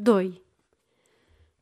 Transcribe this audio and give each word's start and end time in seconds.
2. 0.00 0.42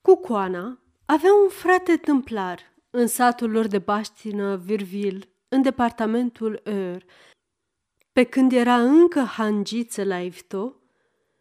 Cucoana 0.02 0.78
avea 1.04 1.30
un 1.42 1.48
frate 1.48 1.96
tâmplar 1.96 2.60
în 2.90 3.06
satul 3.06 3.50
lor 3.50 3.66
de 3.66 3.78
baștină 3.78 4.56
Virville, 4.56 5.28
în 5.48 5.62
departamentul 5.62 6.60
Eur. 6.64 7.04
Pe 8.12 8.24
când 8.24 8.52
era 8.52 8.80
încă 8.80 9.20
hangiță 9.20 10.04
la 10.04 10.20
Ivto, 10.20 10.76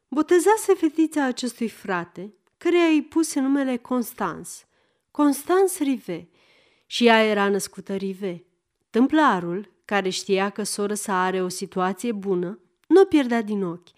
botezase 0.07 0.73
fetița 0.73 1.23
acestui 1.23 1.69
frate, 1.69 2.33
căreia 2.57 2.87
îi 2.87 3.03
puse 3.03 3.39
numele 3.39 3.77
Constans, 3.77 4.65
Constans 5.11 5.79
Rive, 5.79 6.29
și 6.85 7.05
ea 7.05 7.23
era 7.23 7.49
născută 7.49 7.95
Rive. 7.95 8.45
Tâmplarul, 8.89 9.71
care 9.85 10.09
știa 10.09 10.49
că 10.49 10.63
soră 10.63 10.93
sa 10.93 11.23
are 11.23 11.41
o 11.41 11.47
situație 11.47 12.11
bună, 12.11 12.59
nu 12.87 13.01
o 13.01 13.05
pierdea 13.05 13.41
din 13.41 13.63
ochi, 13.63 13.89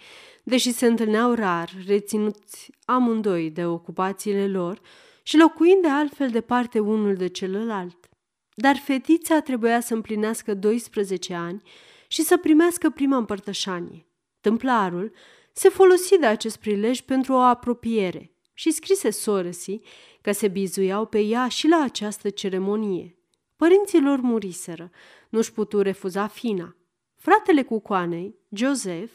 deși 0.50 0.72
se 0.72 0.86
întâlneau 0.86 1.34
rar, 1.34 1.72
reținuți 1.86 2.72
amândoi 2.86 3.50
de 3.52 3.66
ocupațiile 3.66 4.48
lor 4.48 4.82
și 5.24 5.38
locuind 5.38 5.82
de 5.82 5.88
altfel 5.88 6.30
departe 6.30 6.80
unul 6.80 7.16
de 7.16 7.28
celălalt. 7.28 8.10
Dar 8.54 8.76
fetița 8.76 9.40
trebuia 9.40 9.80
să 9.80 9.94
împlinească 9.94 10.54
12 10.54 11.34
ani 11.34 11.62
și 12.08 12.22
să 12.22 12.38
primească 12.38 12.90
prima 12.90 13.18
împărtășanie. 13.18 14.06
Tâmplarul 14.42 15.12
se 15.54 15.70
folosi 15.70 16.18
de 16.18 16.26
acest 16.26 16.58
prilej 16.58 17.02
pentru 17.02 17.34
o 17.34 17.40
apropiere 17.40 18.32
și 18.54 18.72
scrise 18.72 19.10
sorăsii 19.10 19.82
că 20.22 20.32
se 20.32 20.48
bizuiau 20.48 21.06
pe 21.06 21.20
ea 21.20 21.48
și 21.48 21.68
la 21.68 21.82
această 21.82 22.30
ceremonie. 22.30 23.18
Părinții 23.56 24.02
lor 24.02 24.20
muriseră, 24.22 24.92
nu-și 25.30 25.54
putu 25.54 25.82
refuza 25.82 26.28
fina. 26.28 26.76
Fratele 27.16 27.64
cucoanei, 27.64 28.36
Joseph, 28.50 29.12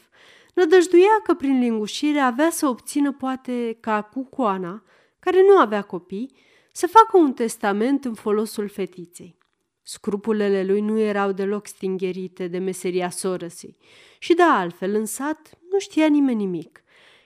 nădăjduia 0.53 1.21
că 1.23 1.33
prin 1.33 1.59
lingușire 1.59 2.19
avea 2.19 2.49
să 2.49 2.67
obțină 2.67 3.11
poate 3.11 3.77
ca 3.79 4.01
cucoana, 4.01 4.83
care 5.19 5.41
nu 5.41 5.57
avea 5.57 5.81
copii, 5.81 6.35
să 6.71 6.87
facă 6.87 7.17
un 7.17 7.33
testament 7.33 8.05
în 8.05 8.13
folosul 8.13 8.67
fetiței. 8.67 9.37
Scrupulele 9.81 10.63
lui 10.63 10.81
nu 10.81 10.99
erau 10.99 11.31
deloc 11.31 11.67
stingherite 11.67 12.47
de 12.47 12.57
meseria 12.57 13.09
sorăsii 13.09 13.77
și 14.19 14.33
de 14.33 14.41
altfel 14.41 14.95
în 14.95 15.05
sat 15.05 15.57
nu 15.71 15.79
știa 15.79 16.07
nimeni 16.07 16.37
nimic. 16.37 16.83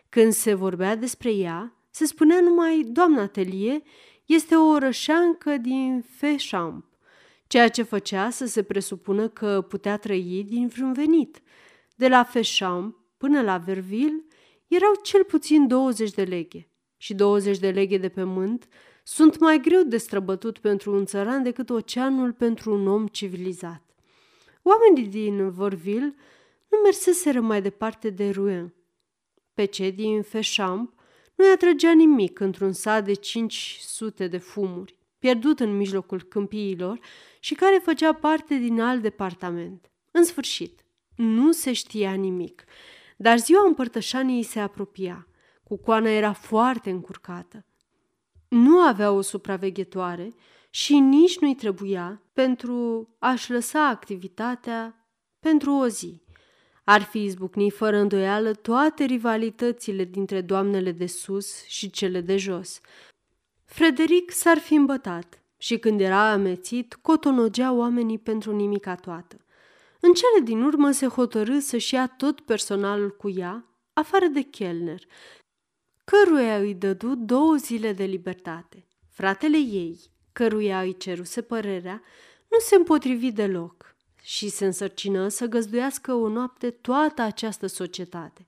Când 0.09 0.31
se 0.31 0.53
vorbea 0.53 0.95
despre 0.95 1.31
ea, 1.31 1.75
se 1.89 2.05
spunea 2.05 2.39
numai 2.39 2.83
doamna 2.87 3.27
Telie 3.27 3.81
este 4.25 4.55
o 4.55 4.67
orășeancă 4.67 5.57
din 5.57 6.05
Féchamp, 6.17 6.85
ceea 7.47 7.69
ce 7.69 7.83
făcea 7.83 8.29
să 8.29 8.45
se 8.45 8.63
presupună 8.63 9.27
că 9.27 9.65
putea 9.69 9.97
trăi 9.97 10.45
din 10.47 10.67
vreun 10.67 10.93
venit. 10.93 11.41
De 11.95 12.07
la 12.07 12.23
Féchamp 12.23 12.95
până 13.17 13.41
la 13.41 13.57
Verville 13.57 14.25
erau 14.67 14.91
cel 15.03 15.23
puțin 15.23 15.67
20 15.67 16.11
de 16.11 16.23
leghe 16.23 16.69
și 16.97 17.13
20 17.13 17.57
de 17.57 17.71
leghe 17.71 17.97
de 17.97 18.09
pământ 18.09 18.67
sunt 19.03 19.39
mai 19.39 19.59
greu 19.59 19.83
de 19.83 19.97
străbătut 19.97 20.57
pentru 20.57 20.95
un 20.95 21.05
țăran 21.05 21.43
decât 21.43 21.69
oceanul 21.69 22.33
pentru 22.33 22.73
un 22.73 22.87
om 22.87 23.07
civilizat. 23.07 23.83
Oamenii 24.61 25.09
din 25.09 25.49
Vorville 25.49 26.15
nu 26.67 26.77
merseseră 26.83 27.41
mai 27.41 27.61
departe 27.61 28.09
de 28.09 28.29
Rouen. 28.29 28.73
Pe 29.53 29.65
cei 29.65 29.91
din 29.91 30.21
Féchamp 30.21 30.93
nu-i 31.35 31.49
atrăgea 31.49 31.91
nimic 31.91 32.39
într-un 32.39 32.73
sat 32.73 33.05
de 33.05 33.13
500 33.13 34.27
de 34.27 34.37
fumuri, 34.37 34.97
pierdut 35.19 35.59
în 35.59 35.77
mijlocul 35.77 36.23
câmpiilor 36.23 36.99
și 37.39 37.53
care 37.53 37.81
făcea 37.83 38.13
parte 38.13 38.55
din 38.55 38.81
alt 38.81 39.01
departament. 39.01 39.91
În 40.11 40.23
sfârșit, 40.23 40.85
nu 41.15 41.51
se 41.51 41.73
știa 41.73 42.13
nimic, 42.13 42.63
dar 43.17 43.37
ziua 43.37 43.65
împărtășaniei 43.65 44.43
se 44.43 44.59
apropia. 44.59 45.27
Cucoana 45.63 46.09
era 46.09 46.33
foarte 46.33 46.89
încurcată. 46.89 47.65
Nu 48.47 48.79
avea 48.79 49.11
o 49.11 49.21
supraveghetoare 49.21 50.33
și 50.69 50.99
nici 50.99 51.39
nu-i 51.39 51.55
trebuia 51.55 52.21
pentru 52.33 53.09
a-și 53.19 53.51
lăsa 53.51 53.87
activitatea 53.87 55.07
pentru 55.39 55.71
o 55.71 55.87
zi. 55.87 56.21
Ar 56.83 57.01
fi 57.01 57.23
izbucnit 57.23 57.73
fără 57.73 57.97
îndoială 57.97 58.53
toate 58.53 59.03
rivalitățile 59.03 60.03
dintre 60.03 60.41
doamnele 60.41 60.91
de 60.91 61.05
sus 61.05 61.63
și 61.63 61.89
cele 61.89 62.21
de 62.21 62.37
jos. 62.37 62.79
Frederic 63.63 64.31
s-ar 64.31 64.57
fi 64.57 64.73
îmbătat 64.73 65.43
și 65.57 65.77
când 65.77 66.01
era 66.01 66.31
amețit, 66.31 66.93
cotonogea 66.93 67.71
oamenii 67.71 68.19
pentru 68.19 68.55
nimica 68.55 68.95
toată. 68.95 69.37
În 69.99 70.13
cele 70.13 70.43
din 70.43 70.63
urmă 70.63 70.91
se 70.91 71.07
hotărâ 71.07 71.59
să-și 71.59 71.93
ia 71.93 72.07
tot 72.07 72.39
personalul 72.39 73.15
cu 73.15 73.29
ea, 73.29 73.65
afară 73.93 74.25
de 74.25 74.41
Kellner, 74.41 75.01
căruia 76.03 76.57
îi 76.57 76.73
dădu 76.73 77.15
două 77.15 77.55
zile 77.55 77.93
de 77.93 78.03
libertate. 78.03 78.87
Fratele 79.09 79.57
ei, 79.57 79.99
căruia 80.31 80.81
îi 80.81 80.97
ceruse 80.97 81.41
părerea, 81.41 82.01
nu 82.47 82.57
se 82.59 82.75
împotrivi 82.75 83.31
deloc 83.31 83.95
și 84.21 84.49
se 84.49 84.65
însărcină 84.65 85.27
să 85.27 85.45
găzduiască 85.45 86.13
o 86.13 86.27
noapte 86.27 86.69
toată 86.69 87.21
această 87.21 87.67
societate. 87.67 88.47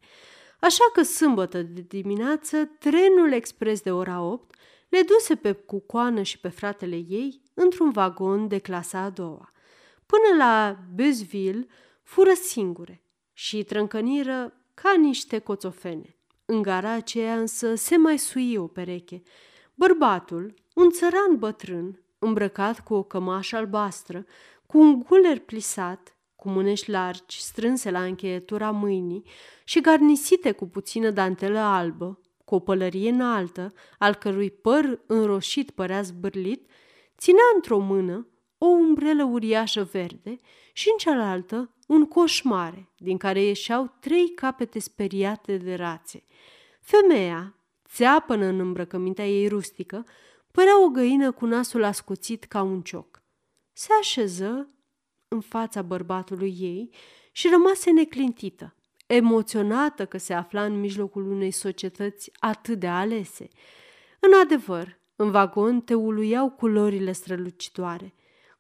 Așa 0.60 0.84
că 0.94 1.02
sâmbătă 1.02 1.62
de 1.62 1.82
dimineață, 1.88 2.66
trenul 2.80 3.32
expres 3.32 3.82
de 3.82 3.92
ora 3.92 4.22
8 4.22 4.56
le 4.90 5.02
duse 5.02 5.36
pe 5.36 5.52
cucoană 5.52 6.22
și 6.22 6.40
pe 6.40 6.50
fratele 6.50 6.96
ei 6.96 7.42
într-un 7.54 7.92
vagon 7.92 8.48
de 8.48 8.58
clasa 8.58 9.00
a 9.00 9.10
doua. 9.10 9.52
Până 10.12 10.44
la 10.44 10.78
Bezville 10.94 11.68
fură 12.04 12.34
singure 12.34 13.04
și 13.34 13.64
trâncăniră 13.64 14.54
ca 14.74 14.94
niște 14.98 15.40
coțofene. 15.40 16.18
În 16.46 16.62
gara 16.62 16.92
aceea 16.92 17.40
însă 17.40 17.76
se 17.76 17.98
mai 17.98 18.18
sui 18.18 18.56
o 18.56 18.68
pereche. 18.68 19.22
Bărbatul, 19.76 20.54
un 20.74 20.90
țăran 20.90 21.38
bătrân, 21.38 22.04
îmbrăcat 22.20 22.80
cu 22.80 22.94
o 22.94 23.04
cămașă 23.04 23.56
albastră, 23.56 24.26
cu 24.66 24.78
un 24.78 25.00
guler 25.00 25.40
plisat, 25.40 26.18
cu 26.36 26.50
mânești 26.50 26.90
largi 26.90 27.42
strânse 27.42 27.92
la 27.92 28.04
încheietura 28.04 28.72
mâinii 28.72 29.24
și 29.64 29.82
garnisite 29.82 30.52
cu 30.52 30.68
puțină 30.68 31.10
dantelă 31.10 31.60
albă, 31.60 32.20
cu 32.46 32.56
o 32.56 32.60
pălărie 32.60 33.10
înaltă, 33.10 33.74
al 33.98 34.16
cărui 34.16 34.52
păr 34.52 35.00
înroșit 35.06 35.72
părea 35.72 36.02
zbârlit, 36.02 36.70
ținea 37.18 37.44
într-o 37.56 37.80
mână 37.80 38.29
o 38.62 38.66
umbrelă 38.66 39.24
uriașă 39.24 39.84
verde 39.84 40.40
și 40.74 40.90
în 40.92 40.98
cealaltă 40.98 41.74
un 41.88 42.06
coș 42.06 42.42
mare, 42.42 42.90
din 42.98 43.18
care 43.18 43.42
ieșeau 43.42 43.98
trei 44.00 44.34
capete 44.34 44.80
speriate 44.80 45.58
de 45.58 45.76
rațe. 45.76 46.24
Femeia, 46.82 47.56
țeapănă 47.88 48.46
în 48.46 48.60
îmbrăcămintea 48.60 49.28
ei 49.28 49.48
rustică, 49.48 50.06
părea 50.52 50.84
o 50.84 50.88
găină 50.88 51.32
cu 51.32 51.46
nasul 51.46 51.84
ascuțit 51.84 52.44
ca 52.44 52.62
un 52.62 52.82
cioc. 52.82 53.22
Se 53.74 53.90
așeză 54.00 54.70
în 55.28 55.42
fața 55.42 55.82
bărbatului 55.82 56.56
ei 56.60 56.90
și 57.32 57.50
rămase 57.50 57.92
neclintită, 57.92 58.76
emoționată 59.08 60.06
că 60.06 60.18
se 60.18 60.34
afla 60.34 60.66
în 60.66 60.80
mijlocul 60.80 61.32
unei 61.32 61.52
societăți 61.52 62.32
atât 62.40 62.80
de 62.80 62.88
alese. 62.88 63.48
În 64.20 64.32
adevăr, 64.44 65.00
în 65.16 65.32
vagon 65.32 65.82
te 65.82 65.94
uluiau 65.94 66.50
culorile 66.50 67.12
strălucitoare. 67.12 68.14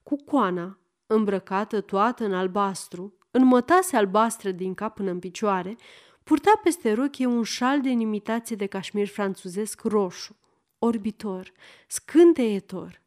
Cu 0.03 0.15
coana, 0.15 0.79
îmbrăcată 1.07 1.81
toată 1.81 2.25
în 2.25 2.33
albastru, 2.33 3.13
în 3.31 3.45
mătase 3.45 3.95
albastră 3.95 4.51
din 4.51 4.73
cap 4.73 4.95
până 4.95 5.11
în 5.11 5.19
picioare, 5.19 5.77
purta 6.23 6.59
peste 6.63 6.93
rochie 6.93 7.25
un 7.25 7.43
șal 7.43 7.81
de 7.81 7.89
imitație 7.89 8.55
de 8.55 8.65
cașmir 8.65 9.07
franțuzesc 9.07 9.81
roșu, 9.83 10.35
orbitor, 10.79 11.51
scânteietor. 11.87 13.01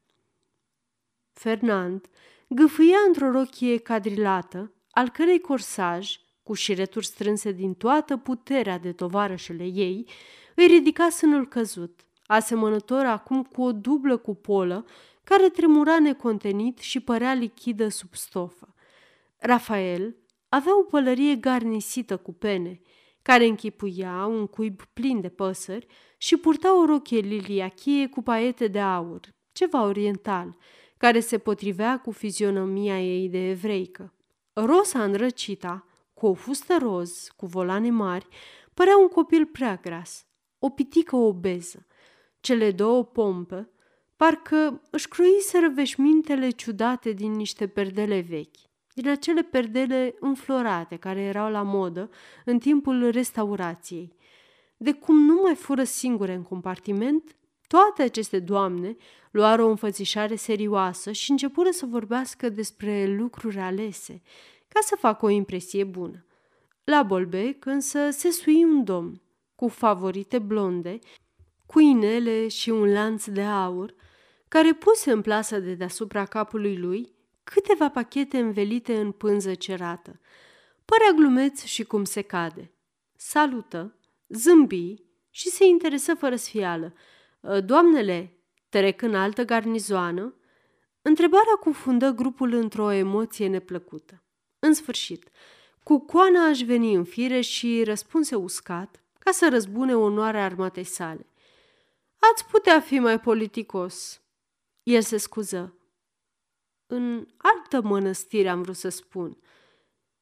Fernand 1.33 2.09
gâfâia 2.49 2.99
într-o 3.07 3.31
rochie 3.31 3.79
cadrilată, 3.79 4.73
al 4.91 5.09
cărei 5.09 5.41
corsaj, 5.41 6.17
cu 6.43 6.55
șireturi 6.55 7.07
strânse 7.07 7.53
din 7.53 7.75
toată 7.75 8.17
puterea 8.17 8.79
de 8.79 8.93
tovarășele 8.93 9.65
ei, 9.65 10.09
îi 10.55 10.67
ridica 10.67 11.09
sânul 11.09 11.49
căzut, 11.49 12.01
asemănător 12.27 13.05
acum 13.05 13.43
cu 13.43 13.63
o 13.63 13.73
dublă 13.73 14.17
cupolă 14.17 14.87
care 15.25 15.49
tremura 15.49 15.99
necontenit 15.99 16.79
și 16.79 17.01
părea 17.01 17.35
lichidă 17.35 17.89
sub 17.89 18.15
stofă. 18.15 18.75
Rafael 19.39 20.17
avea 20.49 20.79
o 20.79 20.83
pălărie 20.83 21.35
garnisită 21.35 22.17
cu 22.17 22.33
pene, 22.33 22.81
care 23.23 23.45
închipuia 23.47 24.27
un 24.27 24.47
cuib 24.47 24.83
plin 24.93 25.21
de 25.21 25.29
păsări 25.29 25.87
și 26.17 26.37
purta 26.37 26.81
o 26.81 26.85
rochie 26.85 27.19
liliachie 27.19 28.09
cu 28.09 28.23
paiete 28.23 28.67
de 28.67 28.81
aur, 28.81 29.21
ceva 29.53 29.85
oriental, 29.85 30.57
care 30.97 31.21
se 31.21 31.39
potrivea 31.39 32.01
cu 32.01 32.11
fizionomia 32.11 33.01
ei 33.01 33.29
de 33.29 33.49
evreică. 33.49 34.15
Rosa 34.53 35.05
înrăcita, 35.05 35.87
cu 36.15 36.27
o 36.27 36.35
fustă 36.35 36.77
roz, 36.79 37.29
cu 37.37 37.47
volane 37.47 37.91
mari, 37.91 38.27
părea 38.75 38.97
un 38.97 39.09
copil 39.09 39.47
prea 39.47 39.77
gras, 39.83 40.27
o 40.59 40.69
pitică 40.69 41.17
obeză. 41.17 41.87
Cele 42.41 42.71
două 42.71 43.05
pompe 43.05 43.72
parcă 44.23 44.83
își 44.91 45.09
croiseră 45.09 45.69
veșmintele 45.75 46.51
ciudate 46.51 47.13
din 47.13 47.33
niște 47.33 47.67
perdele 47.67 48.21
vechi, 48.21 48.57
din 48.95 49.09
acele 49.09 49.43
perdele 49.43 50.15
înflorate 50.21 50.97
care 50.97 51.21
erau 51.21 51.51
la 51.51 51.63
modă 51.63 52.11
în 52.45 52.59
timpul 52.59 53.11
restaurației. 53.11 54.17
de 54.77 54.93
cum 54.93 55.17
nu 55.17 55.41
mai 55.43 55.55
fură 55.55 55.85
singure 55.85 56.35
în 56.35 56.43
compartiment, 56.43 57.37
toate 57.67 58.03
aceste 58.03 58.39
doamne 58.39 58.97
luară 59.31 59.63
o 59.63 59.69
înfățișare 59.69 60.35
serioasă 60.35 61.13
și 61.13 61.31
începură 61.31 61.71
să 61.71 61.87
vorbească 61.87 62.49
despre 62.49 63.07
lucruri 63.07 63.59
alese, 63.59 64.23
ca 64.69 64.81
să 64.83 64.97
facă 64.99 65.27
o 65.27 65.29
impresie 65.29 65.85
bună. 65.85 66.25
La 66.85 67.03
Bolbec 67.03 67.65
însă 67.65 68.11
se 68.11 68.31
sui 68.31 68.65
un 68.65 68.85
domn, 68.85 69.23
cu 69.55 69.69
favorite 69.69 70.39
blonde, 70.39 70.99
cu 71.67 71.81
inele 71.81 72.49
și 72.49 72.71
un 72.71 72.93
lanț 72.93 73.27
de 73.27 73.43
aur, 73.43 73.95
care 74.53 74.73
puse 74.73 75.11
în 75.11 75.23
plasă 75.23 75.59
de 75.59 75.75
deasupra 75.75 76.25
capului 76.25 76.77
lui 76.77 77.13
câteva 77.45 77.91
pachete 77.91 78.39
învelite 78.39 79.01
în 79.01 79.13
pânză 79.13 79.55
cerată. 79.55 80.21
Părea 80.85 81.11
glumeț 81.17 81.63
și 81.63 81.85
cum 81.85 82.05
se 82.05 82.23
cade. 82.23 82.73
Salută, 83.17 83.97
zâmbi 84.29 84.95
și 85.31 85.49
se 85.49 85.65
interesă 85.65 86.15
fără 86.15 86.37
sfială. 86.37 86.95
Ă, 87.45 87.61
doamnele, 87.61 88.37
trec 88.69 89.03
în 89.03 89.15
altă 89.15 89.45
garnizoană? 89.45 90.35
Întrebarea 91.03 91.55
cufundă 91.61 92.11
grupul 92.11 92.53
într-o 92.53 92.91
emoție 92.91 93.49
neplăcută. 93.49 94.23
În 94.59 94.75
sfârșit, 94.75 95.29
cu 95.83 95.99
coana 95.99 96.47
aș 96.47 96.61
veni 96.61 96.95
în 96.95 97.05
fire 97.05 97.41
și 97.41 97.83
răspunse 97.85 98.35
uscat, 98.35 99.03
ca 99.19 99.31
să 99.31 99.49
răzbune 99.51 99.97
onoarea 99.97 100.45
armatei 100.45 100.85
sale. 100.85 101.27
Ați 102.33 102.47
putea 102.47 102.81
fi 102.81 102.99
mai 102.99 103.21
politicos. 103.21 104.22
El 104.83 105.03
se 105.03 105.17
scuză. 105.17 105.77
În 106.87 107.27
altă 107.37 107.89
mănăstire 107.89 108.49
am 108.49 108.63
vrut 108.63 108.77
să 108.77 108.89
spun. 108.89 109.39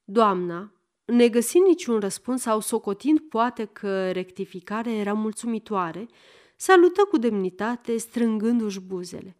Doamna, 0.04 0.72
negăsind 1.04 1.66
niciun 1.66 2.00
răspuns 2.00 2.40
sau 2.40 2.60
socotind 2.60 3.20
poate 3.20 3.64
că 3.64 4.10
rectificarea 4.10 4.92
era 4.92 5.12
mulțumitoare, 5.12 6.08
salută 6.56 7.04
cu 7.04 7.16
demnitate, 7.16 7.96
strângându-și 7.96 8.80
buzele. 8.80 9.36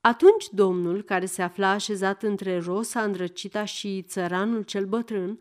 Atunci 0.00 0.48
domnul, 0.50 1.02
care 1.02 1.26
se 1.26 1.42
afla 1.42 1.68
așezat 1.68 2.22
între 2.22 2.58
Rosa 2.58 3.02
îndrăcita 3.02 3.64
și 3.64 4.02
țăranul 4.02 4.62
cel 4.62 4.86
bătrân, 4.86 5.40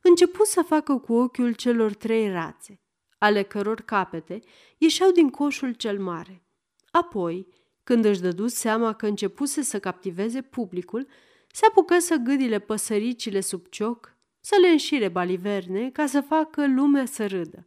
începu 0.00 0.44
să 0.44 0.62
facă 0.62 0.98
cu 0.98 1.12
ochiul 1.12 1.52
celor 1.52 1.94
trei 1.94 2.30
rațe, 2.30 2.80
ale 3.18 3.42
căror 3.42 3.80
capete 3.80 4.40
ieșeau 4.78 5.10
din 5.10 5.30
coșul 5.30 5.72
cel 5.72 5.98
mare. 5.98 6.42
Apoi, 6.90 7.46
când 7.84 8.04
își 8.04 8.20
dădu 8.20 8.46
seama 8.46 8.92
că 8.92 9.06
începuse 9.06 9.62
să 9.62 9.78
captiveze 9.78 10.42
publicul, 10.42 11.06
se 11.52 11.66
apucă 11.66 11.98
să 11.98 12.16
gâdile 12.16 12.58
păsăricile 12.58 13.40
sub 13.40 13.66
cioc, 13.68 14.16
să 14.40 14.56
le 14.60 14.68
înșire 14.68 15.08
baliverne 15.08 15.90
ca 15.90 16.06
să 16.06 16.20
facă 16.20 16.66
lumea 16.66 17.04
să 17.04 17.26
râdă. 17.26 17.64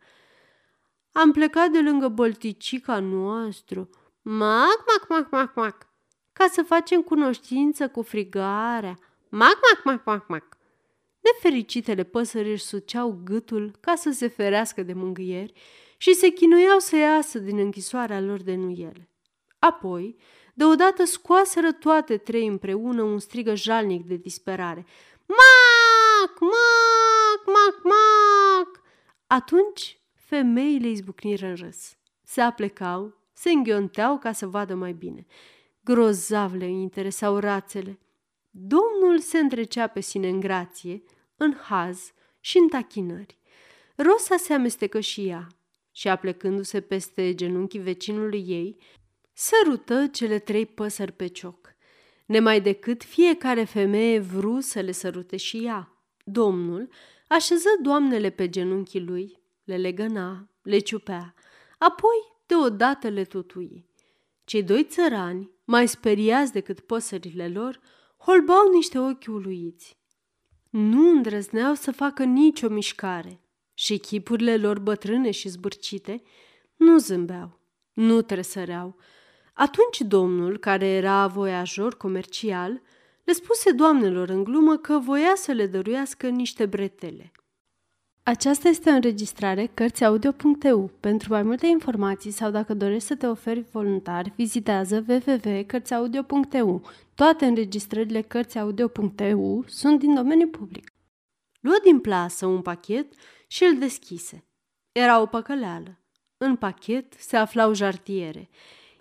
Am 1.11 1.31
plecat 1.31 1.69
de 1.69 1.79
lângă 1.79 2.07
bolticica 2.07 2.99
noastră, 2.99 3.89
mac, 4.21 4.83
mac, 4.87 5.05
mac, 5.09 5.31
mac, 5.31 5.55
mac, 5.55 5.87
ca 6.33 6.47
să 6.51 6.63
facem 6.63 7.01
cunoștință 7.01 7.89
cu 7.89 8.01
frigarea, 8.01 8.99
mac, 9.29 9.59
mac, 9.73 9.83
mac, 9.83 10.05
mac, 10.05 10.27
mac. 10.27 10.57
Nefericitele 11.19 12.03
păsări 12.03 12.51
își 12.51 12.63
suceau 12.63 13.21
gâtul 13.23 13.71
ca 13.79 13.95
să 13.95 14.11
se 14.11 14.27
ferească 14.27 14.83
de 14.83 14.93
mângâieri 14.93 15.53
și 15.97 16.13
se 16.13 16.29
chinuiau 16.29 16.79
să 16.79 16.95
iasă 16.95 17.39
din 17.39 17.57
închisoarea 17.57 18.21
lor 18.21 18.41
de 18.41 18.55
nuiele. 18.55 19.09
Apoi, 19.59 20.17
deodată 20.53 21.03
scoaseră 21.03 21.71
toate 21.71 22.17
trei 22.17 22.47
împreună 22.47 23.01
un 23.01 23.19
strigă 23.19 23.55
jalnic 23.55 24.05
de 24.05 24.15
disperare. 24.15 24.85
Mac! 25.27 26.39
Mac! 26.39 27.45
Mac! 27.45 27.83
Mac! 27.83 28.81
Atunci 29.27 29.99
femeile 30.13 30.87
izbucniră 30.87 31.45
în 31.45 31.55
râs. 31.55 31.95
Se 32.23 32.41
aplecau, 32.41 33.17
se 33.33 33.51
înghionteau 33.51 34.17
ca 34.17 34.31
să 34.31 34.47
vadă 34.47 34.75
mai 34.75 34.93
bine. 34.93 35.25
Grozav 35.83 36.53
le 36.53 36.67
interesau 36.67 37.37
rațele. 37.37 37.99
Domnul 38.49 39.19
se 39.19 39.37
întrecea 39.37 39.87
pe 39.87 39.99
sine 39.99 40.29
în 40.29 40.39
grație, 40.39 41.03
în 41.35 41.55
haz 41.55 42.11
și 42.39 42.57
în 42.57 42.67
tachinări. 42.67 43.37
Rosa 43.95 44.37
se 44.37 44.53
amestecă 44.53 44.99
și 44.99 45.27
ea 45.27 45.47
și, 45.91 46.07
aplecându-se 46.07 46.81
peste 46.81 47.35
genunchii 47.35 47.79
vecinului 47.79 48.43
ei, 48.47 48.77
sărută 49.39 50.07
cele 50.07 50.39
trei 50.39 50.65
păsări 50.65 51.11
pe 51.11 51.27
cioc. 51.27 51.75
Nemai 52.25 52.61
decât 52.61 53.03
fiecare 53.03 53.63
femeie 53.63 54.19
vru 54.19 54.59
să 54.59 54.79
le 54.79 54.91
sărute 54.91 55.37
și 55.37 55.65
ea. 55.65 55.91
Domnul 56.23 56.89
așeză 57.27 57.69
doamnele 57.81 58.29
pe 58.29 58.49
genunchii 58.49 58.99
lui, 58.99 59.41
le 59.63 59.77
legăna, 59.77 60.49
le 60.61 60.77
ciupea, 60.77 61.33
apoi 61.77 62.35
deodată 62.45 63.07
le 63.09 63.23
tutui. 63.23 63.89
Cei 64.43 64.63
doi 64.63 64.83
țărani, 64.83 65.51
mai 65.63 65.87
speriați 65.87 66.51
decât 66.51 66.79
păsările 66.79 67.47
lor, 67.47 67.79
holbau 68.17 68.71
niște 68.73 68.99
ochi 68.99 69.27
uluiți. 69.27 69.97
Nu 70.69 71.09
îndrăzneau 71.09 71.73
să 71.73 71.91
facă 71.91 72.23
nicio 72.23 72.69
mișcare 72.69 73.41
și 73.73 73.97
chipurile 73.97 74.57
lor 74.57 74.79
bătrâne 74.79 75.31
și 75.31 75.49
zbârcite 75.49 76.21
nu 76.75 76.97
zâmbeau, 76.97 77.59
nu 77.93 78.21
tresăreau, 78.21 78.97
atunci 79.57 79.99
domnul, 79.99 80.57
care 80.57 80.85
era 80.85 81.27
voiajor 81.27 81.97
comercial, 81.97 82.81
le 83.23 83.33
spuse 83.33 83.71
doamnelor 83.71 84.29
în 84.29 84.43
glumă 84.43 84.77
că 84.77 84.99
voia 84.99 85.33
să 85.35 85.51
le 85.51 85.65
dăruiască 85.65 86.27
niște 86.27 86.65
bretele. 86.65 87.31
Aceasta 88.23 88.67
este 88.67 88.89
o 88.89 88.93
înregistrare 88.93 89.65
Cărțiaudio.eu. 89.73 90.91
Pentru 90.99 91.33
mai 91.33 91.43
multe 91.43 91.67
informații 91.67 92.31
sau 92.31 92.51
dacă 92.51 92.73
dorești 92.73 93.07
să 93.07 93.15
te 93.15 93.27
oferi 93.27 93.65
voluntar, 93.71 94.33
vizitează 94.35 95.05
www.cărțiaudio.eu. 95.07 96.81
Toate 97.15 97.45
înregistrările 97.45 98.21
Cărțiaudio.eu 98.21 99.63
sunt 99.67 99.99
din 99.99 100.15
domeniu 100.15 100.47
public. 100.47 100.93
Luă 101.59 101.75
din 101.83 101.99
plasă 101.99 102.45
un 102.45 102.61
pachet 102.61 103.13
și 103.47 103.63
îl 103.63 103.77
deschise. 103.77 104.45
Era 104.91 105.21
o 105.21 105.25
păcăleală. 105.25 105.99
În 106.37 106.55
pachet 106.55 107.13
se 107.17 107.37
aflau 107.37 107.73
jartiere. 107.73 108.49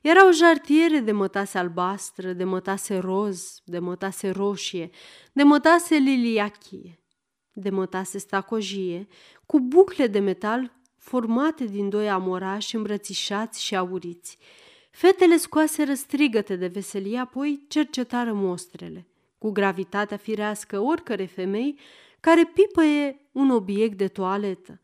Erau 0.08 0.32
jartiere 0.32 0.98
de 0.98 1.12
mătase 1.12 1.58
albastră, 1.58 2.32
de 2.32 2.44
mătase 2.44 2.98
roz, 2.98 3.60
de 3.64 3.78
mătase 3.78 4.30
roșie, 4.30 4.90
de 5.32 5.42
mătase 5.42 5.94
liliachie, 5.94 7.00
de 7.52 7.70
mătase 7.70 8.18
stacojie, 8.18 9.06
cu 9.46 9.60
bucle 9.60 10.06
de 10.06 10.18
metal 10.18 10.72
formate 10.96 11.64
din 11.64 11.88
doi 11.88 12.10
amorași 12.10 12.76
îmbrățișați 12.76 13.62
și 13.62 13.76
auriți. 13.76 14.38
Fetele 14.90 15.36
scoase 15.36 15.94
strigăte 15.94 16.56
de 16.56 16.66
veselie, 16.66 17.18
apoi 17.18 17.64
cercetară 17.68 18.32
mostrele, 18.32 19.06
cu 19.38 19.50
gravitatea 19.50 20.16
firească 20.16 20.80
oricare 20.80 21.24
femei 21.24 21.78
care 22.20 22.50
pipăie 22.54 23.28
un 23.32 23.50
obiect 23.50 23.96
de 23.96 24.08
toaletă. 24.08 24.80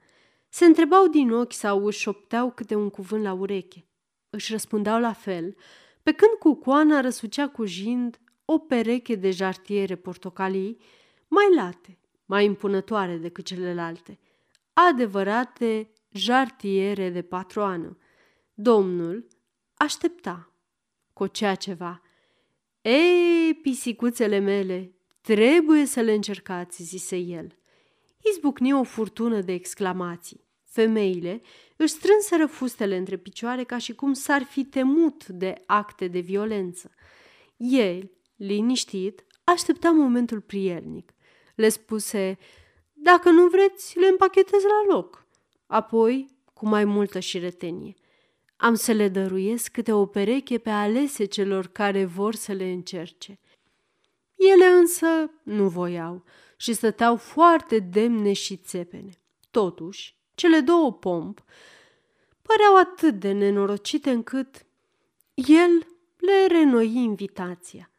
Se 0.48 0.64
întrebau 0.64 1.06
din 1.06 1.32
ochi 1.32 1.52
sau 1.52 1.84
își 1.84 1.98
șopteau 1.98 2.50
câte 2.50 2.74
un 2.74 2.90
cuvânt 2.90 3.22
la 3.22 3.32
ureche 3.32 3.86
își 4.34 4.52
răspundeau 4.52 5.00
la 5.00 5.12
fel, 5.12 5.56
pe 6.02 6.12
când 6.12 6.32
cucoana 6.38 7.00
răsucea 7.00 7.48
cu 7.48 7.64
jind 7.64 8.20
o 8.44 8.58
pereche 8.58 9.14
de 9.14 9.30
jartiere 9.30 9.96
portocalii 9.96 10.78
mai 11.28 11.54
late, 11.54 11.98
mai 12.24 12.44
impunătoare 12.44 13.16
decât 13.16 13.44
celelalte, 13.44 14.18
adevărate 14.72 15.90
jartiere 16.10 17.10
de 17.10 17.22
patroană. 17.22 17.96
Domnul 18.54 19.26
aștepta, 19.74 20.52
cocea 21.12 21.54
ceva. 21.54 22.02
Ei, 22.80 23.54
pisicuțele 23.62 24.38
mele, 24.38 24.94
trebuie 25.20 25.84
să 25.84 26.00
le 26.00 26.12
încercați, 26.12 26.82
zise 26.82 27.16
el. 27.16 27.56
Izbucni 28.30 28.72
o 28.72 28.82
furtună 28.82 29.40
de 29.40 29.52
exclamații. 29.52 30.44
Femeile 30.72 31.42
își 31.76 31.92
strânseră 31.92 32.46
fustele 32.46 32.96
între 32.96 33.16
picioare 33.16 33.64
ca 33.64 33.78
și 33.78 33.94
cum 33.94 34.12
s-ar 34.12 34.42
fi 34.42 34.64
temut 34.64 35.26
de 35.26 35.62
acte 35.66 36.08
de 36.08 36.18
violență. 36.18 36.90
El, 37.56 38.10
liniștit, 38.36 39.24
aștepta 39.44 39.90
momentul 39.90 40.40
prielnic. 40.40 41.14
Le 41.54 41.68
spuse, 41.68 42.38
dacă 42.92 43.30
nu 43.30 43.48
vreți, 43.48 43.98
le 43.98 44.06
împachetez 44.06 44.62
la 44.62 44.94
loc. 44.94 45.26
Apoi, 45.66 46.28
cu 46.52 46.68
mai 46.68 46.84
multă 46.84 47.18
șiretenie, 47.18 47.94
am 48.56 48.74
să 48.74 48.92
le 48.92 49.08
dăruiesc 49.08 49.72
câte 49.72 49.92
o 49.92 50.06
pereche 50.06 50.58
pe 50.58 50.70
alese 50.70 51.24
celor 51.24 51.66
care 51.66 52.04
vor 52.04 52.34
să 52.34 52.52
le 52.52 52.70
încerce. 52.70 53.38
Ele 54.34 54.66
însă 54.66 55.30
nu 55.42 55.68
voiau 55.68 56.24
și 56.56 56.72
stăteau 56.72 57.16
foarte 57.16 57.78
demne 57.78 58.32
și 58.32 58.56
țepene. 58.56 59.10
Totuși, 59.50 60.20
cele 60.42 60.60
două 60.60 60.92
pomp 60.92 61.44
păreau 62.42 62.76
atât 62.76 63.18
de 63.18 63.32
nenorocite 63.32 64.10
încât 64.10 64.66
el 65.34 65.86
le 66.16 66.46
renoi 66.46 66.94
invitația. 66.94 67.90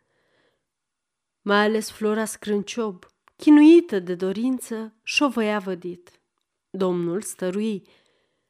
Mai 1.41 1.63
ales 1.63 1.91
Flora 1.91 2.25
Scrânciob, 2.25 3.05
chinuită 3.35 3.99
de 3.99 4.15
dorință, 4.15 4.93
șovăia 5.03 5.59
vădit. 5.59 6.19
Domnul 6.69 7.21
stărui. 7.21 7.87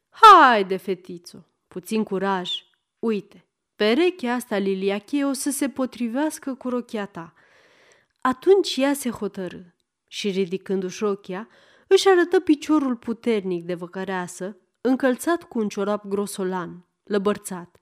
Haide, 0.09 0.77
fetițo, 0.77 1.45
puțin 1.67 2.03
curaj. 2.03 2.51
Uite, 2.99 3.45
perechea 3.75 4.33
asta 4.33 4.57
liliachie 4.57 5.25
o 5.25 5.33
să 5.33 5.49
se 5.49 5.69
potrivească 5.69 6.53
cu 6.53 6.69
rochia 6.69 7.05
ta. 7.05 7.33
Atunci 8.21 8.75
ea 8.77 8.93
se 8.93 9.09
hotărâ 9.09 9.61
și, 10.07 10.29
ridicându-și 10.29 11.03
rochia, 11.03 11.49
își 11.93 12.07
arătă 12.07 12.39
piciorul 12.39 12.95
puternic 12.95 13.63
de 13.63 13.73
văcăreasă, 13.73 14.57
încălțat 14.81 15.43
cu 15.43 15.59
un 15.59 15.67
ciorap 15.67 16.05
grosolan, 16.05 16.85
lăbărțat. 17.03 17.79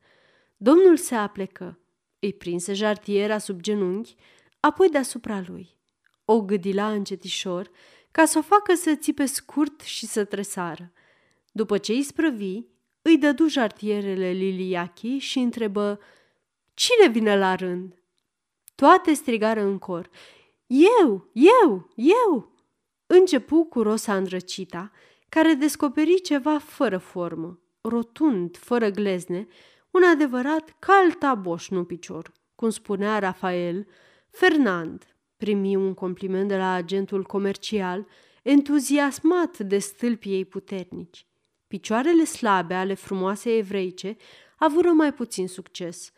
Domnul 0.58 0.98
se 0.98 1.16
aplecă, 1.16 1.80
îi 2.20 2.34
prinse 2.34 2.74
jartiera 2.74 3.38
sub 3.38 3.62
genunchi, 3.62 4.16
apoi 4.60 4.90
deasupra 4.90 5.44
lui. 5.48 5.78
O 6.26 6.42
gâdila 6.42 6.92
încetișor, 6.92 7.72
ca 8.12 8.26
să 8.26 8.38
o 8.38 8.42
facă 8.42 8.74
să 8.74 8.96
țipe 8.96 9.26
scurt 9.26 9.82
și 9.82 10.06
să 10.06 10.24
tresară. 10.24 10.92
După 11.52 11.78
ce 11.78 11.92
îi 11.92 12.04
sprăvi, 12.04 12.62
îi 13.02 13.18
dădu 13.18 13.48
jartierele 13.48 14.32
Liliachi 14.32 15.18
și 15.18 15.40
întrebă 15.40 16.00
Cine 16.74 17.08
vine 17.08 17.38
la 17.38 17.56
rând? 17.56 18.04
Toate 18.76 19.14
strigară 19.14 19.62
în 19.62 19.78
cor. 19.78 20.10
Eu, 20.68 21.30
eu, 21.34 21.90
eu! 21.96 22.51
Începu 23.14 23.64
cu 23.64 23.82
Rosa 23.82 24.16
îndrăcita, 24.16 24.92
care 25.30 25.54
descoperi 25.54 26.22
ceva 26.22 26.58
fără 26.58 26.98
formă, 26.98 27.60
rotund, 27.82 28.58
fără 28.58 28.90
glezne, 28.90 29.48
un 29.92 30.04
adevărat 30.04 30.76
caltaboș, 30.80 31.70
nu 31.70 31.84
picior. 31.84 32.32
Cum 32.56 32.70
spunea 32.70 33.20
Rafael, 33.20 33.88
Fernand 34.30 35.16
primi 35.38 35.76
un 35.76 35.94
compliment 35.94 36.48
de 36.48 36.58
la 36.58 36.72
agentul 36.72 37.24
comercial, 37.24 38.08
entuziasmat 38.44 39.58
de 39.58 39.78
stâlpii 39.78 40.34
ei 40.34 40.46
puternici. 40.46 41.26
Picioarele 41.68 42.24
slabe 42.24 42.74
ale 42.74 42.94
frumoasei 42.94 43.58
evreice 43.58 44.18
avură 44.58 44.90
mai 44.90 45.14
puțin 45.14 45.48
succes. 45.48 46.12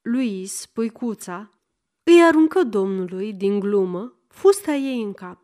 Luis, 0.00 0.66
puicuța, 0.66 1.50
îi 2.02 2.22
aruncă 2.22 2.62
domnului, 2.62 3.32
din 3.32 3.60
glumă, 3.60 4.16
fusta 4.28 4.74
ei 4.74 5.02
în 5.02 5.12
cap. 5.12 5.41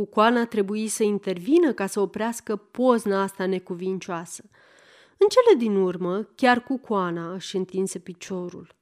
Cucoana 0.00 0.46
trebuie 0.46 0.88
să 0.88 1.02
intervină 1.02 1.72
ca 1.72 1.86
să 1.86 2.00
oprească 2.00 2.56
pozna 2.56 3.22
asta 3.22 3.46
necuvincioasă. 3.46 4.42
În 5.16 5.26
cele 5.28 5.58
din 5.58 5.76
urmă, 5.76 6.22
chiar 6.34 6.62
Cucoana 6.62 7.32
își 7.32 7.56
întinse 7.56 7.98
piciorul. 7.98 8.74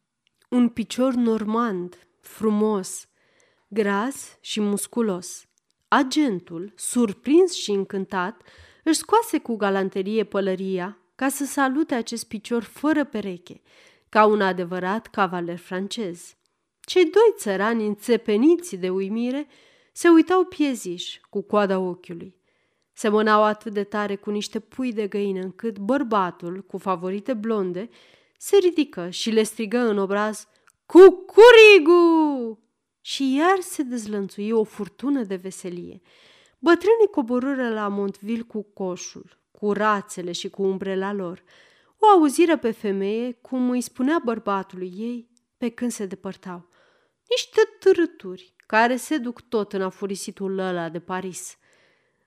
Un 0.49 0.69
picior 0.69 1.15
normand, 1.15 2.09
frumos, 2.21 3.09
gras 3.69 4.39
și 4.41 4.61
musculos. 4.61 5.47
Agentul, 5.89 6.73
surprins 6.77 7.53
și 7.53 7.71
încântat, 7.71 8.43
își 8.85 8.99
scoase 8.99 9.39
cu 9.39 9.57
galanterie 9.57 10.25
pălăria 10.25 10.99
ca 11.15 11.29
să 11.29 11.45
salute 11.45 11.95
acest 11.95 12.29
picior 12.29 12.63
fără 12.63 13.05
pereche, 13.05 13.61
ca 14.09 14.25
un 14.25 14.41
adevărat 14.41 15.07
cavaler 15.07 15.59
francez. 15.59 16.35
Cei 16.81 17.05
doi 17.05 17.35
țărani 17.37 17.87
înțepeniți 17.87 18.77
de 18.77 18.91
uimire 18.91 19.47
se 19.99 20.09
uitau 20.09 20.45
pieziși 20.45 21.21
cu 21.31 21.43
coada 21.43 21.79
ochiului. 21.79 22.37
Semănau 22.93 23.43
atât 23.43 23.73
de 23.73 23.85
tare 23.85 24.17
cu 24.17 24.31
niște 24.31 24.61
pui 24.61 24.93
de 24.93 25.07
găină 25.07 25.41
încât 25.41 25.79
bărbatul, 25.79 26.63
cu 26.63 26.79
favorite 26.79 27.35
blonde, 27.35 27.89
se 28.37 28.57
ridică 28.57 29.11
și 29.11 29.31
le 29.31 29.43
strigă 29.43 29.79
în 29.79 29.99
obraz 29.99 30.47
Cucurigu! 30.87 32.59
Și 33.01 33.35
iar 33.35 33.61
se 33.61 33.83
dezlănțui 33.83 34.51
o 34.51 34.65
furtună 34.65 35.23
de 35.23 35.37
veselie. 35.37 36.01
Bătrânii 36.59 37.11
coborâră 37.11 37.69
la 37.73 37.89
Montville 37.89 38.43
cu 38.43 38.63
coșul, 38.63 39.41
cu 39.51 39.73
rațele 39.73 40.33
și 40.33 40.49
cu 40.49 40.63
umbrela 40.63 41.13
lor. 41.13 41.43
O 41.99 42.07
auziră 42.07 42.57
pe 42.57 42.71
femeie 42.71 43.33
cum 43.33 43.71
îi 43.71 43.81
spunea 43.81 44.21
bărbatului 44.25 44.93
ei 44.97 45.31
pe 45.57 45.69
când 45.69 45.91
se 45.91 46.07
depărtau. 46.07 46.69
Niște 47.29 47.61
târâturi 47.79 48.57
care 48.69 48.97
se 48.97 49.19
duc 49.19 49.41
tot 49.41 49.73
în 49.73 49.83
afurisitul 49.83 50.59
ăla 50.59 50.89
de 50.89 50.99
Paris. 50.99 51.57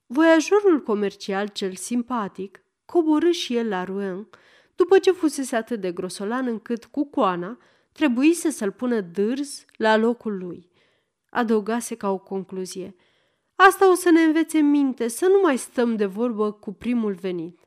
Voiajorul 0.06 0.84
comercial 0.84 1.48
cel 1.48 1.76
simpatic 1.76 2.64
coborâ 2.86 3.32
și 3.32 3.56
el 3.56 3.68
la 3.68 3.84
Rouen, 3.84 4.28
după 4.76 5.00
ce 5.00 5.12
fusese 5.12 5.56
atât 5.56 5.82
de 5.82 5.92
grosolan 5.92 6.48
încât 6.48 6.86
cu 6.86 7.06
coana 7.06 7.58
trebuise 7.92 8.50
să-l 8.50 8.72
pună 8.72 9.02
dârz 9.02 9.66
la 9.78 9.96
locul 9.96 10.38
lui. 10.38 10.70
Adăugase 11.30 11.96
ca 11.96 12.10
o 12.10 12.18
concluzie. 12.18 12.96
Asta 13.56 13.92
o 13.92 13.94
să 13.94 14.10
ne 14.10 14.22
învețe 14.22 14.60
minte 14.60 15.08
să 15.08 15.26
nu 15.26 15.40
mai 15.42 15.58
stăm 15.58 15.96
de 15.96 16.06
vorbă 16.06 16.52
cu 16.52 16.74
primul 16.74 17.14
venit. 17.14 17.60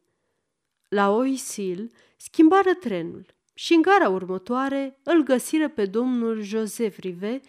La 0.88 1.10
Oisil 1.10 1.90
schimbară 2.16 2.74
trenul 2.74 3.26
și 3.54 3.74
în 3.74 3.82
gara 3.82 4.08
următoare 4.08 4.98
îl 5.02 5.22
găsiră 5.22 5.68
pe 5.68 5.86
domnul 5.86 6.40
Joseph 6.40 6.96
Rive, 6.98 7.40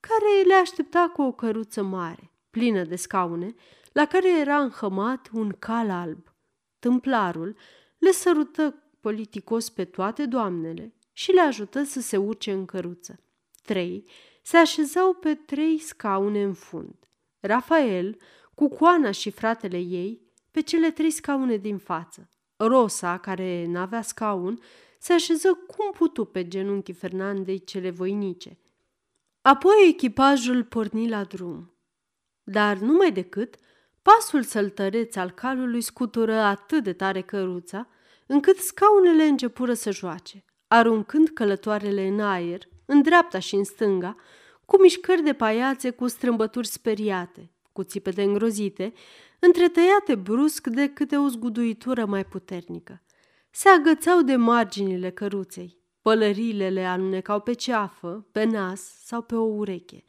care 0.00 0.42
le 0.46 0.54
aștepta 0.54 1.10
cu 1.14 1.22
o 1.22 1.32
căruță 1.32 1.82
mare, 1.82 2.30
plină 2.50 2.84
de 2.84 2.96
scaune, 2.96 3.54
la 3.92 4.06
care 4.06 4.38
era 4.40 4.60
înhămat 4.60 5.28
un 5.32 5.52
cal 5.58 5.90
alb. 5.90 6.32
Tâmplarul 6.78 7.56
le 7.98 8.10
sărută 8.10 8.82
politicos 9.00 9.70
pe 9.70 9.84
toate 9.84 10.26
doamnele 10.26 10.94
și 11.12 11.32
le 11.32 11.40
ajută 11.40 11.82
să 11.82 12.00
se 12.00 12.16
urce 12.16 12.52
în 12.52 12.64
căruță. 12.64 13.20
Trei 13.64 14.04
se 14.42 14.56
așezau 14.56 15.14
pe 15.14 15.34
trei 15.34 15.78
scaune 15.78 16.42
în 16.42 16.54
fund. 16.54 16.94
Rafael, 17.40 18.16
cu 18.54 18.68
coana 18.68 19.10
și 19.10 19.30
fratele 19.30 19.78
ei, 19.78 20.22
pe 20.50 20.60
cele 20.60 20.90
trei 20.90 21.10
scaune 21.10 21.56
din 21.56 21.78
față. 21.78 22.28
Rosa, 22.56 23.18
care 23.18 23.66
n-avea 23.66 24.02
scaun, 24.02 24.60
se 24.98 25.12
așeză 25.12 25.52
cum 25.66 25.90
putu 25.92 26.24
pe 26.24 26.48
genunchii 26.48 26.94
Fernandei 26.94 27.64
cele 27.64 27.90
voinice. 27.90 28.58
Apoi 29.48 29.88
echipajul 29.88 30.64
porni 30.64 31.08
la 31.08 31.24
drum. 31.24 31.72
Dar 32.42 32.76
numai 32.76 33.12
decât, 33.12 33.54
pasul 34.02 34.42
săltăreț 34.42 35.16
al 35.16 35.30
calului 35.30 35.80
scutură 35.80 36.34
atât 36.34 36.84
de 36.84 36.92
tare 36.92 37.20
căruța, 37.20 37.88
încât 38.26 38.56
scaunele 38.56 39.24
începură 39.24 39.74
să 39.74 39.90
joace, 39.90 40.44
aruncând 40.66 41.28
călătoarele 41.28 42.06
în 42.06 42.20
aer, 42.20 42.62
în 42.86 43.02
dreapta 43.02 43.38
și 43.38 43.54
în 43.54 43.64
stânga, 43.64 44.16
cu 44.64 44.80
mișcări 44.80 45.22
de 45.22 45.32
paiațe 45.32 45.90
cu 45.90 46.06
strâmbături 46.06 46.66
speriate, 46.66 47.52
cu 47.72 47.82
țipete 47.82 48.22
îngrozite, 48.22 48.92
întretăiate 49.38 50.14
brusc 50.14 50.66
de 50.66 50.88
câte 50.88 51.16
o 51.16 51.28
zguduitură 51.28 52.06
mai 52.06 52.24
puternică. 52.24 53.02
Se 53.50 53.68
agățau 53.68 54.22
de 54.22 54.36
marginile 54.36 55.10
căruței, 55.10 55.78
pălările 56.02 56.68
le 56.68 56.84
alunecau 56.84 57.40
pe 57.40 57.52
ceafă, 57.52 58.26
pe 58.32 58.44
nas 58.44 58.80
sau 59.04 59.22
pe 59.22 59.34
o 59.34 59.44
ureche, 59.44 60.04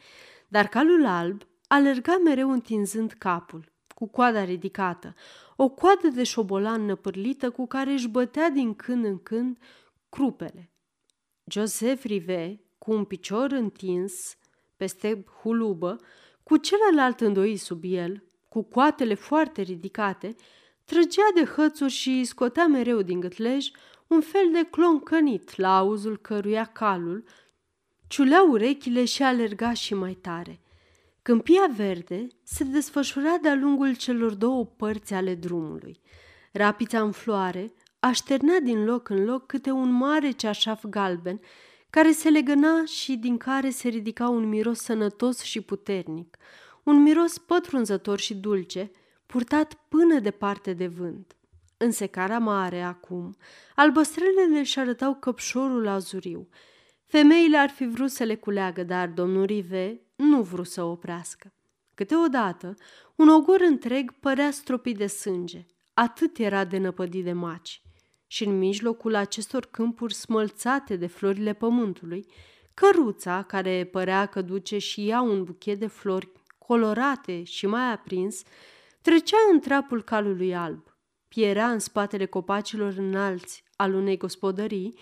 dar 0.48 0.67
calul 0.67 1.05
alb 1.05 1.41
alerga 1.67 2.17
mereu 2.17 2.51
întinzând 2.51 3.12
capul, 3.12 3.72
cu 3.96 4.08
coada 4.08 4.43
ridicată, 4.43 5.15
o 5.55 5.69
coadă 5.69 6.08
de 6.08 6.24
șobolan 6.24 6.86
năpârlită 6.86 7.50
cu 7.50 7.67
care 7.67 7.91
își 7.91 8.08
bătea 8.08 8.50
din 8.50 8.74
când 8.74 9.05
în 9.05 9.24
când 9.24 9.58
crupele. 10.10 10.72
Joseph 11.46 12.03
Rive, 12.03 12.62
cu 12.77 12.91
un 12.91 13.03
picior 13.05 13.51
întins 13.51 14.38
peste 14.77 15.25
hulubă, 15.41 16.00
cu 16.43 16.58
celălalt 16.58 17.19
îndoit 17.22 17.60
sub 17.60 17.81
el, 17.86 18.24
cu 18.48 18.63
coatele 18.63 19.13
foarte 19.13 19.62
ridicate, 19.62 20.36
trăgea 20.86 21.27
de 21.36 21.46
hățuri 21.46 21.91
și 21.91 22.24
scotea 22.24 22.67
mereu 22.67 23.01
din 23.01 23.19
gâtlej 23.19 23.69
un 24.09 24.21
fel 24.21 24.49
de 24.51 24.67
cloncănit 24.71 25.55
la 25.55 25.77
auzul 25.77 26.17
căruia 26.17 26.65
calul 26.65 27.23
ciulea 28.07 28.41
urechile 28.41 29.05
și 29.05 29.23
alerga 29.23 29.73
și 29.73 29.93
mai 29.93 30.13
tare. 30.13 30.61
Câmpia 31.21 31.69
verde 31.75 32.27
se 32.43 32.63
desfășura 32.63 33.37
de-a 33.41 33.55
lungul 33.55 33.95
celor 33.95 34.33
două 34.33 34.65
părți 34.65 35.13
ale 35.13 35.35
drumului. 35.35 35.99
Rapița 36.51 37.01
în 37.01 37.11
floare 37.11 37.73
așternea 37.99 38.59
din 38.59 38.85
loc 38.85 39.09
în 39.09 39.23
loc 39.23 39.45
câte 39.45 39.71
un 39.71 39.91
mare 39.91 40.31
ceașaf 40.31 40.85
galben 40.85 41.39
care 41.89 42.11
se 42.11 42.29
legăna 42.29 42.85
și 42.85 43.15
din 43.15 43.37
care 43.37 43.69
se 43.69 43.87
ridica 43.87 44.29
un 44.29 44.47
miros 44.47 44.79
sănătos 44.79 45.41
și 45.41 45.61
puternic, 45.61 46.37
un 46.83 47.01
miros 47.01 47.37
pătrunzător 47.37 48.19
și 48.19 48.35
dulce, 48.35 48.91
purtat 49.25 49.73
până 49.73 50.19
departe 50.19 50.73
de 50.73 50.87
vânt. 50.87 51.38
În 51.81 51.91
secara 51.91 52.39
mare, 52.39 52.81
acum, 52.81 53.38
albăstrelele 53.75 54.59
își 54.59 54.79
arătau 54.79 55.15
căpșorul 55.15 55.88
azuriu. 55.88 56.50
Femeile 57.05 57.57
ar 57.57 57.69
fi 57.69 57.86
vrut 57.86 58.12
să 58.12 58.24
le 58.24 58.36
culeagă, 58.36 58.83
dar 58.83 59.07
domnul 59.07 59.45
Rive 59.45 60.01
nu 60.15 60.41
vrut 60.41 60.67
să 60.67 60.83
oprească. 60.83 61.53
Câteodată, 61.95 62.75
un 63.15 63.29
ogor 63.29 63.62
întreg 63.62 64.12
părea 64.19 64.51
stropit 64.51 64.98
de 64.98 65.07
sânge, 65.07 65.65
atât 65.93 66.38
era 66.38 66.65
de 66.65 66.77
năpădit 66.77 67.24
de 67.24 67.33
maci 67.33 67.81
și 68.27 68.43
în 68.43 68.57
mijlocul 68.57 69.15
acestor 69.15 69.65
câmpuri 69.65 70.13
smălțate 70.13 70.95
de 70.95 71.07
florile 71.07 71.53
pământului, 71.53 72.25
căruța, 72.74 73.43
care 73.43 73.89
părea 73.91 74.25
că 74.25 74.41
duce 74.41 74.77
și 74.77 75.09
ea 75.09 75.21
un 75.21 75.43
buchet 75.43 75.79
de 75.79 75.88
flori 75.88 76.31
colorate 76.57 77.43
și 77.43 77.65
mai 77.65 77.91
aprins, 77.91 78.43
trecea 79.01 79.38
în 79.51 79.59
trapul 79.59 80.03
calului 80.03 80.55
alb. 80.55 80.88
Pierea 81.29 81.71
în 81.71 81.79
spatele 81.79 82.25
copacilor 82.25 82.93
înalți 82.98 83.63
al 83.75 83.93
unei 83.93 84.17
gospodării 84.17 85.00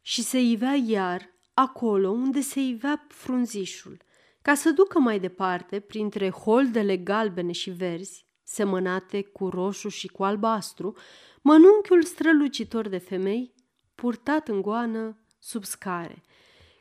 și 0.00 0.22
se 0.22 0.40
ivea 0.40 0.74
iar 0.86 1.32
acolo 1.54 2.10
unde 2.10 2.40
se 2.40 2.60
ivea 2.60 3.06
frunzișul, 3.08 4.02
ca 4.42 4.54
să 4.54 4.70
ducă 4.70 4.98
mai 4.98 5.20
departe, 5.20 5.80
printre 5.80 6.30
holdele 6.30 6.96
galbene 6.96 7.52
și 7.52 7.70
verzi, 7.70 8.26
semănate 8.42 9.22
cu 9.22 9.48
roșu 9.48 9.88
și 9.88 10.06
cu 10.08 10.24
albastru, 10.24 10.96
mănunchiul 11.42 12.02
strălucitor 12.02 12.88
de 12.88 12.98
femei, 12.98 13.54
purtat 13.94 14.48
în 14.48 14.62
goană 14.62 15.18
sub 15.38 15.64
scare. 15.64 16.22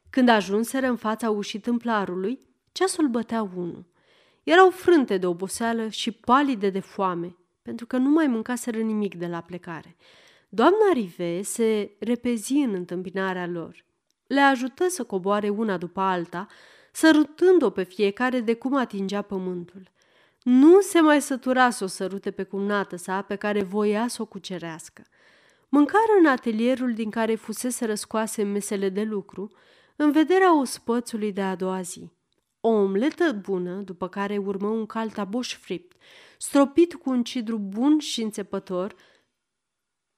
Când 0.10 0.29
ajunseră 0.29 0.88
în 0.88 0.96
fața 0.96 1.29
ușii 1.29 1.60
tâmplarului, 1.60 2.39
ceasul 2.72 3.08
bătea 3.08 3.41
unul. 3.41 3.91
Erau 4.43 4.70
frânte 4.70 5.17
de 5.17 5.25
oboseală 5.25 5.88
și 5.88 6.12
palide 6.12 6.70
de 6.70 6.79
foame, 6.79 7.38
pentru 7.63 7.86
că 7.86 7.98
nu 7.98 8.10
mai 8.10 8.27
mâncaseră 8.27 8.77
nimic 8.77 9.15
de 9.15 9.27
la 9.27 9.41
plecare. 9.41 9.96
Doamna 10.50 10.91
Rive 10.93 11.41
se 11.41 11.96
repezi 12.00 12.53
în 12.53 12.74
întâmpinarea 12.74 13.48
lor. 13.48 13.86
Le 14.27 14.39
ajută 14.39 14.88
să 14.88 15.03
coboare 15.03 15.50
una 15.50 15.77
după 15.77 16.01
alta, 16.01 16.48
sărutând-o 16.91 17.70
pe 17.70 17.84
fiecare 17.84 18.39
de 18.39 18.53
cum 18.53 18.75
atingea 18.75 19.22
pământul. 19.22 19.91
Nu 20.43 20.82
se 20.82 21.00
mai 21.00 21.22
sătura 21.22 21.70
să 21.70 21.84
o 21.84 21.88
sărute 21.88 22.32
pe 22.32 22.43
cumnată 22.43 22.96
sa 22.96 23.22
pe 23.22 23.36
care 23.36 23.63
voia 23.63 24.08
să 24.08 24.22
o 24.22 24.25
cucerească. 24.25 25.03
Mâncară 25.70 26.12
în 26.20 26.25
atelierul 26.25 26.93
din 26.93 27.10
care 27.10 27.36
fusese 27.36 27.86
răscoase 27.86 28.43
mesele 28.43 28.89
de 28.89 29.03
lucru, 29.03 29.51
în 29.96 30.12
vederea 30.12 30.60
ospățului 30.60 31.32
de 31.32 31.41
a 31.41 31.55
doua 31.55 31.82
zi. 31.82 32.12
O 32.65 32.70
omletă 32.70 33.32
bună, 33.32 33.82
după 33.82 34.08
care 34.08 34.38
urmă 34.38 34.67
un 34.67 34.86
caltaboș 34.86 35.55
fript, 35.55 35.96
stropit 36.38 36.93
cu 36.93 37.10
un 37.10 37.24
cidru 37.24 37.58
bun 37.58 38.00
și 38.00 38.22
înțepător, 38.22 38.96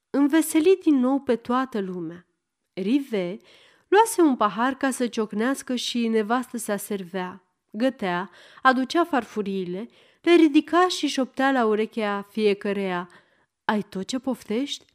înveselit 0.10 0.82
din 0.82 0.96
nou 0.96 1.20
pe 1.20 1.36
toată 1.36 1.80
lumea. 1.80 2.28
Rive 2.74 3.38
luase 3.88 4.22
un 4.22 4.36
pahar 4.36 4.74
ca 4.74 4.92
să 4.92 5.08
ciocnească 5.08 5.76
și 5.76 6.08
nevastă 6.08 6.58
se 6.58 6.72
aservea, 6.72 7.44
gătea, 7.72 8.30
aducea 8.62 9.04
farfuriile, 9.04 9.88
le 10.22 10.36
ridica 10.36 10.88
și 10.88 11.08
șoptea 11.08 11.52
la 11.52 11.66
urechea 11.66 12.22
fiecăreia. 12.22 13.10
Ai 13.64 13.82
tot 13.82 14.08
ce 14.08 14.20
poftești? 14.20 14.86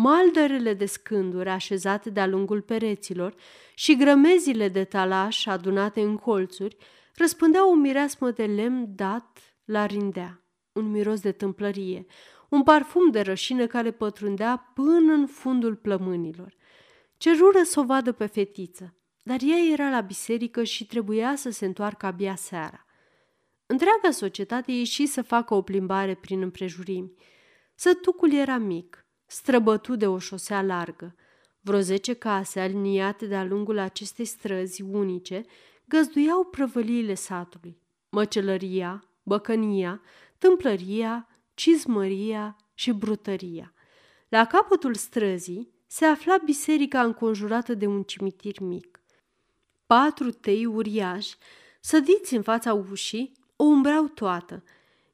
Maldărele 0.00 0.74
de 0.74 0.86
scânduri 0.86 1.48
așezate 1.48 2.10
de-a 2.10 2.26
lungul 2.26 2.62
pereților 2.62 3.34
și 3.74 3.96
grămezile 3.96 4.68
de 4.68 4.84
talaș 4.84 5.46
adunate 5.46 6.00
în 6.00 6.16
colțuri 6.16 6.76
răspândeau 7.14 7.70
o 7.70 7.74
mireasmă 7.74 8.30
de 8.30 8.44
lemn 8.44 8.94
dat 8.94 9.56
la 9.64 9.86
rindea, 9.86 10.42
un 10.72 10.90
miros 10.90 11.20
de 11.20 11.32
tâmplărie, 11.32 12.06
un 12.48 12.62
parfum 12.62 13.10
de 13.10 13.20
rășină 13.20 13.66
care 13.66 13.90
pătrundea 13.90 14.72
până 14.74 15.12
în 15.12 15.26
fundul 15.26 15.76
plămânilor. 15.76 16.56
Cerură 17.16 17.62
să 17.62 17.80
o 17.80 17.84
vadă 17.84 18.12
pe 18.12 18.26
fetiță, 18.26 18.96
dar 19.22 19.38
ea 19.42 19.72
era 19.72 19.90
la 19.90 20.00
biserică 20.00 20.62
și 20.62 20.86
trebuia 20.86 21.36
să 21.36 21.50
se 21.50 21.66
întoarcă 21.66 22.06
abia 22.06 22.34
seara. 22.34 22.86
Întreaga 23.66 24.10
societate 24.10 24.72
ieși 24.72 25.06
să 25.06 25.22
facă 25.22 25.54
o 25.54 25.62
plimbare 25.62 26.14
prin 26.14 26.42
împrejurimi. 26.42 27.12
Sătucul 27.74 28.32
era 28.32 28.56
mic, 28.56 29.05
străbătut 29.26 29.98
de 29.98 30.06
o 30.06 30.18
șosea 30.18 30.62
largă. 30.62 31.14
Vreo 31.60 31.80
zece 31.80 32.12
case 32.12 32.60
aliniate 32.60 33.26
de-a 33.26 33.44
lungul 33.44 33.78
acestei 33.78 34.24
străzi 34.24 34.82
unice 34.82 35.44
găzduiau 35.84 36.44
prăvăliile 36.44 37.14
satului. 37.14 37.80
Măcelăria, 38.08 39.04
băcănia, 39.22 40.02
tâmplăria, 40.38 41.28
cizmăria 41.54 42.56
și 42.74 42.92
brutăria. 42.92 43.72
La 44.28 44.46
capătul 44.46 44.94
străzii 44.94 45.74
se 45.86 46.04
afla 46.04 46.36
biserica 46.44 47.02
înconjurată 47.02 47.74
de 47.74 47.86
un 47.86 48.02
cimitir 48.02 48.60
mic. 48.60 49.00
Patru 49.86 50.30
tei 50.30 50.66
uriași, 50.66 51.36
sădiți 51.80 52.34
în 52.34 52.42
fața 52.42 52.74
ușii, 52.74 53.32
o 53.56 53.64
umbreau 53.64 54.06
toată. 54.06 54.62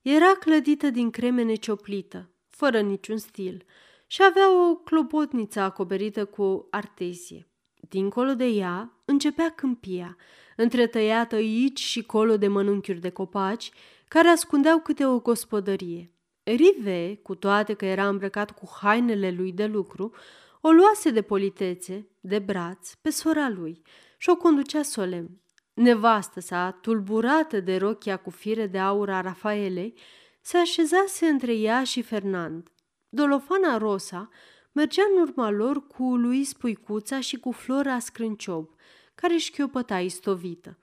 Era 0.02 0.34
clădită 0.34 0.90
din 0.90 1.10
cremene 1.10 1.54
cioplită, 1.54 2.30
fără 2.48 2.80
niciun 2.80 3.16
stil, 3.16 3.64
și 4.12 4.22
avea 4.22 4.70
o 4.70 4.74
clopotniță 4.74 5.60
acoperită 5.60 6.24
cu 6.24 6.66
artezie. 6.70 7.48
Dincolo 7.88 8.34
de 8.34 8.44
ea 8.44 9.02
începea 9.04 9.50
câmpia, 9.50 10.16
întretăiată 10.56 11.34
aici 11.34 11.80
și 11.80 12.02
colo 12.02 12.36
de 12.36 12.48
mănunchiuri 12.48 13.00
de 13.00 13.10
copaci, 13.10 13.70
care 14.08 14.28
ascundeau 14.28 14.78
câte 14.78 15.06
o 15.06 15.18
gospodărie. 15.18 16.12
Rive, 16.42 17.20
cu 17.22 17.34
toate 17.34 17.74
că 17.74 17.84
era 17.84 18.08
îmbrăcat 18.08 18.50
cu 18.50 18.70
hainele 18.80 19.30
lui 19.30 19.52
de 19.52 19.66
lucru, 19.66 20.14
o 20.60 20.70
luase 20.70 21.10
de 21.10 21.22
politețe, 21.22 22.08
de 22.20 22.38
braț, 22.38 22.94
pe 22.94 23.10
sora 23.10 23.48
lui 23.48 23.82
și 24.18 24.28
o 24.28 24.36
conducea 24.36 24.82
solemn. 24.82 25.40
Nevastă 25.74 26.40
sa, 26.40 26.78
tulburată 26.80 27.60
de 27.60 27.76
rochia 27.76 28.16
cu 28.16 28.30
fire 28.30 28.66
de 28.66 28.78
aur 28.78 29.10
a 29.10 29.20
Rafaelei, 29.20 29.94
se 30.40 30.56
așezase 30.56 31.26
între 31.26 31.54
ea 31.54 31.84
și 31.84 32.02
Fernand. 32.02 32.72
Dolofana 33.14 33.76
Rosa 33.76 34.28
mergea 34.72 35.02
în 35.14 35.20
urma 35.20 35.50
lor 35.50 35.86
cu 35.86 36.16
lui 36.16 36.44
Spuicuța 36.44 37.20
și 37.20 37.36
cu 37.36 37.50
Flora 37.50 37.98
Scrânciob, 37.98 38.68
care 39.14 39.34
își 39.34 39.50
chiopăta 39.50 40.00
istovită. 40.00 40.78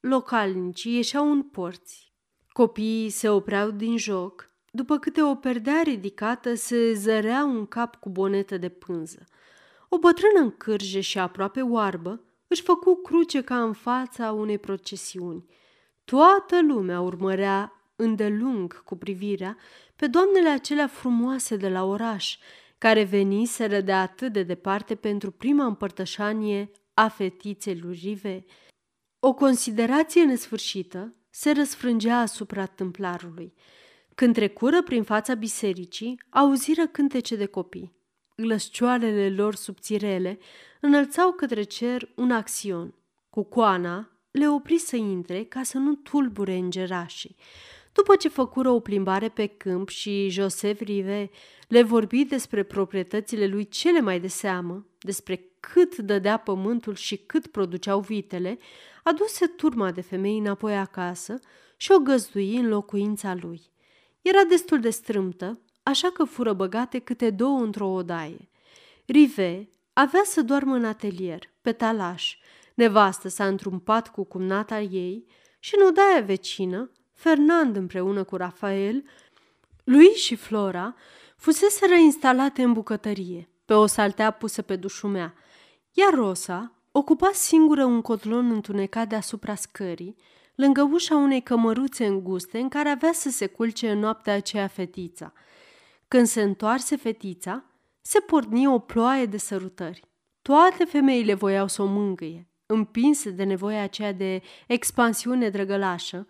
Localnicii 0.00 0.94
ieșeau 0.94 1.30
în 1.30 1.42
porți. 1.42 2.12
Copiii 2.52 3.10
se 3.10 3.28
opreau 3.28 3.70
din 3.70 3.96
joc, 3.96 4.50
după 4.70 4.98
câte 4.98 5.22
o 5.22 5.34
perdea 5.34 5.82
ridicată 5.82 6.54
se 6.54 6.92
zărea 6.92 7.44
un 7.44 7.66
cap 7.66 7.96
cu 7.96 8.08
bonetă 8.08 8.56
de 8.56 8.68
pânză. 8.68 9.24
O 9.88 9.98
bătrână 9.98 10.40
în 10.40 10.50
cârje 10.50 11.00
și 11.00 11.18
aproape 11.18 11.60
oarbă 11.60 12.24
își 12.46 12.62
făcu 12.62 12.94
cruce 12.94 13.42
ca 13.42 13.62
în 13.62 13.72
fața 13.72 14.32
unei 14.32 14.58
procesiuni. 14.58 15.44
Toată 16.04 16.62
lumea 16.62 17.00
urmărea 17.00 17.76
îndelung 17.96 18.82
cu 18.84 18.96
privirea 18.96 19.56
pe 19.96 20.06
doamnele 20.06 20.48
acelea 20.48 20.86
frumoase 20.86 21.56
de 21.56 21.68
la 21.68 21.84
oraș, 21.84 22.38
care 22.78 23.04
veniseră 23.04 23.80
de 23.80 23.92
atât 23.92 24.32
de 24.32 24.42
departe 24.42 24.94
pentru 24.94 25.30
prima 25.30 25.64
împărtășanie 25.64 26.70
a 26.94 27.08
fetiței 27.08 27.78
lui 27.78 27.98
Rive. 28.02 28.44
O 29.20 29.34
considerație 29.34 30.24
nesfârșită 30.24 31.14
se 31.30 31.52
răsfrângea 31.52 32.18
asupra 32.20 32.66
tâmplarului. 32.66 33.54
Când 34.14 34.34
trecură 34.34 34.82
prin 34.82 35.02
fața 35.02 35.34
bisericii, 35.34 36.20
auziră 36.30 36.86
cântece 36.86 37.36
de 37.36 37.46
copii. 37.46 37.94
Glăscioarele 38.36 39.30
lor 39.30 39.54
subțirele 39.54 40.38
înălțau 40.80 41.32
către 41.32 41.62
cer 41.62 42.08
un 42.14 42.30
axion. 42.30 42.94
Cu 43.30 43.42
coana 43.42 44.10
le 44.30 44.48
opri 44.48 44.78
să 44.78 44.96
intre 44.96 45.44
ca 45.44 45.62
să 45.62 45.78
nu 45.78 45.94
tulbure 45.94 46.54
îngerașii. 46.54 47.36
După 47.96 48.16
ce 48.16 48.28
făcură 48.28 48.70
o 48.70 48.80
plimbare 48.80 49.28
pe 49.28 49.46
câmp 49.46 49.88
și 49.88 50.28
Joseph 50.28 50.80
Rive 50.80 51.30
le 51.68 51.82
vorbi 51.82 52.24
despre 52.24 52.62
proprietățile 52.62 53.46
lui 53.46 53.68
cele 53.68 54.00
mai 54.00 54.20
de 54.20 54.26
seamă, 54.26 54.86
despre 54.98 55.50
cât 55.60 55.96
dădea 55.96 56.36
pământul 56.36 56.94
și 56.94 57.16
cât 57.16 57.46
produceau 57.46 58.00
vitele, 58.00 58.58
aduse 59.02 59.46
turma 59.46 59.90
de 59.90 60.00
femei 60.00 60.38
înapoi 60.38 60.76
acasă 60.76 61.38
și 61.76 61.92
o 61.92 61.98
găzdui 61.98 62.56
în 62.56 62.68
locuința 62.68 63.36
lui. 63.40 63.60
Era 64.22 64.44
destul 64.48 64.80
de 64.80 64.90
strâmtă, 64.90 65.60
așa 65.82 66.10
că 66.10 66.24
fură 66.24 66.52
băgate 66.52 66.98
câte 66.98 67.30
două 67.30 67.58
într-o 67.58 67.88
odaie. 67.88 68.48
Rive 69.06 69.68
avea 69.92 70.22
să 70.24 70.42
doarmă 70.42 70.74
în 70.74 70.84
atelier, 70.84 71.50
pe 71.62 71.72
talaș. 71.72 72.36
Nevastă 72.74 73.28
s-a 73.28 73.46
întrumpat 73.46 74.10
cu 74.10 74.24
cumnata 74.24 74.80
ei 74.80 75.26
și 75.58 75.74
în 75.78 75.86
odaia 75.86 76.20
vecină, 76.20 76.90
Fernand 77.16 77.76
împreună 77.76 78.24
cu 78.24 78.36
Rafael, 78.36 79.04
lui 79.84 80.06
și 80.06 80.34
Flora 80.34 80.94
fusese 81.36 81.86
reinstalate 81.86 82.62
în 82.62 82.72
bucătărie, 82.72 83.48
pe 83.64 83.74
o 83.74 83.86
saltea 83.86 84.30
pusă 84.30 84.62
pe 84.62 84.76
dușumea, 84.76 85.34
iar 85.92 86.14
Rosa 86.14 86.72
ocupa 86.92 87.30
singură 87.32 87.84
un 87.84 88.00
cotlon 88.00 88.50
întunecat 88.50 89.08
deasupra 89.08 89.54
scării, 89.54 90.16
lângă 90.54 90.82
ușa 90.92 91.16
unei 91.16 91.42
cămăruțe 91.42 92.06
înguste 92.06 92.58
în 92.58 92.68
care 92.68 92.88
avea 92.88 93.12
să 93.12 93.30
se 93.30 93.46
culce 93.46 93.90
în 93.90 93.98
noaptea 93.98 94.34
aceea 94.34 94.66
fetița. 94.66 95.32
Când 96.08 96.26
se 96.26 96.42
întoarse 96.42 96.96
fetița, 96.96 97.64
se 98.00 98.20
porni 98.20 98.66
o 98.66 98.78
ploaie 98.78 99.26
de 99.26 99.36
sărutări. 99.36 100.04
Toate 100.42 100.84
femeile 100.84 101.34
voiau 101.34 101.68
să 101.68 101.82
o 101.82 101.86
mângâie, 101.86 102.48
împinse 102.66 103.30
de 103.30 103.44
nevoia 103.44 103.82
aceea 103.82 104.12
de 104.12 104.42
expansiune 104.66 105.48
drăgălașă, 105.48 106.26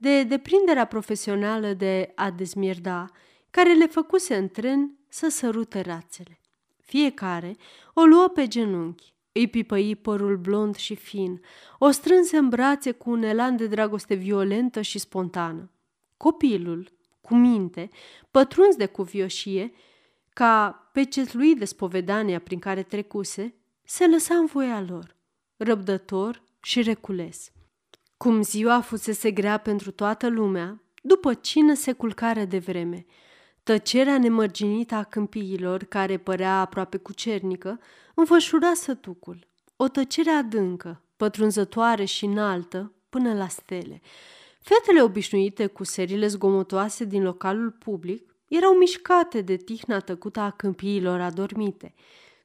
de 0.00 0.22
deprinderea 0.22 0.84
profesională 0.84 1.72
de 1.72 2.12
a 2.14 2.30
dezmierda, 2.30 3.06
care 3.50 3.74
le 3.74 3.86
făcuse 3.86 4.36
în 4.36 4.48
tren 4.48 4.98
să 5.08 5.28
sărute 5.28 5.80
rațele. 5.80 6.40
Fiecare 6.80 7.56
o 7.94 8.02
luă 8.02 8.28
pe 8.28 8.46
genunchi, 8.46 9.14
îi 9.32 9.48
pipăi 9.48 9.96
părul 9.96 10.36
blond 10.36 10.76
și 10.76 10.94
fin, 10.94 11.40
o 11.78 11.90
strânse 11.90 12.36
în 12.36 12.48
brațe 12.48 12.92
cu 12.92 13.10
un 13.10 13.22
elan 13.22 13.56
de 13.56 13.66
dragoste 13.66 14.14
violentă 14.14 14.80
și 14.80 14.98
spontană. 14.98 15.70
Copilul, 16.16 16.92
cu 17.20 17.34
minte, 17.34 17.90
pătruns 18.30 18.76
de 18.76 18.86
cuvioșie, 18.86 19.72
ca 20.32 20.70
pecetlui 20.92 21.54
de 21.54 21.64
spovedania 21.64 22.40
prin 22.40 22.58
care 22.58 22.82
trecuse, 22.82 23.54
se 23.84 24.06
lăsa 24.06 24.34
în 24.34 24.46
voia 24.46 24.80
lor, 24.88 25.16
răbdător 25.56 26.42
și 26.62 26.82
recules. 26.82 27.52
Cum 28.18 28.42
ziua 28.42 28.80
fusese 28.80 29.30
grea 29.30 29.58
pentru 29.58 29.90
toată 29.90 30.28
lumea, 30.28 30.82
după 31.02 31.34
cină 31.34 31.74
se 31.74 31.92
culcare 31.92 32.44
de 32.44 32.58
vreme. 32.58 33.06
Tăcerea 33.62 34.18
nemărginită 34.18 34.94
a 34.94 35.02
câmpiilor, 35.02 35.84
care 35.84 36.16
părea 36.16 36.60
aproape 36.60 36.96
cucernică, 36.96 37.80
înfășura 38.14 38.74
sătucul. 38.74 39.46
O 39.76 39.88
tăcere 39.88 40.30
adâncă, 40.30 41.02
pătrunzătoare 41.16 42.04
și 42.04 42.24
înaltă, 42.24 42.92
până 43.08 43.34
la 43.34 43.48
stele. 43.48 44.00
Fetele 44.60 45.02
obișnuite 45.02 45.66
cu 45.66 45.84
serile 45.84 46.26
zgomotoase 46.26 47.04
din 47.04 47.22
localul 47.22 47.70
public 47.70 48.34
erau 48.48 48.72
mișcate 48.72 49.40
de 49.40 49.56
tihna 49.56 49.98
tăcută 50.00 50.40
a 50.40 50.50
câmpiilor 50.50 51.20
adormite. 51.20 51.94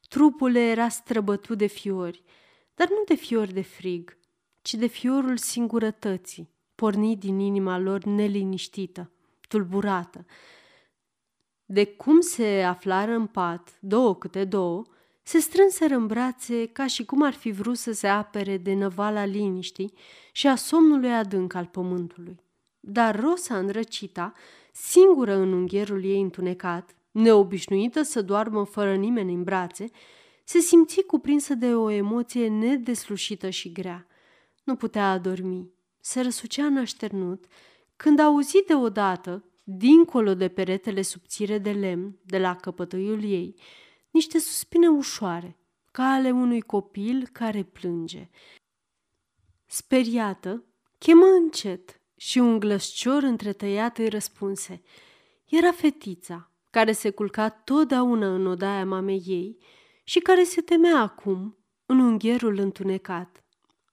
Trupul 0.09 0.55
era 0.55 0.89
străbătut 0.89 1.57
de 1.57 1.67
fiori, 1.67 2.23
dar 2.75 2.87
nu 2.89 3.03
de 3.05 3.15
fiori 3.15 3.53
de 3.53 3.61
frig, 3.61 4.17
ci 4.63 4.73
de 4.73 4.87
fiorul 4.87 5.37
singurătății, 5.37 6.49
pornit 6.75 7.19
din 7.19 7.39
inima 7.39 7.77
lor 7.77 8.03
neliniștită, 8.03 9.11
tulburată. 9.47 10.25
De 11.65 11.85
cum 11.85 12.19
se 12.19 12.63
aflară 12.67 13.11
în 13.11 13.25
pat, 13.25 13.77
două 13.79 14.15
câte 14.15 14.45
două, 14.45 14.83
se 15.23 15.39
strânseră 15.39 15.95
în 15.95 16.07
brațe 16.07 16.65
ca 16.65 16.87
și 16.87 17.05
cum 17.05 17.23
ar 17.23 17.33
fi 17.33 17.51
vrut 17.51 17.77
să 17.77 17.91
se 17.91 18.07
apere 18.07 18.57
de 18.57 18.73
năvala 18.73 19.25
liniștii 19.25 19.93
și 20.31 20.47
a 20.47 20.55
somnului 20.55 21.13
adânc 21.13 21.53
al 21.53 21.65
pământului. 21.65 22.39
Dar 22.79 23.19
Rosa 23.19 23.57
înrăcita, 23.57 24.33
singură 24.71 25.35
în 25.35 25.53
unghierul 25.53 26.03
ei 26.03 26.21
întunecat, 26.21 26.95
neobișnuită 27.11 28.01
să 28.01 28.21
doarmă 28.21 28.65
fără 28.65 28.95
nimeni 28.95 29.33
în 29.33 29.43
brațe, 29.43 29.89
se 30.43 30.59
simți 30.59 31.01
cuprinsă 31.01 31.53
de 31.53 31.75
o 31.75 31.89
emoție 31.89 32.47
nedeslușită 32.47 33.49
și 33.49 33.71
grea. 33.71 34.07
Nu 34.63 34.75
putea 34.75 35.11
adormi. 35.11 35.71
Se 35.99 36.21
răsucea 36.21 36.65
în 36.65 36.85
când 37.95 38.19
auzi 38.19 38.63
deodată, 38.67 39.45
dincolo 39.63 40.33
de 40.33 40.47
peretele 40.47 41.01
subțire 41.01 41.57
de 41.57 41.71
lemn 41.71 42.19
de 42.25 42.37
la 42.37 42.55
căpătăiul 42.55 43.23
ei, 43.23 43.55
niște 44.11 44.39
suspine 44.39 44.87
ușoare, 44.87 45.57
ca 45.91 46.03
ale 46.03 46.31
unui 46.31 46.61
copil 46.61 47.27
care 47.31 47.63
plânge. 47.63 48.29
Speriată, 49.65 50.63
chemă 50.97 51.25
încet 51.25 52.01
și 52.15 52.39
un 52.39 52.59
glăscior 52.59 53.23
întretăiat 53.23 53.97
îi 53.97 54.09
răspunse. 54.09 54.81
Era 55.45 55.71
fetița, 55.71 56.51
care 56.69 56.91
se 56.91 57.09
culca 57.09 57.49
totdeauna 57.49 58.33
în 58.35 58.45
odaia 58.45 58.85
mamei 58.85 59.23
ei 59.25 59.57
și 60.03 60.19
care 60.19 60.43
se 60.43 60.61
temea 60.61 60.99
acum 60.99 61.57
în 61.85 61.99
unghierul 61.99 62.57
întunecat. 62.57 63.42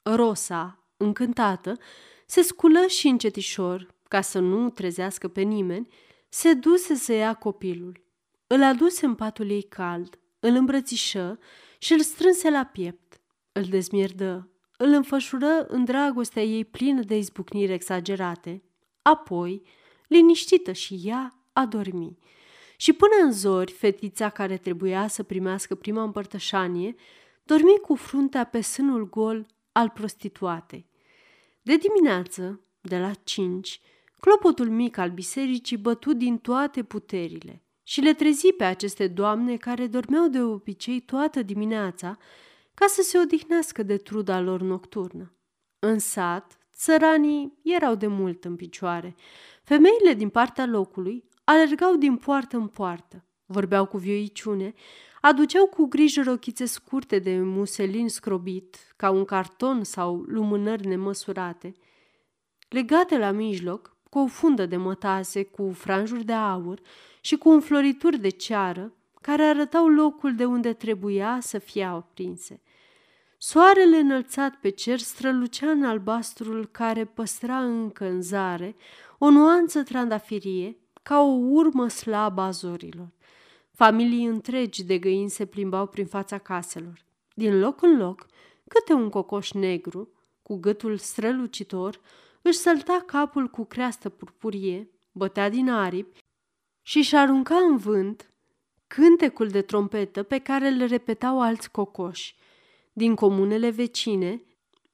Rosa, 0.02 0.84
încântată, 0.96 1.78
se 2.26 2.42
sculă 2.42 2.86
și 2.86 3.08
încetișor, 3.08 3.94
ca 4.08 4.20
să 4.20 4.38
nu 4.38 4.70
trezească 4.70 5.28
pe 5.28 5.40
nimeni, 5.40 5.88
se 6.28 6.54
duse 6.54 6.94
să 6.94 7.12
ia 7.12 7.34
copilul. 7.34 8.04
Îl 8.46 8.62
aduse 8.62 9.06
în 9.06 9.14
patul 9.14 9.50
ei 9.50 9.62
cald, 9.62 10.18
îl 10.40 10.54
îmbrățișă 10.54 11.38
și 11.78 11.92
îl 11.92 12.00
strânse 12.00 12.50
la 12.50 12.64
piept. 12.64 13.20
Îl 13.52 13.62
dezmierdă, 13.62 14.48
îl 14.76 14.88
înfășură 14.88 15.66
în 15.68 15.84
dragostea 15.84 16.42
ei 16.42 16.64
plină 16.64 17.02
de 17.02 17.16
izbucniri 17.16 17.72
exagerate. 17.72 18.62
Apoi, 19.02 19.62
liniștită 20.08 20.72
și 20.72 21.00
ea, 21.04 21.38
a 21.52 21.66
dormi. 21.66 22.18
Și 22.76 22.92
până 22.92 23.12
în 23.22 23.32
zori, 23.32 23.72
fetița 23.72 24.28
care 24.28 24.56
trebuia 24.56 25.06
să 25.06 25.22
primească 25.22 25.74
prima 25.74 26.02
împărtășanie, 26.02 26.94
dormi 27.42 27.78
cu 27.82 27.94
fruntea 27.94 28.44
pe 28.44 28.60
sânul 28.60 29.08
gol 29.08 29.46
al 29.72 29.88
prostituatei. 29.88 30.88
De 31.62 31.76
dimineață, 31.76 32.60
de 32.80 32.98
la 32.98 33.14
cinci, 33.14 33.80
clopotul 34.20 34.68
mic 34.68 34.96
al 34.96 35.10
bisericii 35.10 35.76
bătut 35.76 36.16
din 36.16 36.38
toate 36.38 36.82
puterile 36.82 37.64
și 37.82 38.00
le 38.00 38.12
trezi 38.12 38.52
pe 38.52 38.64
aceste 38.64 39.06
doamne 39.06 39.56
care 39.56 39.86
dormeau 39.86 40.28
de 40.28 40.42
obicei 40.42 41.00
toată 41.00 41.42
dimineața 41.42 42.18
ca 42.74 42.86
să 42.86 43.02
se 43.02 43.18
odihnească 43.18 43.82
de 43.82 43.96
truda 43.96 44.40
lor 44.40 44.60
nocturnă. 44.60 45.34
În 45.78 45.98
sat, 45.98 46.58
țăranii 46.74 47.58
erau 47.62 47.94
de 47.94 48.06
mult 48.06 48.44
în 48.44 48.56
picioare. 48.56 49.14
Femeile 49.62 50.14
din 50.16 50.28
partea 50.28 50.66
locului 50.66 51.24
alergau 51.44 51.96
din 51.96 52.16
poartă 52.16 52.56
în 52.56 52.66
poartă, 52.66 53.24
vorbeau 53.46 53.86
cu 53.86 53.96
vioiciune, 53.96 54.74
aduceau 55.20 55.66
cu 55.66 55.86
grijă 55.86 56.22
rochițe 56.22 56.64
scurte 56.64 57.18
de 57.18 57.40
muselin 57.40 58.08
scrobit, 58.08 58.76
ca 58.96 59.10
un 59.10 59.24
carton 59.24 59.84
sau 59.84 60.16
lumânări 60.16 60.86
nemăsurate. 60.86 61.74
Legate 62.68 63.18
la 63.18 63.30
mijloc, 63.30 63.96
cu 64.10 64.18
o 64.18 64.26
fundă 64.26 64.66
de 64.66 64.76
mătase, 64.76 65.44
cu 65.44 65.72
franjuri 65.72 66.24
de 66.24 66.32
aur 66.32 66.80
și 67.20 67.36
cu 67.36 67.50
înflorituri 67.50 68.18
de 68.18 68.28
ceară, 68.28 68.92
care 69.20 69.42
arătau 69.42 69.88
locul 69.88 70.34
de 70.34 70.44
unde 70.44 70.72
trebuia 70.72 71.38
să 71.40 71.58
fie 71.58 71.84
aprinse. 71.84 72.60
Soarele 73.38 73.96
înălțat 73.96 74.54
pe 74.54 74.68
cer 74.68 74.98
strălucea 74.98 75.70
în 75.70 75.84
albastrul 75.84 76.66
care 76.66 77.04
păstra 77.04 77.58
încă 77.58 78.04
în 78.04 78.22
zare 78.22 78.76
o 79.18 79.30
nuanță 79.30 79.82
trandafirie 79.82 80.76
ca 81.02 81.20
o 81.20 81.32
urmă 81.32 81.88
slabă 81.88 82.40
a 82.40 82.50
zorilor. 82.50 83.08
Familii 83.82 84.24
întregi 84.24 84.84
de 84.84 84.98
găini 84.98 85.30
se 85.30 85.46
plimbau 85.46 85.86
prin 85.86 86.06
fața 86.06 86.38
caselor. 86.38 87.04
Din 87.34 87.58
loc 87.58 87.82
în 87.82 87.96
loc, 87.96 88.26
câte 88.68 88.92
un 88.92 89.08
cocoș 89.08 89.52
negru, 89.52 90.12
cu 90.42 90.56
gâtul 90.56 90.96
strălucitor, 90.96 92.00
își 92.42 92.58
sălta 92.58 93.02
capul 93.06 93.48
cu 93.48 93.64
creastă 93.64 94.08
purpurie, 94.08 94.90
bătea 95.12 95.48
din 95.48 95.70
aripi 95.70 96.18
și 96.82 96.98
își 96.98 97.16
arunca 97.16 97.56
în 97.56 97.76
vânt 97.76 98.32
cântecul 98.86 99.48
de 99.48 99.62
trompetă 99.62 100.22
pe 100.22 100.38
care 100.38 100.68
îl 100.68 100.86
repetau 100.86 101.40
alți 101.40 101.70
cocoși. 101.70 102.34
Din 102.92 103.14
comunele 103.14 103.70
vecine 103.70 104.42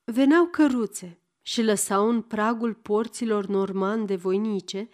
veneau 0.05 0.46
căruțe 0.46 1.18
și 1.42 1.62
lăsau 1.62 2.09
în 2.09 2.20
pragul 2.20 2.75
porților 2.75 3.46
normande 3.46 4.16
voinice 4.16 4.88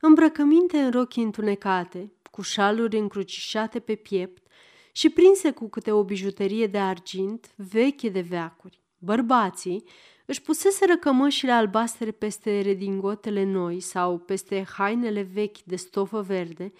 îmbrăcăminte 0.00 0.78
în 0.78 0.90
rochi 0.90 1.16
întunecate, 1.16 2.12
cu 2.38 2.44
șaluri 2.44 2.98
încrucișate 2.98 3.80
pe 3.80 3.94
piept 3.94 4.46
și 4.92 5.08
prinse 5.08 5.50
cu 5.50 5.68
câte 5.68 5.92
o 5.92 6.04
bijuterie 6.04 6.66
de 6.66 6.78
argint 6.78 7.52
veche 7.56 8.08
de 8.08 8.20
veacuri. 8.20 8.80
Bărbații 8.98 9.84
își 10.26 10.42
puseseră 10.42 10.96
cămășile 10.96 11.52
albastre 11.52 12.10
peste 12.10 12.60
redingotele 12.60 13.44
noi 13.44 13.80
sau 13.80 14.18
peste 14.18 14.66
hainele 14.76 15.22
vechi 15.22 15.62
de 15.64 15.76
stofă 15.76 16.20
verde, 16.20 16.72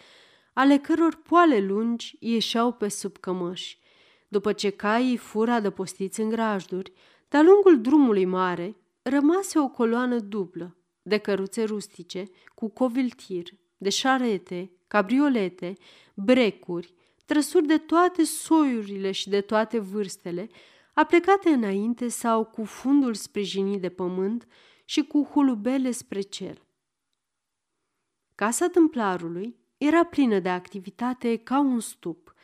ale 0.53 0.77
căror 0.77 1.15
poale 1.15 1.61
lungi 1.61 2.17
ieșeau 2.21 2.73
pe 2.73 2.89
sub 2.89 3.17
cămăși. 3.17 3.79
După 4.29 4.53
ce 4.53 4.71
caii 4.71 5.17
fură 5.17 5.51
adăpostiți 5.51 6.21
în 6.21 6.29
grajduri, 6.29 6.93
de-a 7.29 7.43
lungul 7.43 7.81
drumului 7.81 8.25
mare 8.25 8.77
rămase 9.03 9.59
o 9.59 9.69
coloană 9.69 10.19
dublă 10.19 10.77
de 11.03 11.19
căruțe 11.19 11.65
rustice 11.65 12.25
cu 12.55 12.69
coviltir, 12.69 13.49
de 13.77 13.89
șarete, 13.89 14.73
cabriolete, 14.89 15.77
brecuri, 16.15 16.95
trăsuri 17.25 17.67
de 17.67 17.79
toate 17.79 18.25
soiurile 18.25 19.11
și 19.11 19.29
de 19.29 19.41
toate 19.41 19.79
vârstele, 19.79 20.49
aplecate 20.95 21.49
înainte 21.49 22.09
sau 22.09 22.45
cu 22.45 22.65
fundul 22.65 23.15
sprijinit 23.15 23.81
de 23.81 23.89
pământ 23.89 24.47
și 24.85 25.03
cu 25.03 25.29
hulubele 25.33 25.91
spre 25.91 26.21
cer. 26.21 26.67
Casa 28.35 28.69
tâmplarului 28.69 29.57
era 29.77 30.05
plină 30.05 30.39
de 30.39 30.49
activitate 30.49 31.37
ca 31.37 31.59
un 31.59 31.81
stup, 31.81 32.35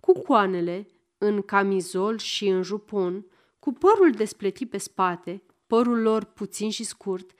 cu 0.00 0.12
coanele, 0.12 0.88
în 1.18 1.42
camizol 1.42 2.18
și 2.18 2.48
în 2.48 2.62
jupon, 2.62 3.26
cu 3.58 3.72
părul 3.72 4.10
despletit 4.10 4.70
pe 4.70 4.78
spate, 4.78 5.42
părul 5.66 6.00
lor 6.00 6.24
puțin 6.24 6.70
și 6.70 6.84
scurt, 6.84 7.30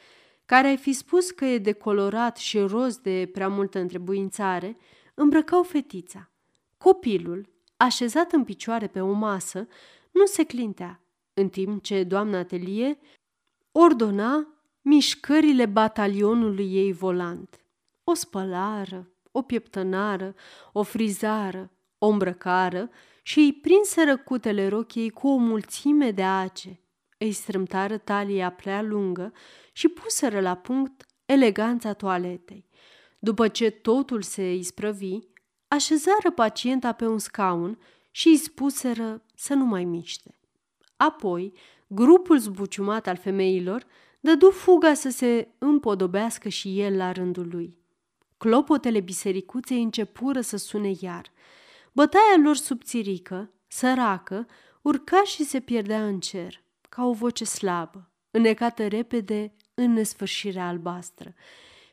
care 0.47 0.67
ai 0.67 0.77
fi 0.77 0.93
spus 0.93 1.31
că 1.31 1.45
e 1.45 1.59
decolorat 1.59 2.37
și 2.37 2.59
roz 2.59 2.97
de 2.97 3.31
prea 3.33 3.49
multă 3.49 3.79
întrebuințare, 3.79 4.77
îmbrăcau 5.15 5.63
fetița. 5.63 6.31
Copilul, 6.79 7.49
așezat 7.77 8.33
în 8.33 8.45
picioare 8.45 8.87
pe 8.87 9.01
o 9.01 9.13
masă, 9.13 9.69
nu 10.11 10.27
se 10.27 10.45
clintea, 10.45 11.03
în 11.35 11.49
timp 11.49 11.83
ce 11.83 12.05
doamna 12.05 12.45
Telie 12.45 12.99
ordona 13.73 14.49
mișcările 14.83 15.67
batalionului 15.67 16.75
ei 16.75 16.93
volant. 16.93 17.65
O 18.05 18.15
spălară, 18.15 19.11
o 19.31 19.43
pieptănară, 19.43 20.35
o 20.73 20.83
frizară, 20.83 21.71
o 21.99 22.07
îmbrăcară 22.07 22.91
și 23.23 23.39
îi 23.39 23.53
prinseră 23.53 24.17
cutele 24.17 24.69
rochiei 24.69 25.11
cu 25.11 25.29
o 25.29 25.37
mulțime 25.37 26.11
de 26.11 26.23
ace. 26.23 26.81
Îi 27.19 27.33
strâmtară 27.33 27.99
talia 27.99 28.51
prea 28.51 28.83
lungă 28.83 29.33
și 29.77 29.89
puseră 29.89 30.41
la 30.41 30.55
punct 30.55 31.07
eleganța 31.25 31.93
toaletei. 31.93 32.69
După 33.19 33.49
ce 33.49 33.71
totul 33.71 34.23
se 34.23 34.55
isprăvi, 34.55 35.19
așezară 35.69 36.31
pacienta 36.35 36.93
pe 36.93 37.07
un 37.07 37.19
scaun 37.19 37.79
și 38.11 38.29
îi 38.29 38.37
spuseră 38.37 39.23
să 39.35 39.55
nu 39.55 39.65
mai 39.65 39.85
miște. 39.85 40.39
Apoi, 40.97 41.53
grupul 41.87 42.39
zbuciumat 42.39 43.07
al 43.07 43.17
femeilor 43.17 43.87
dădu 44.21 44.51
fuga 44.51 44.95
să 44.95 45.11
se 45.11 45.49
împodobească 45.59 46.49
și 46.49 46.81
el 46.81 46.97
la 46.97 47.13
rândul 47.13 47.49
lui. 47.51 47.77
Clopotele 48.37 49.01
bisericuței 49.01 49.83
începură 49.83 50.41
să 50.41 50.57
sune 50.57 50.93
iar. 51.01 51.33
Bătaia 51.93 52.37
lor 52.43 52.57
subțirică, 52.57 53.51
săracă, 53.69 54.47
urca 54.83 55.23
și 55.25 55.45
se 55.45 55.61
pierdea 55.61 56.07
în 56.07 56.21
cer, 56.21 56.63
ca 56.89 57.05
o 57.05 57.13
voce 57.13 57.45
slabă, 57.45 58.11
înnecată 58.31 58.87
repede 58.87 59.55
în 59.75 59.93
nesfârșirea 59.93 60.69
albastră. 60.69 61.35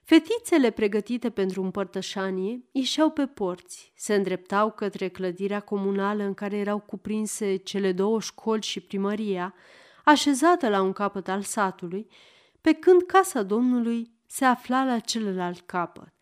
Fetițele 0.04 0.70
pregătite 0.70 1.30
pentru 1.30 1.64
împărtășanie 1.64 2.64
ieșeau 2.72 3.10
pe 3.10 3.26
porți, 3.26 3.92
se 3.96 4.16
îndreptau 4.16 4.72
către 4.72 5.08
clădirea 5.08 5.60
comunală 5.60 6.24
în 6.24 6.34
care 6.34 6.58
erau 6.58 6.80
cuprinse 6.80 7.56
cele 7.56 7.92
două 7.92 8.20
școli 8.20 8.62
și 8.62 8.80
primăria, 8.80 9.54
așezată 10.04 10.70
la 10.70 10.82
un 10.82 10.94
capăt 10.94 11.28
al 11.28 11.42
satului, 11.42 12.08
pe 12.62 12.74
când 12.74 13.02
casa 13.02 13.44
domnului 13.44 14.12
se 14.26 14.46
afla 14.46 14.84
la 14.84 15.00
celălalt 15.00 15.60
capăt. 15.60 16.14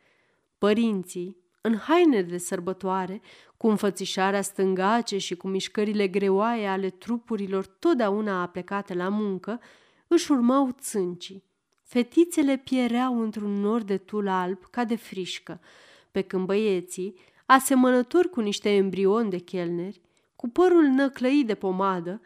Părinții, 0.57 1.37
în 1.61 1.77
haine 1.77 2.21
de 2.21 2.37
sărbătoare, 2.37 3.21
cu 3.57 3.67
înfățișarea 3.67 4.41
stângace 4.41 5.17
și 5.17 5.35
cu 5.35 5.47
mișcările 5.47 6.07
greoaie 6.07 6.67
ale 6.67 6.89
trupurilor 6.89 7.65
totdeauna 7.65 8.41
aplecate 8.41 8.93
la 8.93 9.09
muncă, 9.09 9.59
își 10.07 10.31
urmau 10.31 10.75
țâncii. 10.79 11.48
Fetițele 11.89 12.57
piereau 12.57 13.21
într-un 13.21 13.59
nor 13.59 13.81
de 13.81 13.97
tul 13.97 14.27
alb 14.27 14.65
ca 14.69 14.83
de 14.83 14.95
frișcă, 14.95 15.61
pe 16.11 16.21
când 16.21 16.45
băieții, 16.45 17.15
asemănători 17.45 18.29
cu 18.29 18.39
niște 18.39 18.69
embrioni 18.69 19.29
de 19.29 19.37
chelneri, 19.37 20.01
cu 20.35 20.49
părul 20.49 20.83
năclăit 20.83 21.47
de 21.47 21.55
pomadă, 21.55 22.21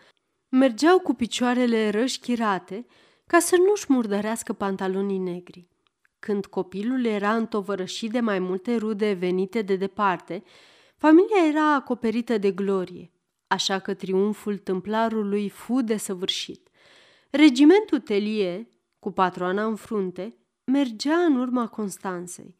mergeau 0.49 0.99
cu 0.99 1.13
picioarele 1.13 1.89
rășchirate 1.89 2.85
ca 3.27 3.39
să 3.39 3.55
nu-și 3.55 3.85
murdărească 3.87 4.53
pantalonii 4.53 5.17
negri. 5.17 5.67
Când 6.19 6.45
copilul 6.45 7.05
era 7.05 7.35
întovărășit 7.35 8.11
de 8.11 8.19
mai 8.19 8.39
multe 8.39 8.75
rude 8.75 9.13
venite 9.13 9.61
de 9.61 9.75
departe, 9.75 10.43
familia 10.97 11.47
era 11.47 11.73
acoperită 11.73 12.37
de 12.37 12.51
glorie, 12.51 13.11
așa 13.47 13.79
că 13.79 13.93
triumful 13.93 14.57
tâmplarului 14.57 15.49
fu 15.49 15.81
desăvârșit. 15.81 16.69
Regimentul 17.29 17.99
Telie, 17.99 18.67
cu 19.03 19.11
patroana 19.11 19.65
în 19.65 19.75
frunte, 19.75 20.37
mergea 20.63 21.17
în 21.17 21.35
urma 21.35 21.67
Constanței. 21.67 22.55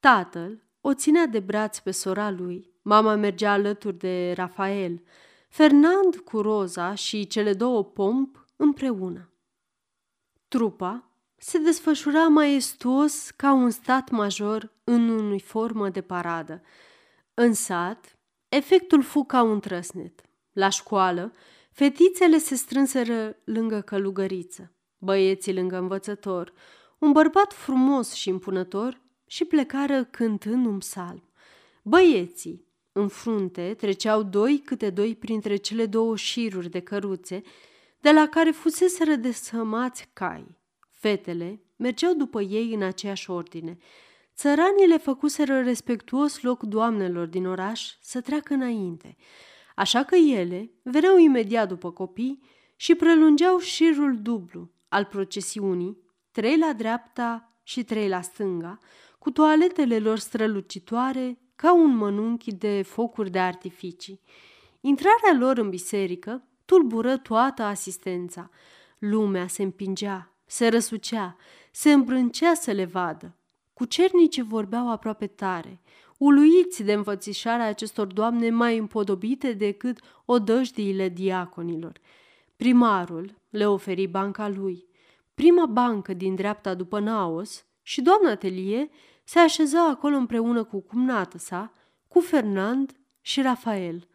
Tatăl 0.00 0.62
o 0.80 0.94
ținea 0.94 1.26
de 1.26 1.40
braț 1.40 1.78
pe 1.78 1.90
sora 1.90 2.30
lui, 2.30 2.72
mama 2.82 3.14
mergea 3.14 3.52
alături 3.52 3.98
de 3.98 4.32
Rafael, 4.36 5.02
Fernand 5.48 6.16
cu 6.16 6.40
Roza 6.40 6.94
și 6.94 7.26
cele 7.26 7.52
două 7.52 7.84
pomp 7.84 8.46
împreună. 8.56 9.32
Trupa 10.48 11.10
se 11.36 11.58
desfășura 11.58 12.26
maestuos 12.26 13.30
ca 13.30 13.52
un 13.52 13.70
stat 13.70 14.10
major 14.10 14.72
în 14.84 15.08
uniformă 15.08 15.88
de 15.88 16.00
paradă. 16.00 16.62
În 17.34 17.52
sat, 17.52 18.18
efectul 18.48 19.02
fu 19.02 19.24
ca 19.24 19.42
un 19.42 19.60
trăsnet. 19.60 20.20
La 20.52 20.68
școală, 20.68 21.32
fetițele 21.70 22.38
se 22.38 22.54
strânseră 22.54 23.36
lângă 23.44 23.80
călugăriță, 23.80 24.72
băieții 24.98 25.54
lângă 25.54 25.76
învățător, 25.76 26.52
un 26.98 27.12
bărbat 27.12 27.52
frumos 27.52 28.12
și 28.12 28.28
impunător 28.28 29.00
și 29.26 29.44
plecară 29.44 30.04
cântând 30.04 30.66
un 30.66 30.78
psalm. 30.78 31.22
Băieții, 31.82 32.66
în 32.92 33.08
frunte, 33.08 33.74
treceau 33.78 34.22
doi 34.22 34.62
câte 34.64 34.90
doi 34.90 35.14
printre 35.14 35.56
cele 35.56 35.86
două 35.86 36.16
șiruri 36.16 36.70
de 36.70 36.80
căruțe, 36.80 37.42
de 38.00 38.12
la 38.12 38.26
care 38.28 38.50
fuseseră 38.50 39.14
desămați 39.14 40.08
cai. 40.12 40.56
Fetele 40.90 41.60
mergeau 41.76 42.14
după 42.14 42.40
ei 42.40 42.74
în 42.74 42.82
aceeași 42.82 43.30
ordine. 43.30 43.78
Țăranii 44.34 44.86
le 44.86 44.98
făcuseră 44.98 45.60
respectuos 45.60 46.40
loc 46.40 46.62
doamnelor 46.62 47.26
din 47.26 47.46
oraș 47.46 47.96
să 48.00 48.20
treacă 48.20 48.54
înainte, 48.54 49.16
așa 49.74 50.04
că 50.04 50.14
ele 50.14 50.70
veneau 50.82 51.18
imediat 51.18 51.68
după 51.68 51.90
copii 51.90 52.42
și 52.76 52.94
prelungeau 52.94 53.58
șirul 53.58 54.18
dublu 54.22 54.70
al 54.88 55.04
procesiunii, 55.04 55.98
trei 56.30 56.58
la 56.58 56.72
dreapta 56.72 57.52
și 57.62 57.84
trei 57.84 58.08
la 58.08 58.20
stânga, 58.20 58.78
cu 59.18 59.30
toaletele 59.30 59.98
lor 59.98 60.18
strălucitoare 60.18 61.38
ca 61.56 61.74
un 61.74 61.96
mănunchi 61.96 62.54
de 62.54 62.82
focuri 62.82 63.30
de 63.30 63.38
artificii. 63.38 64.20
Intrarea 64.80 65.38
lor 65.38 65.58
în 65.58 65.68
biserică 65.68 66.42
tulbură 66.64 67.16
toată 67.16 67.62
asistența. 67.62 68.50
Lumea 68.98 69.46
se 69.46 69.62
împingea, 69.62 70.32
se 70.46 70.68
răsucea, 70.68 71.36
se 71.72 71.92
îmbrâncea 71.92 72.54
să 72.54 72.70
le 72.70 72.84
vadă. 72.84 73.36
Cucernicii 73.72 74.42
vorbeau 74.42 74.90
aproape 74.90 75.26
tare, 75.26 75.80
uluiți 76.18 76.82
de 76.82 76.92
înfățișarea 76.92 77.66
acestor 77.66 78.06
doamne 78.06 78.50
mai 78.50 78.78
împodobite 78.78 79.52
decât 79.52 80.00
odăjdiile 80.24 81.08
diaconilor. 81.08 82.00
Primarul 82.58 83.34
le 83.50 83.66
oferi 83.66 84.06
banca 84.06 84.48
lui, 84.48 84.88
prima 85.34 85.66
bancă 85.66 86.12
din 86.12 86.34
dreapta 86.34 86.74
după 86.74 86.98
Naos, 86.98 87.66
și 87.82 88.02
doamna 88.02 88.34
Telie 88.34 88.88
se 89.24 89.38
așeza 89.38 89.88
acolo 89.88 90.16
împreună 90.16 90.64
cu 90.64 90.80
cumnată 90.80 91.38
sa, 91.38 91.72
cu 92.08 92.20
Fernand 92.20 92.96
și 93.20 93.42
Rafael. 93.42 94.08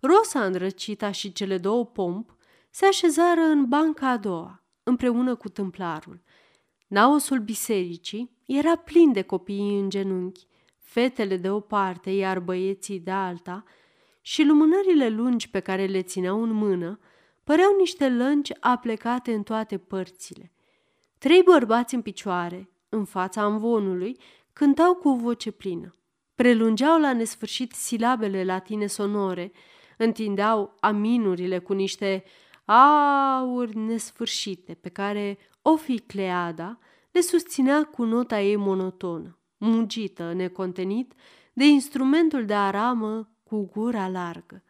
Rosa 0.00 0.44
îndrăcita 0.44 1.10
și 1.10 1.32
cele 1.32 1.58
două 1.58 1.86
pomp 1.86 2.36
se 2.70 2.86
așezară 2.86 3.40
în 3.40 3.68
banca 3.68 4.08
a 4.08 4.16
doua, 4.16 4.64
împreună 4.82 5.34
cu 5.34 5.48
tâmplarul. 5.48 6.22
Naosul 6.86 7.38
bisericii 7.38 8.36
era 8.46 8.76
plin 8.76 9.12
de 9.12 9.22
copii 9.22 9.78
în 9.78 9.90
genunchi, 9.90 10.46
fetele 10.78 11.36
de 11.36 11.50
o 11.50 11.60
parte, 11.60 12.10
iar 12.10 12.38
băieții 12.38 13.00
de 13.00 13.10
alta, 13.10 13.64
și 14.20 14.42
lumânările 14.44 15.08
lungi 15.08 15.50
pe 15.50 15.60
care 15.60 15.86
le 15.86 16.02
țineau 16.02 16.42
în 16.42 16.50
mână 16.50 16.98
păreau 17.44 17.76
niște 17.78 18.08
lănci 18.08 18.52
aplecate 18.60 19.34
în 19.34 19.42
toate 19.42 19.78
părțile. 19.78 20.52
Trei 21.18 21.42
bărbați 21.42 21.94
în 21.94 22.02
picioare, 22.02 22.70
în 22.88 23.04
fața 23.04 23.42
amvonului, 23.42 24.16
cântau 24.52 24.94
cu 24.94 25.08
o 25.08 25.16
voce 25.16 25.50
plină. 25.50 25.94
Prelungeau 26.34 27.00
la 27.00 27.12
nesfârșit 27.12 27.72
silabele 27.72 28.44
latine 28.44 28.86
sonore, 28.86 29.52
întindeau 29.98 30.76
aminurile 30.80 31.58
cu 31.58 31.72
niște 31.72 32.24
auri 32.64 33.76
nesfârșite 33.76 34.74
pe 34.74 34.88
care 34.88 35.38
Oficleada 35.62 36.78
le 37.10 37.20
susținea 37.20 37.84
cu 37.84 38.04
nota 38.04 38.40
ei 38.40 38.56
monotonă, 38.56 39.38
mugită, 39.56 40.32
necontenit, 40.32 41.14
de 41.52 41.64
instrumentul 41.64 42.44
de 42.44 42.54
aramă 42.54 43.30
cu 43.42 43.70
gura 43.72 44.08
largă. 44.08 44.62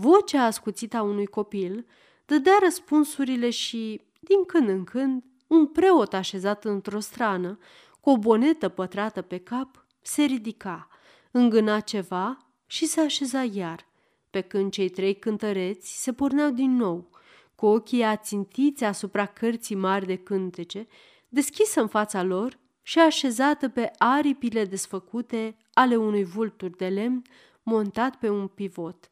Vocea 0.00 0.44
ascuțită 0.44 0.96
a 0.96 1.02
unui 1.02 1.26
copil 1.26 1.86
dădea 2.26 2.58
răspunsurile 2.62 3.50
și, 3.50 4.00
din 4.20 4.44
când 4.44 4.68
în 4.68 4.84
când, 4.84 5.24
un 5.46 5.66
preot 5.66 6.14
așezat 6.14 6.64
într-o 6.64 7.00
strană, 7.00 7.58
cu 8.00 8.10
o 8.10 8.18
bonetă 8.18 8.68
pătrată 8.68 9.22
pe 9.22 9.38
cap, 9.38 9.86
se 10.02 10.22
ridica, 10.22 10.88
îngâna 11.30 11.80
ceva 11.80 12.36
și 12.66 12.86
se 12.86 13.00
așeza 13.00 13.42
iar, 13.42 13.86
pe 14.30 14.40
când 14.40 14.72
cei 14.72 14.88
trei 14.88 15.14
cântăreți 15.14 16.02
se 16.02 16.12
porneau 16.12 16.50
din 16.50 16.76
nou, 16.76 17.10
cu 17.54 17.66
ochii 17.66 18.02
ațintiți 18.02 18.84
asupra 18.84 19.26
cărții 19.26 19.76
mari 19.76 20.06
de 20.06 20.16
cântece, 20.16 20.86
deschisă 21.28 21.80
în 21.80 21.88
fața 21.88 22.22
lor 22.22 22.58
și 22.82 22.98
așezată 22.98 23.68
pe 23.68 23.90
aripile 23.98 24.64
desfăcute 24.64 25.56
ale 25.72 25.96
unui 25.96 26.24
vultur 26.24 26.70
de 26.70 26.88
lemn 26.88 27.22
montat 27.62 28.16
pe 28.16 28.28
un 28.28 28.46
pivot. 28.46 29.08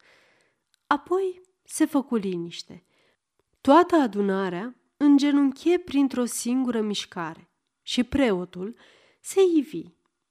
Apoi 0.88 1.40
se 1.64 1.84
făcu 1.84 2.16
liniște. 2.16 2.84
Toată 3.60 3.96
adunarea 3.96 4.76
îngenunchie 4.96 5.78
printr-o 5.78 6.24
singură 6.24 6.80
mișcare 6.80 7.50
și 7.82 8.04
preotul 8.04 8.76
se 9.20 9.40
ivi, 9.56 9.82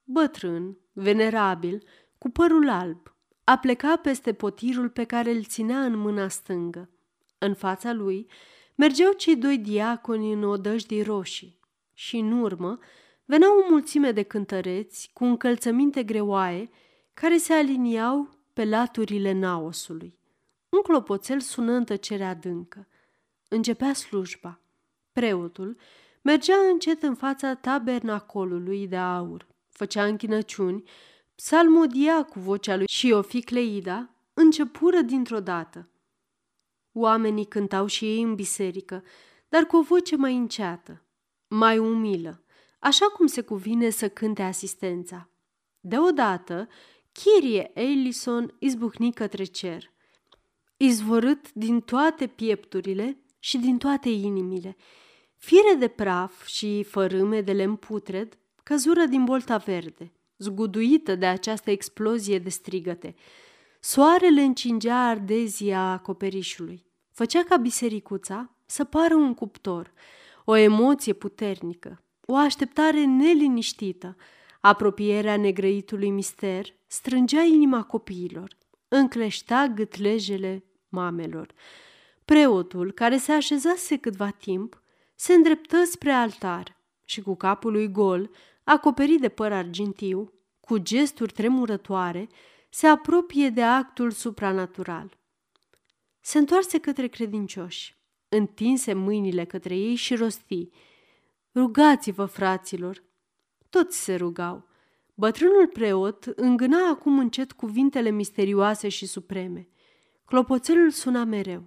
bătrân, 0.03 0.77
venerabil, 0.93 1.83
cu 2.17 2.29
părul 2.29 2.69
alb, 2.69 3.15
a 3.43 3.57
pleca 3.57 3.95
peste 3.95 4.33
potirul 4.33 4.89
pe 4.89 5.03
care 5.03 5.31
îl 5.31 5.43
ținea 5.43 5.83
în 5.83 5.97
mâna 5.97 6.27
stângă. 6.27 6.89
În 7.37 7.53
fața 7.53 7.93
lui 7.93 8.29
mergeau 8.75 9.11
cei 9.11 9.35
doi 9.35 9.57
diaconi 9.57 10.33
în 10.33 10.43
odăjdii 10.43 11.03
roșii 11.03 11.59
și 11.93 12.17
în 12.17 12.31
urmă 12.31 12.79
veneau 13.25 13.57
o 13.57 13.69
mulțime 13.69 14.11
de 14.11 14.23
cântăreți 14.23 15.09
cu 15.13 15.23
încălțăminte 15.23 16.03
greoaie 16.03 16.69
care 17.13 17.37
se 17.37 17.53
aliniau 17.53 18.29
pe 18.53 18.65
laturile 18.65 19.31
naosului. 19.31 20.17
Un 20.69 20.81
clopoțel 20.81 21.39
sună 21.39 21.71
în 21.71 21.83
tăcere 21.83 22.23
adâncă. 22.23 22.87
Începea 23.47 23.93
slujba. 23.93 24.59
Preotul 25.11 25.77
mergea 26.21 26.55
încet 26.71 27.03
în 27.03 27.15
fața 27.15 27.55
tabernacolului 27.55 28.87
de 28.87 28.97
aur, 28.97 29.47
făcea 29.69 30.05
închinăciuni, 30.05 30.83
psalmodia 31.35 32.23
cu 32.23 32.39
vocea 32.39 32.75
lui 32.75 32.87
și 32.87 33.11
Oficleida, 33.11 34.09
începură 34.33 35.01
dintr-o 35.01 35.39
dată. 35.39 35.89
Oamenii 36.91 37.45
cântau 37.45 37.85
și 37.85 38.05
ei 38.05 38.21
în 38.21 38.35
biserică, 38.35 39.03
dar 39.49 39.63
cu 39.63 39.77
o 39.77 39.81
voce 39.81 40.15
mai 40.15 40.35
înceată, 40.35 41.01
mai 41.47 41.77
umilă, 41.77 42.43
așa 42.79 43.05
cum 43.05 43.25
se 43.25 43.41
cuvine 43.41 43.89
să 43.89 44.09
cânte 44.09 44.41
asistența. 44.41 45.29
Deodată, 45.79 46.67
Chirie 47.11 47.71
Ellison 47.73 48.55
izbucni 48.59 49.13
către 49.13 49.43
cer, 49.43 49.91
izvorât 50.77 51.53
din 51.53 51.81
toate 51.81 52.27
piepturile 52.27 53.17
și 53.39 53.57
din 53.57 53.77
toate 53.77 54.09
inimile. 54.09 54.75
Fire 55.37 55.75
de 55.79 55.87
praf 55.87 56.45
și 56.45 56.83
fărâme 56.83 57.41
de 57.41 57.51
lemn 57.51 57.75
putred 57.75 58.37
căzură 58.63 59.05
din 59.05 59.23
bolta 59.23 59.57
verde, 59.57 60.11
zguduită 60.37 61.15
de 61.15 61.25
această 61.25 61.71
explozie 61.71 62.39
de 62.39 62.49
strigăte. 62.49 63.15
Soarele 63.79 64.41
încingea 64.41 65.07
ardezia 65.07 65.91
acoperișului. 65.91 66.85
Făcea 67.11 67.43
ca 67.43 67.57
bisericuța 67.57 68.55
să 68.65 68.83
pară 68.83 69.15
un 69.15 69.33
cuptor, 69.33 69.93
o 70.45 70.55
emoție 70.55 71.13
puternică, 71.13 72.03
o 72.25 72.35
așteptare 72.35 73.05
neliniștită. 73.05 74.15
Apropierea 74.61 75.37
negrăitului 75.37 76.09
mister 76.09 76.65
strângea 76.87 77.41
inima 77.41 77.83
copiilor, 77.83 78.57
încleștea 78.87 79.67
gâtlejele 79.67 80.63
mamelor. 80.89 81.53
Preotul, 82.25 82.91
care 82.91 83.17
se 83.17 83.31
așezase 83.31 83.97
câtva 83.97 84.29
timp, 84.29 84.81
se 85.15 85.33
îndreptă 85.33 85.83
spre 85.83 86.11
altar 86.11 86.77
și 87.05 87.21
cu 87.21 87.35
capul 87.35 87.71
lui 87.71 87.91
gol, 87.91 88.29
acoperit 88.63 89.19
de 89.21 89.29
păr 89.29 89.51
argintiu, 89.51 90.33
cu 90.59 90.77
gesturi 90.77 91.33
tremurătoare, 91.33 92.27
se 92.69 92.87
apropie 92.87 93.49
de 93.49 93.63
actul 93.63 94.11
supranatural. 94.11 95.17
Se 96.19 96.37
întoarse 96.37 96.79
către 96.79 97.07
credincioși, 97.07 97.95
întinse 98.29 98.93
mâinile 98.93 99.45
către 99.45 99.75
ei 99.75 99.95
și 99.95 100.15
rosti, 100.15 100.69
Rugați-vă, 101.55 102.25
fraților! 102.25 103.03
Toți 103.69 104.03
se 104.03 104.15
rugau. 104.15 104.67
Bătrânul 105.13 105.67
preot 105.67 106.23
îngâna 106.25 106.89
acum 106.89 107.19
încet 107.19 107.51
cuvintele 107.51 108.09
misterioase 108.09 108.89
și 108.89 109.05
supreme. 109.05 109.67
Clopoțelul 110.27 110.89
suna 110.89 111.23
mereu. 111.23 111.63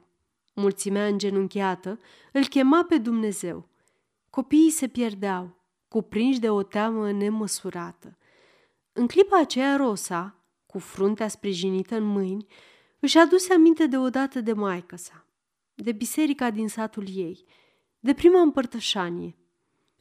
Mulțimea 0.54 1.06
îngenunchiată 1.06 1.98
îl 2.32 2.46
chema 2.46 2.84
pe 2.84 2.98
Dumnezeu. 2.98 3.68
Copiii 4.30 4.70
se 4.70 4.88
pierdeau, 4.88 5.56
cuprinși 5.88 6.40
de 6.40 6.50
o 6.50 6.62
teamă 6.62 7.10
nemăsurată. 7.12 8.18
În 8.92 9.06
clipa 9.06 9.38
aceea 9.38 9.76
Rosa, 9.76 10.36
cu 10.66 10.78
fruntea 10.78 11.28
sprijinită 11.28 11.96
în 11.96 12.04
mâini, 12.04 12.46
își 12.98 13.18
aduse 13.18 13.52
aminte 13.52 13.86
deodată 13.86 14.40
de 14.40 14.52
maică 14.52 14.96
sa, 14.96 15.26
de 15.74 15.92
biserica 15.92 16.50
din 16.50 16.68
satul 16.68 17.06
ei, 17.14 17.44
de 18.00 18.14
prima 18.14 18.40
împărtășanie. 18.40 19.36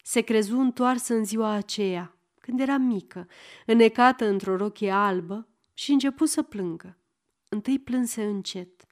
Se 0.04 0.22
crezu 0.22 0.58
întoarsă 0.58 1.14
în 1.14 1.26
ziua 1.26 1.52
aceea, 1.52 2.18
când 2.40 2.60
era 2.60 2.78
mică, 2.78 3.28
înecată 3.66 4.26
într-o 4.26 4.56
rochie 4.56 4.92
albă 4.92 5.48
și 5.74 5.92
începu 5.92 6.26
să 6.26 6.42
plângă. 6.42 6.99
Întâi 7.50 7.80
plânse 7.80 8.24
încet. 8.24 8.86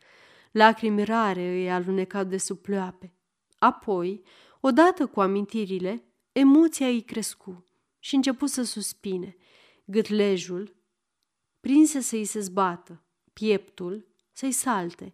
Lacrimi 0.52 1.04
rare 1.04 1.48
îi 1.48 1.72
alunecau 1.72 2.24
de 2.24 2.38
sub 2.38 2.58
ploape. 2.58 3.14
Apoi, 3.58 4.22
odată 4.60 5.08
cu 5.08 5.22
amintirile, 5.22 6.04
emoția 6.32 6.88
îi 6.88 7.02
crescu 7.02 7.66
și 8.00 8.16
începu 8.16 8.46
să 8.46 8.64
suspine. 8.64 9.36
Gâtlejul 9.86 10.76
prinse 11.60 12.00
să-i 12.00 12.26
se 12.26 12.40
zbată, 12.40 13.04
pieptul 13.34 14.08
să-i 14.32 14.52
salte. 14.52 15.14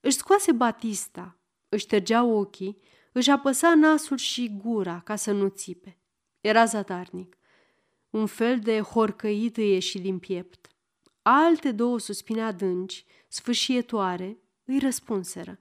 Își 0.00 0.16
scoase 0.16 0.52
batista, 0.52 1.38
își 1.68 1.84
ștergea 1.84 2.22
ochii, 2.22 2.80
își 3.12 3.30
apăsa 3.30 3.74
nasul 3.74 4.16
și 4.16 4.56
gura 4.56 5.00
ca 5.00 5.16
să 5.16 5.32
nu 5.32 5.48
țipe. 5.48 5.98
Era 6.40 6.64
zadarnic. 6.64 7.36
Un 8.10 8.26
fel 8.26 8.58
de 8.58 8.80
horcăit 8.80 9.56
îi 9.56 9.70
ieși 9.70 9.98
din 9.98 10.18
piept. 10.18 10.73
Alte 11.26 11.72
două 11.72 11.98
suspine 11.98 12.42
adânci, 12.42 13.04
sfâșietoare, 13.28 14.38
îi 14.64 14.78
răspunseră. 14.78 15.58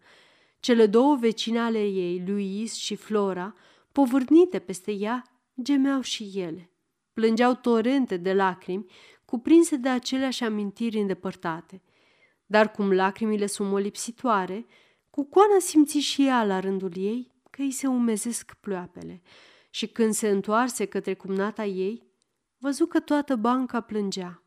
Cele 0.60 0.86
două 0.86 1.16
vecine 1.16 1.60
ale 1.60 1.86
ei, 1.86 2.24
Luis 2.28 2.74
și 2.74 2.96
Flora, 2.96 3.56
povârnite 3.92 4.60
peste 4.60 4.92
ea, 4.92 5.24
gemeau 5.62 6.02
și 6.02 6.32
ele. 6.36 6.72
Plângeau 7.14 7.54
torente 7.56 8.18
de 8.18 8.34
lacrimi, 8.34 8.86
cuprinse 9.26 9.76
de 9.76 9.90
aceleași 9.90 10.44
amintiri 10.44 11.00
îndepărtate. 11.00 11.82
Dar 12.46 12.72
cum 12.72 12.92
lacrimile 12.92 13.46
sunt 13.46 13.70
molipsitoare, 13.70 14.66
cu 15.10 15.24
coana 15.24 15.60
simți 15.60 15.98
și 15.98 16.26
ea 16.26 16.46
la 16.46 16.60
rândul 16.60 16.92
ei 16.96 17.32
că 17.50 17.62
îi 17.62 17.72
se 17.72 17.88
umezesc 17.88 18.54
ploapele 18.60 19.22
și 19.70 19.88
când 19.88 20.14
se 20.14 20.30
întoarse 20.30 20.86
către 20.86 21.14
cumnata 21.14 21.66
ei, 21.66 22.04
văzu 22.58 22.86
că 22.86 23.00
toată 23.00 23.36
banca 23.36 23.82
plângea. 23.82 24.43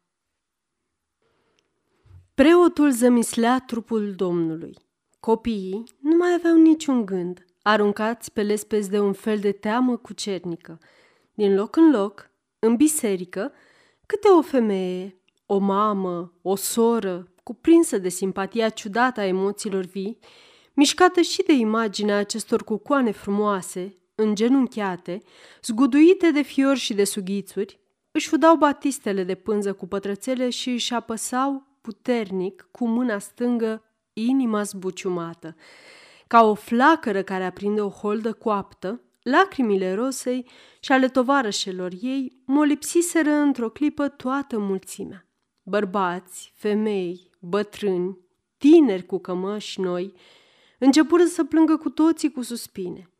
Preotul 2.42 2.90
zămislea 2.90 3.62
trupul 3.66 4.12
Domnului. 4.16 4.76
Copiii 5.20 5.84
nu 6.00 6.16
mai 6.16 6.34
aveau 6.34 6.56
niciun 6.56 7.04
gând, 7.04 7.44
aruncați 7.62 8.32
pe 8.32 8.42
lespezi 8.42 8.90
de 8.90 8.98
un 8.98 9.12
fel 9.12 9.38
de 9.38 9.52
teamă 9.52 9.96
cucernică. 9.96 10.78
Din 11.34 11.54
loc 11.54 11.76
în 11.76 11.90
loc, 11.90 12.30
în 12.58 12.76
biserică, 12.76 13.52
câte 14.06 14.28
o 14.28 14.42
femeie, 14.42 15.16
o 15.46 15.58
mamă, 15.58 16.32
o 16.42 16.56
soră, 16.56 17.28
cuprinsă 17.42 17.98
de 17.98 18.08
simpatia 18.08 18.68
ciudată 18.68 19.20
a 19.20 19.26
emoțiilor 19.26 19.84
vii, 19.84 20.18
mișcată 20.74 21.20
și 21.20 21.42
de 21.42 21.52
imaginea 21.52 22.16
acestor 22.16 22.64
cucoane 22.64 23.10
frumoase, 23.10 23.96
îngenunchiate, 24.14 25.22
zguduite 25.62 26.30
de 26.30 26.42
fiori 26.42 26.78
și 26.78 26.94
de 26.94 27.04
sughițuri, 27.04 27.80
își 28.10 28.28
fudau 28.28 28.56
batistele 28.56 29.24
de 29.24 29.34
pânză 29.34 29.72
cu 29.72 29.86
pătrățele 29.86 30.50
și 30.50 30.70
își 30.70 30.94
apăsau 30.94 31.66
puternic 31.86 32.68
cu 32.70 32.88
mâna 32.88 33.18
stângă 33.18 33.82
inima 34.12 34.62
zbuciumată. 34.62 35.56
Ca 36.26 36.44
o 36.44 36.54
flacără 36.54 37.22
care 37.22 37.44
aprinde 37.44 37.80
o 37.80 37.88
holdă 37.88 38.32
coaptă, 38.32 39.00
lacrimile 39.22 39.94
rosei 39.94 40.48
și 40.80 40.92
ale 40.92 41.08
tovarășelor 41.08 41.92
ei 42.00 42.42
molipsiseră 42.44 43.30
într-o 43.30 43.70
clipă 43.70 44.08
toată 44.08 44.58
mulțimea. 44.58 45.26
Bărbați, 45.62 46.52
femei, 46.56 47.30
bătrâni, 47.40 48.18
tineri 48.56 49.06
cu 49.06 49.18
cămăși 49.18 49.80
noi, 49.80 50.12
începură 50.78 51.24
să 51.24 51.44
plângă 51.44 51.76
cu 51.76 51.90
toții 51.90 52.32
cu 52.32 52.42
suspine. 52.42 53.10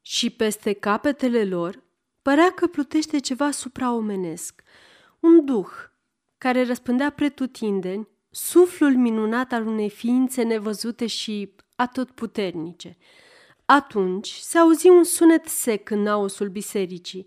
Și 0.00 0.30
peste 0.30 0.72
capetele 0.72 1.44
lor 1.44 1.82
părea 2.22 2.50
că 2.50 2.66
plutește 2.66 3.18
ceva 3.18 3.50
supraomenesc, 3.50 4.62
un 5.20 5.44
duh 5.44 5.70
care 6.38 6.64
răspândea 6.64 7.10
pretutindeni 7.10 8.08
suflul 8.36 8.96
minunat 8.96 9.52
al 9.52 9.66
unei 9.66 9.90
ființe 9.90 10.42
nevăzute 10.42 11.06
și 11.06 11.52
atotputernice. 11.76 12.96
Atunci 13.64 14.28
se 14.28 14.58
auzi 14.58 14.88
un 14.88 15.04
sunet 15.04 15.46
sec 15.46 15.90
în 15.90 16.02
naosul 16.02 16.48
bisericii. 16.48 17.26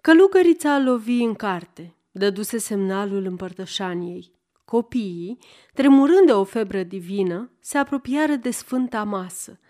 Călugărița 0.00 0.74
a 0.74 0.78
lovi 0.78 1.22
în 1.22 1.34
carte, 1.34 1.94
dăduse 2.10 2.58
semnalul 2.58 3.24
împărtășaniei. 3.24 4.32
Copiii, 4.64 5.38
tremurând 5.74 6.26
de 6.26 6.32
o 6.32 6.44
febră 6.44 6.82
divină, 6.82 7.50
se 7.60 7.78
apropiară 7.78 8.34
de 8.34 8.50
sfânta 8.50 9.04
masă. 9.04 9.60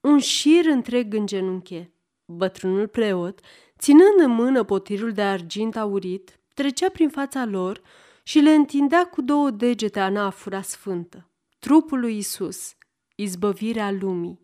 Un 0.00 0.18
șir 0.18 0.66
întreg 0.66 1.14
în 1.14 1.26
genunche. 1.26 1.92
Bătrânul 2.24 2.88
preot, 2.88 3.40
ținând 3.78 4.18
în 4.18 4.30
mână 4.30 4.64
potirul 4.64 5.12
de 5.12 5.22
argint 5.22 5.76
aurit, 5.76 6.40
trecea 6.54 6.88
prin 6.88 7.08
fața 7.08 7.44
lor 7.44 7.80
și 8.22 8.38
le 8.38 8.50
întindea 8.50 9.06
cu 9.06 9.22
două 9.22 9.50
degete 9.50 10.00
anafura 10.00 10.62
sfântă, 10.62 11.30
trupul 11.58 12.00
lui 12.00 12.16
Isus, 12.16 12.74
izbăvirea 13.14 13.90
lumii. 13.90 14.40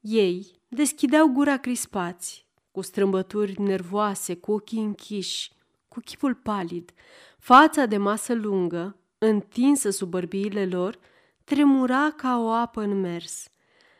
Ei 0.00 0.60
deschideau 0.68 1.28
gura 1.28 1.56
crispați, 1.56 2.46
cu 2.70 2.80
strâmbături 2.80 3.60
nervoase, 3.60 4.36
cu 4.36 4.52
ochii 4.52 4.82
închiși, 4.82 5.52
cu 5.88 6.00
chipul 6.00 6.34
palid, 6.34 6.92
fața 7.38 7.86
de 7.86 7.96
masă 7.96 8.34
lungă, 8.34 8.96
întinsă 9.18 9.90
sub 9.90 10.08
bărbiile 10.08 10.66
lor, 10.66 10.98
tremura 11.44 12.10
ca 12.16 12.38
o 12.38 12.48
apă 12.48 12.80
în 12.80 13.00
mers. 13.00 13.48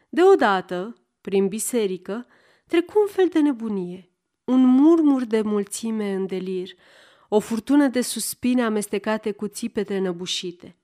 Deodată, 0.08 0.94
prin 1.20 1.48
biserică, 1.48 2.26
trecu 2.66 3.00
un 3.00 3.06
fel 3.06 3.28
de 3.28 3.40
nebunie, 3.40 4.10
un 4.44 4.64
murmur 4.64 5.24
de 5.24 5.40
mulțime 5.40 6.12
în 6.12 6.26
delir, 6.26 6.70
o 7.32 7.38
furtună 7.38 7.86
de 7.86 8.00
suspine 8.00 8.62
amestecate 8.62 9.32
cu 9.32 9.48
țipete 9.48 9.98
năbușite. 9.98 10.76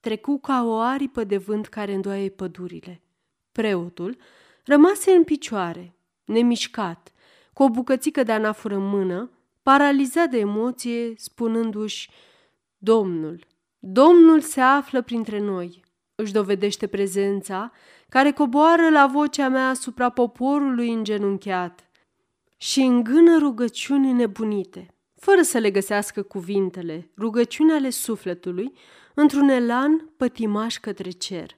Trecu 0.00 0.38
ca 0.38 0.64
o 0.64 0.78
aripă 0.78 1.24
de 1.24 1.36
vânt 1.36 1.66
care 1.66 1.94
îndoaie 1.94 2.28
pădurile. 2.28 3.02
Preotul 3.52 4.16
rămase 4.64 5.10
în 5.10 5.24
picioare, 5.24 5.94
nemișcat, 6.24 7.12
cu 7.52 7.62
o 7.62 7.68
bucățică 7.68 8.22
de 8.22 8.32
anafură 8.32 8.74
în 8.74 8.88
mână, 8.88 9.30
paralizat 9.62 10.30
de 10.30 10.38
emoție, 10.38 11.12
spunându-și 11.16 12.10
Domnul, 12.78 13.46
Domnul 13.78 14.40
se 14.40 14.60
află 14.60 15.02
printre 15.02 15.38
noi, 15.38 15.82
își 16.14 16.32
dovedește 16.32 16.86
prezența, 16.86 17.72
care 18.08 18.32
coboară 18.32 18.88
la 18.88 19.06
vocea 19.06 19.48
mea 19.48 19.68
asupra 19.68 20.10
poporului 20.10 20.92
îngenunchiat 20.92 21.88
și 22.56 22.80
îngână 22.80 23.38
rugăciuni 23.38 24.12
nebunite, 24.12 24.93
fără 25.24 25.42
să 25.42 25.58
le 25.58 25.70
găsească 25.70 26.22
cuvintele, 26.22 27.10
rugăciuni 27.18 27.72
ale 27.72 27.90
sufletului, 27.90 28.72
într-un 29.14 29.48
elan 29.48 30.10
pătimaș 30.16 30.78
către 30.78 31.10
cer. 31.10 31.50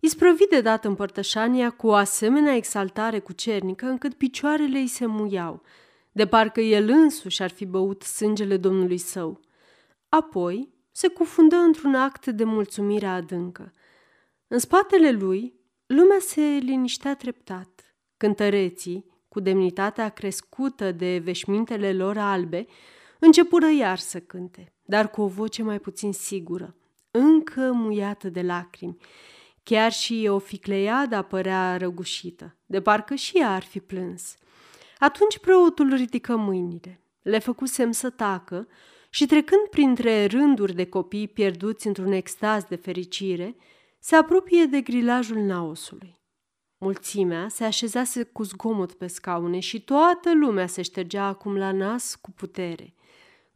Isprăvit 0.00 0.48
de 0.48 0.60
dat 0.60 0.84
împărtășania 0.84 1.70
cu 1.70 1.86
o 1.86 1.94
asemenea 1.94 2.54
exaltare 2.54 3.18
cucernică 3.18 3.86
încât 3.86 4.14
picioarele 4.14 4.78
îi 4.78 4.86
se 4.86 5.06
muiau, 5.06 5.62
de 6.12 6.26
parcă 6.26 6.60
el 6.60 6.88
însuși 6.88 7.42
ar 7.42 7.50
fi 7.50 7.64
băut 7.64 8.02
sângele 8.02 8.56
Domnului 8.56 8.98
său. 8.98 9.40
Apoi 10.08 10.68
se 10.92 11.08
cufundă 11.08 11.56
într-un 11.56 11.94
act 11.94 12.26
de 12.26 12.44
mulțumire 12.44 13.06
adâncă. 13.06 13.72
În 14.48 14.58
spatele 14.58 15.10
lui, 15.10 15.54
lumea 15.86 16.18
se 16.20 16.40
liniștea 16.40 17.16
treptat. 17.16 17.94
Cântăreții, 18.16 19.04
cu 19.28 19.40
demnitatea 19.40 20.08
crescută 20.08 20.92
de 20.92 21.18
veșmintele 21.18 21.92
lor 21.92 22.18
albe, 22.18 22.66
începură 23.18 23.70
iar 23.70 23.98
să 23.98 24.20
cânte, 24.20 24.72
dar 24.82 25.10
cu 25.10 25.20
o 25.20 25.26
voce 25.26 25.62
mai 25.62 25.78
puțin 25.78 26.12
sigură, 26.12 26.76
încă 27.10 27.72
muiată 27.72 28.28
de 28.28 28.42
lacrimi. 28.42 28.96
Chiar 29.62 29.92
și 29.92 30.26
o 30.30 30.38
ficleiadă 30.38 31.22
părea 31.22 31.76
răgușită, 31.76 32.56
de 32.66 32.80
parcă 32.80 33.14
și 33.14 33.38
ea 33.38 33.54
ar 33.54 33.62
fi 33.62 33.80
plâns. 33.80 34.36
Atunci 34.98 35.38
preotul 35.38 35.94
ridică 35.94 36.36
mâinile, 36.36 37.00
le 37.22 37.38
făcu 37.38 37.66
semn 37.66 37.92
să 37.92 38.10
tacă 38.10 38.68
și 39.10 39.26
trecând 39.26 39.62
printre 39.70 40.26
rânduri 40.26 40.74
de 40.74 40.86
copii 40.86 41.28
pierduți 41.28 41.86
într-un 41.86 42.12
extaz 42.12 42.64
de 42.64 42.76
fericire, 42.76 43.56
se 43.98 44.16
apropie 44.16 44.64
de 44.64 44.80
grilajul 44.80 45.36
naosului. 45.36 46.18
Mulțimea 46.78 47.48
se 47.48 47.64
așezase 47.64 48.22
cu 48.22 48.42
zgomot 48.42 48.92
pe 48.92 49.06
scaune 49.06 49.58
și 49.58 49.80
toată 49.80 50.34
lumea 50.34 50.66
se 50.66 50.82
ștergea 50.82 51.24
acum 51.24 51.56
la 51.56 51.72
nas 51.72 52.14
cu 52.14 52.30
putere. 52.30 52.94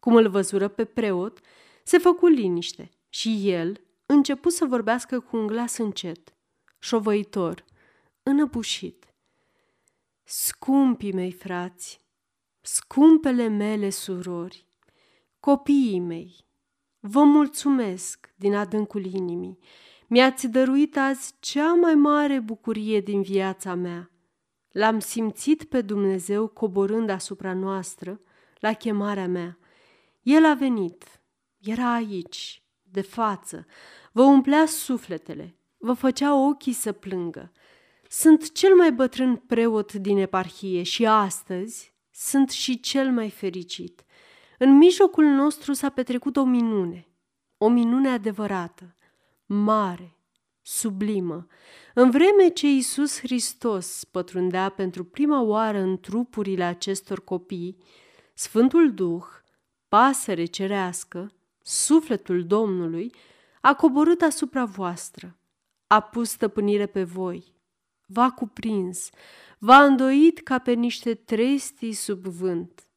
Cum 0.02 0.14
îl 0.14 0.28
văzură 0.28 0.68
pe 0.68 0.84
preot, 0.84 1.40
se 1.84 1.98
făcu 1.98 2.26
liniște 2.26 2.90
și 3.08 3.50
el 3.50 3.80
începu 4.06 4.48
să 4.48 4.64
vorbească 4.64 5.20
cu 5.20 5.36
un 5.36 5.46
glas 5.46 5.76
încet, 5.76 6.34
șovăitor, 6.78 7.64
înăbușit. 8.22 9.14
Scumpii 10.24 11.12
mei 11.12 11.32
frați, 11.32 12.00
scumpele 12.60 13.48
mele 13.48 13.90
surori, 13.90 14.66
copiii 15.40 16.00
mei, 16.00 16.46
vă 17.00 17.22
mulțumesc 17.22 18.32
din 18.36 18.54
adâncul 18.54 19.04
inimii 19.04 19.58
mi-ați 20.12 20.48
dăruit 20.48 20.96
azi 20.96 21.34
cea 21.40 21.74
mai 21.74 21.94
mare 21.94 22.40
bucurie 22.40 23.00
din 23.00 23.22
viața 23.22 23.74
mea. 23.74 24.10
L-am 24.70 24.98
simțit 24.98 25.64
pe 25.64 25.80
Dumnezeu 25.80 26.46
coborând 26.48 27.08
asupra 27.08 27.54
noastră 27.54 28.20
la 28.58 28.72
chemarea 28.72 29.28
mea. 29.28 29.58
El 30.22 30.44
a 30.44 30.54
venit, 30.54 31.22
era 31.60 31.92
aici, 31.92 32.62
de 32.82 33.00
față, 33.00 33.66
vă 34.12 34.22
umplea 34.22 34.66
sufletele, 34.66 35.56
vă 35.76 35.92
făcea 35.92 36.34
ochii 36.34 36.72
să 36.72 36.92
plângă. 36.92 37.52
Sunt 38.08 38.52
cel 38.52 38.74
mai 38.74 38.92
bătrân 38.92 39.36
preot 39.36 39.92
din 39.92 40.16
eparhie 40.16 40.82
și 40.82 41.06
astăzi 41.06 41.94
sunt 42.10 42.50
și 42.50 42.80
cel 42.80 43.12
mai 43.12 43.30
fericit. 43.30 44.04
În 44.58 44.76
mijlocul 44.76 45.24
nostru 45.24 45.72
s-a 45.72 45.88
petrecut 45.88 46.36
o 46.36 46.44
minune, 46.44 47.06
o 47.58 47.68
minune 47.68 48.08
adevărată 48.08 48.94
mare, 49.46 50.16
sublimă, 50.60 51.46
în 51.94 52.10
vreme 52.10 52.48
ce 52.48 52.66
Iisus 52.66 53.18
Hristos 53.18 54.04
pătrundea 54.04 54.68
pentru 54.68 55.04
prima 55.04 55.40
oară 55.40 55.78
în 55.78 56.00
trupurile 56.00 56.64
acestor 56.64 57.24
copii, 57.24 57.76
Sfântul 58.34 58.94
Duh, 58.94 59.24
pasăre 59.92 60.44
cerească, 60.44 61.32
sufletul 61.62 62.46
Domnului, 62.46 63.14
a 63.60 63.74
coborât 63.74 64.20
asupra 64.22 64.64
voastră, 64.64 65.36
a 65.86 66.00
pus 66.00 66.30
stăpânire 66.30 66.86
pe 66.86 67.02
voi, 67.02 67.54
v-a 68.06 68.30
cuprins, 68.30 69.10
v-a 69.58 69.84
îndoit 69.84 70.38
ca 70.38 70.58
pe 70.58 70.72
niște 70.72 71.14
trestii 71.14 71.92
sub 71.92 72.26
vânt. 72.26 72.88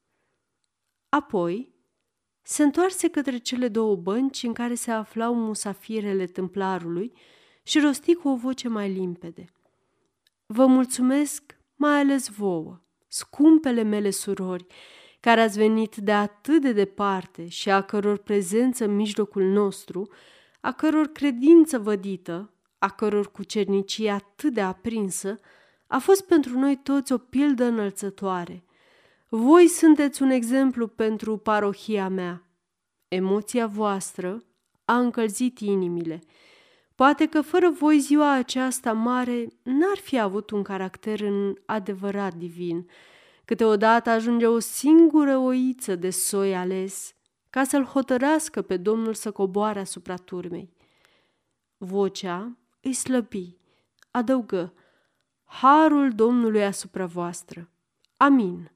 Apoi, 1.10 1.74
se 2.42 2.64
întoarse 2.64 3.10
către 3.10 3.38
cele 3.38 3.68
două 3.68 3.96
bănci 3.96 4.44
în 4.44 4.54
care 4.54 4.76
se 4.76 4.92
aflau 4.92 5.34
musafirele 5.34 6.26
templarului 6.26 7.14
și 7.64 7.80
rosti 7.80 8.14
cu 8.14 8.28
o 8.28 8.36
voce 8.36 8.68
mai 8.68 8.92
limpede. 8.92 9.46
Vă 10.46 10.66
mulțumesc 10.66 11.58
mai 11.76 12.00
ales 12.00 12.28
vouă, 12.28 12.82
scumpele 13.08 13.82
mele 13.82 14.10
surori, 14.10 14.66
care 15.26 15.42
ați 15.42 15.58
venit 15.58 15.96
de 15.96 16.12
atât 16.12 16.62
de 16.62 16.72
departe 16.72 17.48
și 17.48 17.70
a 17.70 17.82
căror 17.82 18.18
prezență 18.18 18.84
în 18.84 18.96
mijlocul 18.96 19.44
nostru, 19.44 20.10
a 20.62 20.72
căror 20.72 21.08
credință 21.08 21.80
vădită, 21.80 22.54
a 22.78 22.90
căror 22.90 23.32
cucernicie 23.32 24.12
atât 24.12 24.54
de 24.54 24.62
aprinsă, 24.62 25.40
a 25.88 25.98
fost 25.98 26.26
pentru 26.28 26.60
noi 26.60 26.80
toți 26.84 27.14
o 27.14 27.18
pildă 27.18 27.64
înălțătoare– 27.64 28.64
voi 29.30 29.68
sunteți 29.68 30.22
un 30.22 30.30
exemplu 30.30 30.88
pentru 30.88 31.38
parohia 31.38 32.10
mea. 32.10 32.44
Emoția 33.08 33.68
voastră 33.68 34.44
a 34.86 34.98
încălzit 34.98 35.60
inimile. 35.60 36.22
Poate 36.96 37.26
că 37.26 37.42
fără 37.42 37.70
voi 37.70 38.00
ziua 38.00 38.34
aceasta 38.34 38.94
mare 38.94 39.48
n-ar 39.64 39.98
fi 39.98 40.20
avut 40.20 40.50
un 40.50 40.64
caracter 40.64 41.20
în 41.20 41.56
adevărat 41.66 42.34
divin. 42.34 42.90
Câteodată 43.46 44.10
ajunge 44.10 44.48
o 44.48 44.60
singură 44.60 45.38
oiță 45.38 45.96
de 45.96 46.10
soi 46.10 46.56
ales 46.56 47.14
ca 47.50 47.64
să-l 47.64 47.84
hotărască 47.84 48.62
pe 48.62 48.78
Domnul 48.78 49.14
să 49.14 49.32
coboare 49.32 49.80
asupra 49.80 50.16
turmei. 50.16 50.74
Vocea 51.78 52.58
îi 52.82 52.94
slăbi, 52.94 53.58
adăugă, 54.12 54.74
Harul 55.46 56.12
Domnului 56.12 56.64
asupra 56.64 57.06
voastră. 57.06 57.70
Amin. 58.18 58.72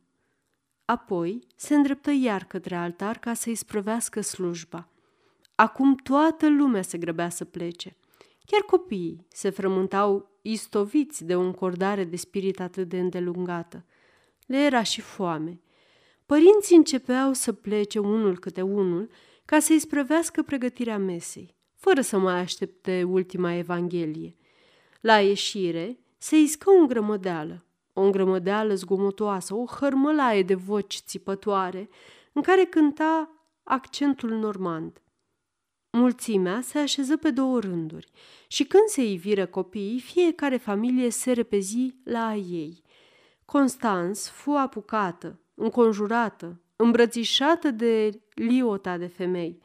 Apoi 0.86 1.40
se 1.56 1.76
îndreptă 1.76 2.12
iar 2.12 2.44
către 2.44 2.76
altar 2.76 3.18
ca 3.18 3.34
să-i 3.34 3.56
sprăvească 3.56 4.22
slujba. 4.22 4.88
Acum 5.56 5.96
toată 5.96 6.50
lumea 6.50 6.82
se 6.82 6.98
grăbea 6.98 7.30
să 7.30 7.46
plece. 7.46 7.96
Chiar 8.46 8.62
copiii 8.62 9.26
se 9.28 9.50
frământau 9.50 10.40
istoviți 10.42 11.24
de 11.26 11.36
o 11.36 11.42
încordare 11.42 12.04
de 12.04 12.16
spirit 12.16 12.60
atât 12.60 12.90
de 12.90 13.00
îndelungată. 13.00 13.86
Le 14.50 14.58
era 14.58 14.84
și 14.84 15.02
foame. 15.02 15.62
Părinții 16.26 16.76
începeau 16.76 17.34
să 17.34 17.54
plece 17.54 18.00
unul 18.00 18.40
câte 18.40 18.62
unul 18.62 19.10
ca 19.46 19.60
să-i 19.60 19.80
sprăvească 19.80 20.44
pregătirea 20.44 20.98
mesei, 20.98 21.56
fără 21.76 22.02
să 22.02 22.18
mai 22.18 22.40
aștepte 22.40 23.04
ultima 23.04 23.54
evanghelie. 23.54 24.36
La 25.02 25.20
ieșire 25.20 26.00
se 26.18 26.38
iscă 26.38 26.72
un 26.72 26.88
grămădeală 26.88 27.64
o 28.00 28.02
îngrămădeală 28.02 28.74
zgomotoasă, 28.74 29.56
o 29.56 29.66
hărmălaie 29.66 30.44
de 30.44 30.56
voci 30.56 31.02
țipătoare, 31.06 31.90
în 32.34 32.42
care 32.42 32.66
cânta 32.66 33.30
accentul 33.64 34.30
normand. 34.30 35.02
Mulțimea 35.92 36.62
se 36.62 36.78
așeză 36.78 37.18
pe 37.18 37.32
două 37.32 37.60
rânduri 37.60 38.12
și 38.48 38.64
când 38.64 38.84
se 38.88 39.04
iviră 39.04 39.46
copiii, 39.46 40.00
fiecare 40.00 40.58
familie 40.58 41.10
se 41.10 41.32
repezi 41.32 41.96
la 42.04 42.28
a 42.28 42.36
ei. 42.36 42.82
Constans 43.52 44.30
fu 44.30 44.52
apucată, 44.52 45.40
înconjurată, 45.54 46.62
îmbrățișată 46.76 47.72
de 47.72 48.22
liota 48.34 48.98
de 48.98 49.08
femei. 49.08 49.62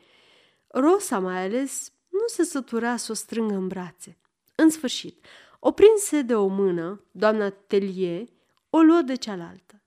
Rosa 0.66 1.18
mai 1.18 1.44
ales 1.44 1.92
nu 2.08 2.26
se 2.26 2.44
sătura 2.44 2.96
să 2.96 3.12
o 3.12 3.14
strângă 3.14 3.54
în 3.54 3.68
brațe. 3.68 4.18
În 4.54 4.70
sfârșit, 4.70 5.24
Oprinse 5.58 6.22
de 6.22 6.34
o 6.34 6.46
mână, 6.46 7.00
doamna 7.10 7.50
Telie 7.50 8.24
o 8.70 8.80
luă 8.80 9.00
de 9.00 9.14
cealaltă. 9.14 9.82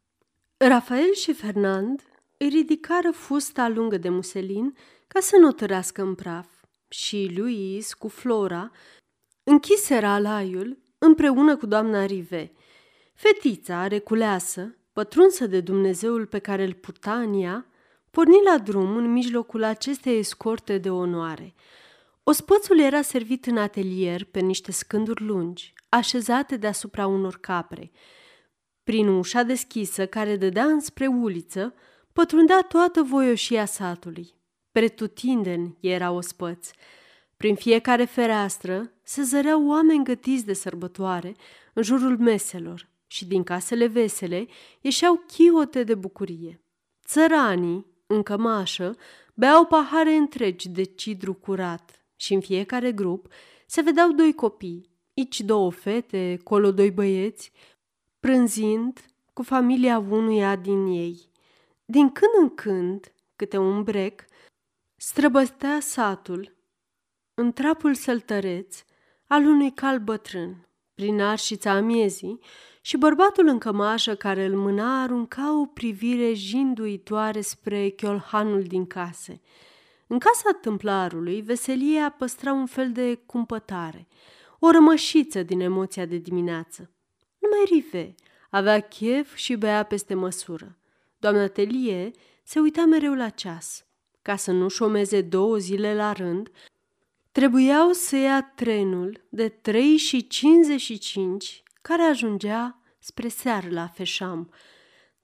Rafael 0.58 1.14
și 1.14 1.34
Fernand 1.34 2.02
îi 2.38 2.48
ridicară 2.48 3.12
fusta 3.12 3.68
lungă 3.68 3.98
de 3.98 4.10
muselin 4.10 4.78
ca 5.08 5.20
să 5.20 5.38
nu 5.38 5.52
tărească 5.52 6.02
în 6.02 6.16
praf 6.16 6.48
și 6.88 7.34
Luis 7.38 7.94
cu 7.94 8.08
Flora 8.08 8.72
închiseră 9.44 10.08
alaiul 10.08 10.78
împreună 10.98 11.58
cu 11.58 11.66
doamna 11.66 12.06
Rive. 12.06 12.52
Fetița, 13.18 13.88
reculeasă, 13.88 14.76
pătrunsă 14.94 15.46
de 15.46 15.62
Dumnezeul 15.62 16.26
pe 16.26 16.40
care 16.40 16.64
îl 16.64 16.74
purta 16.74 17.20
în 17.20 17.42
ea, 17.42 17.66
porni 18.12 18.44
la 18.44 18.58
drum 18.58 18.96
în 18.96 19.12
mijlocul 19.12 19.64
acestei 19.64 20.18
escorte 20.18 20.78
de 20.78 20.90
onoare– 20.90 21.54
Ospățul 22.30 22.80
era 22.80 23.02
servit 23.02 23.46
în 23.46 23.58
atelier 23.58 24.24
pe 24.24 24.40
niște 24.40 24.72
scânduri 24.72 25.24
lungi, 25.24 25.74
așezate 25.90 26.58
deasupra 26.58 27.08
unor 27.08 27.38
capre. 27.40 27.92
Prin 28.84 29.08
ușa 29.08 29.44
deschisă 29.44 30.06
care 30.06 30.36
dădea 30.36 30.66
înspre 30.66 31.08
uliță, 31.08 31.74
pătrundea 32.14 32.62
toată 32.62 33.02
voioșia 33.02 33.66
satului. 33.66 34.34
Pretutindeni 34.72 35.78
era 35.80 36.12
ospăț. 36.12 36.70
Prin 37.38 37.56
fiecare 37.56 38.06
fereastră 38.06 38.92
se 39.04 39.22
zăreau 39.22 39.68
oameni 39.68 40.04
gătiți 40.04 40.46
de 40.46 40.54
sărbătoare 40.54 41.36
în 41.74 41.84
jurul 41.84 42.18
meselor 42.18 42.88
și 43.08 43.26
din 43.26 43.44
casele 43.44 43.88
vesele 43.88 44.48
ieșeau 44.82 45.24
chiote 45.28 45.84
de 45.84 45.96
bucurie. 45.96 46.62
Țăranii, 47.06 47.86
în 48.08 48.24
cămașă, 48.24 48.96
beau 49.34 49.66
pahare 49.66 50.14
întregi 50.14 50.70
de 50.70 50.84
cidru 50.84 51.34
curat 51.34 52.06
și 52.16 52.34
în 52.34 52.42
fiecare 52.42 52.92
grup 52.92 53.28
se 53.66 53.82
vedeau 53.82 54.12
doi 54.12 54.34
copii, 54.34 54.90
aici 55.18 55.42
două 55.42 55.72
fete, 55.72 56.40
colo 56.44 56.72
doi 56.72 56.92
băieți, 56.92 57.52
prânzind 58.20 59.06
cu 59.34 59.44
familia 59.44 60.00
unuia 60.00 60.56
din 60.56 60.86
ei. 60.86 61.30
Din 61.86 62.12
când 62.12 62.32
în 62.40 62.56
când, 62.56 63.12
câte 63.36 63.58
un 63.58 63.84
brec, 63.84 64.26
străbătea 64.96 65.80
satul 65.80 66.56
în 67.34 67.52
trapul 67.54 67.94
săltăreț 67.94 68.84
al 69.28 69.46
unui 69.46 69.72
cal 69.74 70.00
bătrân, 70.00 70.68
prin 70.94 71.22
arșița 71.22 71.72
amiezii, 71.72 72.40
și 72.88 72.98
bărbatul 72.98 73.48
în 73.48 73.58
cămașă 73.58 74.16
care 74.16 74.46
îl 74.46 74.56
mâna 74.56 75.02
arunca 75.02 75.60
o 75.60 75.66
privire 75.66 76.34
jinduitoare 76.34 77.42
spre 77.42 77.90
chiolhanul 77.90 78.64
din 78.64 78.86
case. 78.86 79.42
În 80.08 80.20
casa 80.20 80.58
tâmplarului, 80.62 81.42
veselia 81.42 82.10
păstra 82.10 82.54
un 82.54 82.66
fel 82.66 82.92
de 82.92 83.20
cumpătare, 83.26 84.08
o 84.60 84.72
rămășiță 84.72 85.44
din 85.44 85.60
emoția 85.60 86.06
de 86.06 86.18
dimineață. 86.18 86.92
Numai 87.40 87.66
Rive 87.70 88.16
avea 88.50 88.80
chef 88.80 89.36
și 89.36 89.56
bea 89.56 89.84
peste 89.84 90.14
măsură. 90.14 90.78
Doamna 91.18 91.48
Telie 91.48 92.12
se 92.44 92.60
uita 92.60 92.86
mereu 92.86 93.14
la 93.14 93.30
ceas. 93.30 93.86
Ca 94.22 94.36
să 94.36 94.52
nu 94.52 94.68
șomeze 94.68 95.22
două 95.22 95.58
zile 95.58 95.96
la 95.96 96.12
rând, 96.12 96.52
trebuiau 97.32 97.92
să 97.92 98.16
ia 98.16 98.42
trenul 98.56 99.26
de 99.30 99.50
3 99.50 99.98
și 99.98 100.28
55 100.28 101.62
care 101.88 102.02
ajungea 102.02 102.82
spre 103.00 103.28
seară 103.28 103.68
la 103.70 103.88
Feșam. 103.88 104.54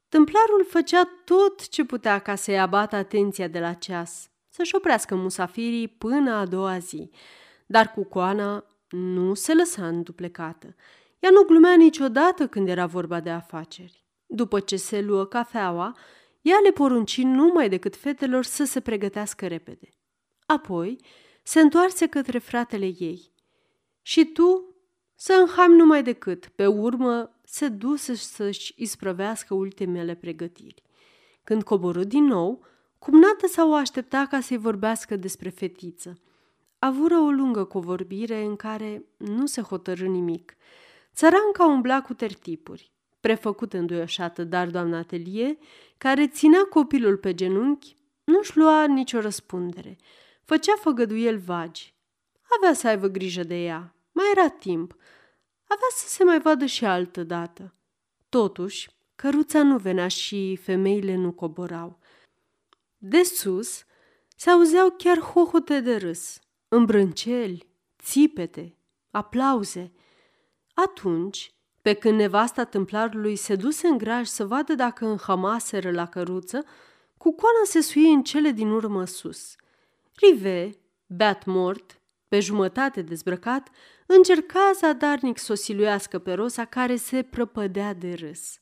Tâmplarul 0.09 0.65
făcea 0.69 1.09
tot 1.25 1.67
ce 1.67 1.83
putea 1.83 2.19
ca 2.19 2.35
să-i 2.35 2.59
abată 2.59 2.95
atenția 2.95 3.47
de 3.47 3.59
la 3.59 3.73
ceas, 3.73 4.29
să-și 4.49 4.75
oprească 4.75 5.15
musafirii 5.15 5.87
până 5.87 6.33
a 6.33 6.45
doua 6.45 6.77
zi. 6.77 7.09
Dar 7.65 7.91
cu 7.91 8.03
coana 8.03 8.65
nu 8.89 9.33
se 9.33 9.53
lăsa 9.53 9.87
înduplecată. 9.87 10.75
Ea 11.19 11.29
nu 11.29 11.43
glumea 11.43 11.75
niciodată 11.75 12.47
când 12.47 12.67
era 12.67 12.85
vorba 12.85 13.19
de 13.19 13.29
afaceri. 13.29 14.05
După 14.25 14.59
ce 14.59 14.75
se 14.75 15.01
luă 15.01 15.25
cafeaua, 15.25 15.97
ea 16.41 16.57
le 16.63 16.71
porunci 16.71 17.21
numai 17.21 17.69
decât 17.69 17.95
fetelor 17.95 18.43
să 18.43 18.63
se 18.63 18.79
pregătească 18.79 19.47
repede. 19.47 19.89
Apoi 20.45 20.97
se 21.43 21.59
întoarse 21.59 22.07
către 22.07 22.37
fratele 22.37 22.85
ei. 22.85 23.31
Și 24.01 24.25
tu 24.25 24.72
să 25.25 25.33
înham 25.33 25.71
numai 25.71 26.03
decât, 26.03 26.47
pe 26.47 26.67
urmă 26.67 27.39
se 27.43 27.67
duse 27.67 28.15
să-și 28.15 28.73
isprăvească 28.77 29.53
ultimele 29.53 30.15
pregătiri. 30.15 30.83
Când 31.43 31.63
coborâ 31.63 32.03
din 32.03 32.23
nou, 32.23 32.65
cumnată 32.99 33.47
sau 33.47 33.71
o 33.71 33.73
aștepta 33.73 34.27
ca 34.29 34.39
să-i 34.39 34.57
vorbească 34.57 35.15
despre 35.15 35.49
fetiță. 35.49 36.21
Avură 36.79 37.15
o 37.15 37.29
lungă 37.29 37.63
covorbire 37.63 38.43
în 38.43 38.55
care 38.55 39.05
nu 39.17 39.45
se 39.45 39.61
hotărâ 39.61 40.07
nimic. 40.07 40.55
Țăranca 41.13 41.65
umbla 41.65 42.01
cu 42.01 42.13
tertipuri, 42.13 42.91
prefăcut 43.19 43.73
înduioșată, 43.73 44.43
dar 44.43 44.69
doamna 44.69 44.97
Atelier, 44.97 45.55
care 45.97 46.27
ținea 46.27 46.63
copilul 46.69 47.17
pe 47.17 47.33
genunchi, 47.33 47.95
nu-și 48.23 48.57
lua 48.57 48.85
nicio 48.85 49.19
răspundere. 49.19 49.97
Făcea 50.41 50.73
făgăduieli 50.79 51.41
vagi. 51.45 51.93
Avea 52.57 52.73
să 52.73 52.87
aibă 52.87 53.07
grijă 53.07 53.43
de 53.43 53.63
ea. 53.63 53.92
Mai 54.13 54.25
era 54.35 54.49
timp. 54.49 54.95
Avea 55.63 55.87
să 55.95 56.07
se 56.07 56.23
mai 56.23 56.39
vadă 56.39 56.65
și 56.65 56.85
altă 56.85 57.23
dată. 57.23 57.73
Totuși, 58.29 58.89
căruța 59.15 59.63
nu 59.63 59.77
venea 59.77 60.07
și 60.07 60.55
femeile 60.55 61.15
nu 61.15 61.31
coborau. 61.31 61.99
De 62.97 63.23
sus 63.23 63.85
se 64.35 64.49
auzeau 64.49 64.89
chiar 64.97 65.19
hohote 65.19 65.79
de 65.79 65.95
râs, 65.95 66.39
îmbrânceli, 66.67 67.67
țipete, 68.01 68.77
aplauze. 69.11 69.93
Atunci, 70.73 71.53
pe 71.81 71.93
când 71.93 72.17
nevasta 72.17 72.63
templarului 72.63 73.35
se 73.35 73.55
duse 73.55 73.87
în 73.87 73.97
graj 73.97 74.27
să 74.27 74.45
vadă 74.45 74.73
dacă 74.73 75.05
înhămaseră 75.05 75.91
la 75.91 76.07
căruță, 76.07 76.65
cu 77.17 77.35
coana 77.35 77.63
se 77.63 77.81
suie 77.81 78.09
în 78.09 78.23
cele 78.23 78.49
din 78.49 78.69
urmă 78.69 79.05
sus. 79.05 79.55
Rive, 80.15 80.69
beat 81.05 81.45
mort, 81.45 82.01
pe 82.27 82.39
jumătate 82.39 83.01
dezbrăcat, 83.01 83.69
încerca 84.15 84.71
zadarnic 84.75 85.37
să 85.37 85.51
o 85.51 85.55
siluiască 85.55 86.19
pe 86.19 86.33
Rosa 86.33 86.65
care 86.65 86.95
se 86.95 87.23
prăpădea 87.23 87.93
de 87.93 88.13
râs. 88.13 88.59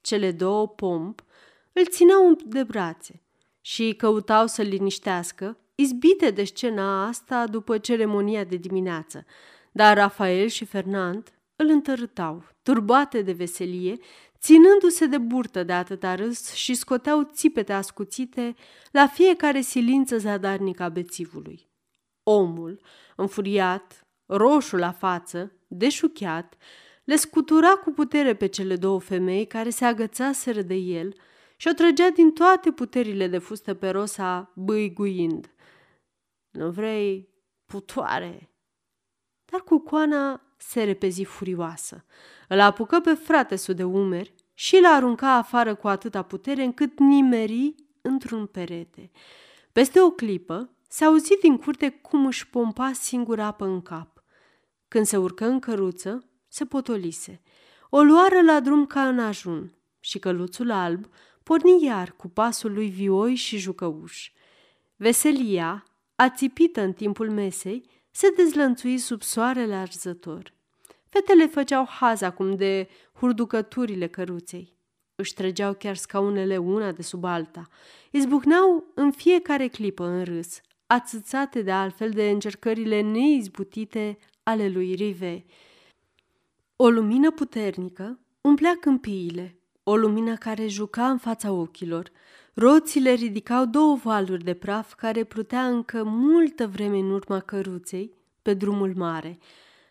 Cele 0.00 0.32
două 0.32 0.68
pomp 0.68 1.24
îl 1.72 1.86
țineau 1.86 2.36
de 2.44 2.62
brațe 2.62 3.22
și 3.60 3.94
căutau 3.96 4.46
să-l 4.46 4.66
liniștească, 4.66 5.58
izbite 5.74 6.30
de 6.30 6.44
scena 6.44 7.06
asta 7.06 7.46
după 7.46 7.78
ceremonia 7.78 8.44
de 8.44 8.56
dimineață, 8.56 9.24
dar 9.72 9.96
Rafael 9.96 10.48
și 10.48 10.64
Fernand 10.64 11.32
îl 11.56 11.68
întărâtau, 11.68 12.44
turbate 12.62 13.22
de 13.22 13.32
veselie, 13.32 13.96
ținându-se 14.40 15.06
de 15.06 15.18
burtă 15.18 15.62
de 15.62 15.72
atâta 15.72 16.14
râs 16.14 16.52
și 16.52 16.74
scoteau 16.74 17.22
țipete 17.32 17.72
ascuțite 17.72 18.54
la 18.90 19.06
fiecare 19.06 19.60
silință 19.60 20.18
zadarnică 20.18 20.82
a 20.82 20.88
bețivului. 20.88 21.68
Omul, 22.22 22.80
înfuriat, 23.16 24.07
roșu 24.28 24.76
la 24.76 24.92
față, 24.92 25.52
deșuchiat, 25.66 26.56
le 27.04 27.16
scutura 27.16 27.68
cu 27.68 27.90
putere 27.90 28.34
pe 28.34 28.46
cele 28.46 28.76
două 28.76 29.00
femei 29.00 29.46
care 29.46 29.70
se 29.70 29.84
agățaseră 29.84 30.62
de 30.62 30.74
el 30.74 31.14
și 31.56 31.68
o 31.68 31.72
trăgea 31.72 32.10
din 32.10 32.30
toate 32.32 32.70
puterile 32.70 33.26
de 33.26 33.38
fustă 33.38 33.74
pe 33.74 33.88
rosa, 33.88 34.52
băiguind. 34.54 35.50
Nu 36.50 36.70
vrei 36.70 37.28
putoare? 37.66 38.50
Dar 39.44 39.60
cu 39.60 39.78
coana 39.78 40.42
se 40.56 40.82
repezi 40.82 41.24
furioasă. 41.24 42.04
Îl 42.48 42.60
apucă 42.60 43.00
pe 43.00 43.14
frate 43.14 43.72
de 43.72 43.84
umeri 43.84 44.34
și 44.54 44.78
l 44.80 44.84
arunca 44.84 45.32
afară 45.32 45.74
cu 45.74 45.88
atâta 45.88 46.22
putere 46.22 46.62
încât 46.62 46.98
nimeri 46.98 47.74
într-un 48.02 48.46
perete. 48.46 49.10
Peste 49.72 50.00
o 50.00 50.10
clipă 50.10 50.70
se 50.88 51.04
auzi 51.04 51.38
din 51.40 51.56
curte 51.56 51.90
cum 51.90 52.26
își 52.26 52.48
pompa 52.48 52.92
singura 52.92 53.44
apă 53.44 53.64
în 53.64 53.82
cap. 53.82 54.17
Când 54.88 55.06
se 55.06 55.16
urcă 55.16 55.46
în 55.46 55.58
căruță, 55.58 56.24
se 56.48 56.64
potolise. 56.64 57.40
O 57.90 58.02
luară 58.02 58.40
la 58.40 58.60
drum 58.60 58.86
ca 58.86 59.08
în 59.08 59.18
ajun 59.18 59.72
și 60.00 60.18
căluțul 60.18 60.70
alb 60.70 61.06
porni 61.42 61.84
iar 61.84 62.12
cu 62.16 62.28
pasul 62.28 62.72
lui 62.72 62.88
vioi 62.88 63.34
și 63.34 63.58
jucăuș. 63.58 64.30
Veselia, 64.96 65.84
ațipită 66.14 66.80
în 66.80 66.92
timpul 66.92 67.30
mesei, 67.30 67.90
se 68.10 68.32
dezlănțui 68.36 68.98
sub 68.98 69.22
soarele 69.22 69.74
arzător. 69.74 70.52
Fetele 71.08 71.46
făceau 71.46 71.86
haz 71.86 72.20
acum 72.20 72.56
de 72.56 72.88
hurducăturile 73.12 74.06
căruței. 74.06 74.76
Își 75.14 75.34
trăgeau 75.34 75.74
chiar 75.74 75.96
scaunele 75.96 76.56
una 76.56 76.92
de 76.92 77.02
sub 77.02 77.24
alta. 77.24 77.68
Izbucneau 78.10 78.84
în 78.94 79.10
fiecare 79.10 79.68
clipă 79.68 80.04
în 80.04 80.24
râs, 80.24 80.60
atâțate 80.86 81.62
de 81.62 81.70
altfel 81.70 82.10
de 82.10 82.30
încercările 82.30 83.00
neizbutite 83.00 84.18
ale 84.48 84.68
lui 84.68 84.94
Rive. 84.94 85.44
O 86.76 86.88
lumină 86.88 87.30
puternică 87.30 88.18
umplea 88.40 88.76
câmpiile, 88.80 89.58
o 89.82 89.96
lumină 89.96 90.36
care 90.36 90.66
juca 90.66 91.10
în 91.10 91.18
fața 91.18 91.52
ochilor. 91.52 92.10
Roțile 92.54 93.12
ridicau 93.12 93.64
două 93.64 93.96
valuri 93.96 94.44
de 94.44 94.54
praf 94.54 94.94
care 94.94 95.24
plutea 95.24 95.66
încă 95.66 96.04
multă 96.04 96.66
vreme 96.66 96.98
în 96.98 97.10
urma 97.10 97.40
căruței 97.40 98.14
pe 98.42 98.54
drumul 98.54 98.92
mare. 98.96 99.38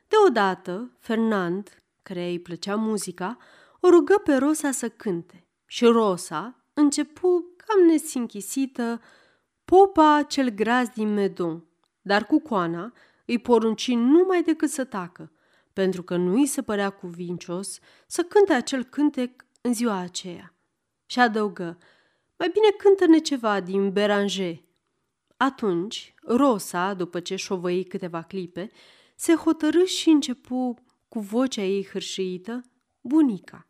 Deodată, 0.07 0.91
Fernand, 0.99 1.83
care 2.01 2.27
îi 2.27 2.39
plăcea 2.39 2.75
muzica, 2.75 3.37
o 3.79 3.89
rugă 3.89 4.21
pe 4.23 4.35
Rosa 4.35 4.71
să 4.71 4.89
cânte 4.89 5.45
și 5.65 5.85
Rosa 5.85 6.63
începu 6.73 7.45
cam 7.57 7.85
nesinchisită 7.85 9.01
popa 9.65 10.25
cel 10.27 10.49
graz 10.49 10.87
din 10.87 11.13
Medon, 11.13 11.63
dar 12.01 12.25
cu 12.25 12.39
coana 12.39 12.93
îi 13.27 13.39
porunci 13.39 13.91
numai 13.91 14.43
decât 14.43 14.69
să 14.69 14.83
tacă, 14.83 15.31
pentru 15.73 16.03
că 16.03 16.15
nu 16.15 16.33
îi 16.33 16.45
se 16.45 16.61
părea 16.61 16.89
cuvincios 16.89 17.79
să 18.07 18.21
cânte 18.23 18.53
acel 18.53 18.83
cântec 18.83 19.45
în 19.61 19.73
ziua 19.73 19.97
aceea. 19.97 20.55
Și 21.05 21.19
adăugă, 21.19 21.77
mai 22.37 22.49
bine 22.53 22.69
cântă-ne 22.77 23.17
ceva 23.17 23.59
din 23.59 23.91
Beranger. 23.91 24.63
Atunci, 25.37 26.13
Rosa, 26.23 26.93
după 26.93 27.19
ce 27.19 27.35
șovăi 27.35 27.83
câteva 27.83 28.21
clipe, 28.21 28.71
se 29.15 29.33
hotărâ 29.33 29.83
și 29.83 30.09
începu 30.09 30.75
cu 31.07 31.19
vocea 31.19 31.61
ei 31.61 31.87
hârșiită, 31.91 32.61
bunica. 33.01 33.67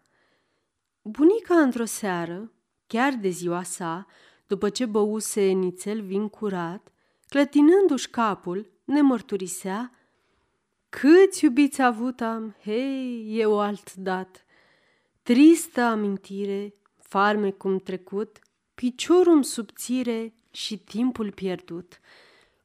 Bunica, 1.01 1.55
într-o 1.55 1.85
seară, 1.85 2.51
chiar 2.87 3.13
de 3.13 3.29
ziua 3.29 3.63
sa, 3.63 4.05
după 4.47 4.69
ce 4.69 4.85
băuse 4.85 5.41
nițel 5.41 6.01
vin 6.01 6.27
curat, 6.29 6.91
clătinându-și 7.29 8.09
capul, 8.09 8.71
ne 8.87 9.01
mărturisea 9.01 9.91
Câți 10.89 11.43
iubiți 11.43 11.81
avut 11.81 12.21
am, 12.21 12.55
hei, 12.63 13.39
eu 13.39 13.59
alt 13.59 13.93
dat. 13.93 14.45
Tristă 15.23 15.81
amintire, 15.81 16.73
farme 16.97 17.51
cum 17.51 17.77
trecut, 17.77 18.39
piciorul 18.73 19.43
subțire 19.43 20.33
și 20.51 20.77
timpul 20.77 21.31
pierdut. 21.31 21.99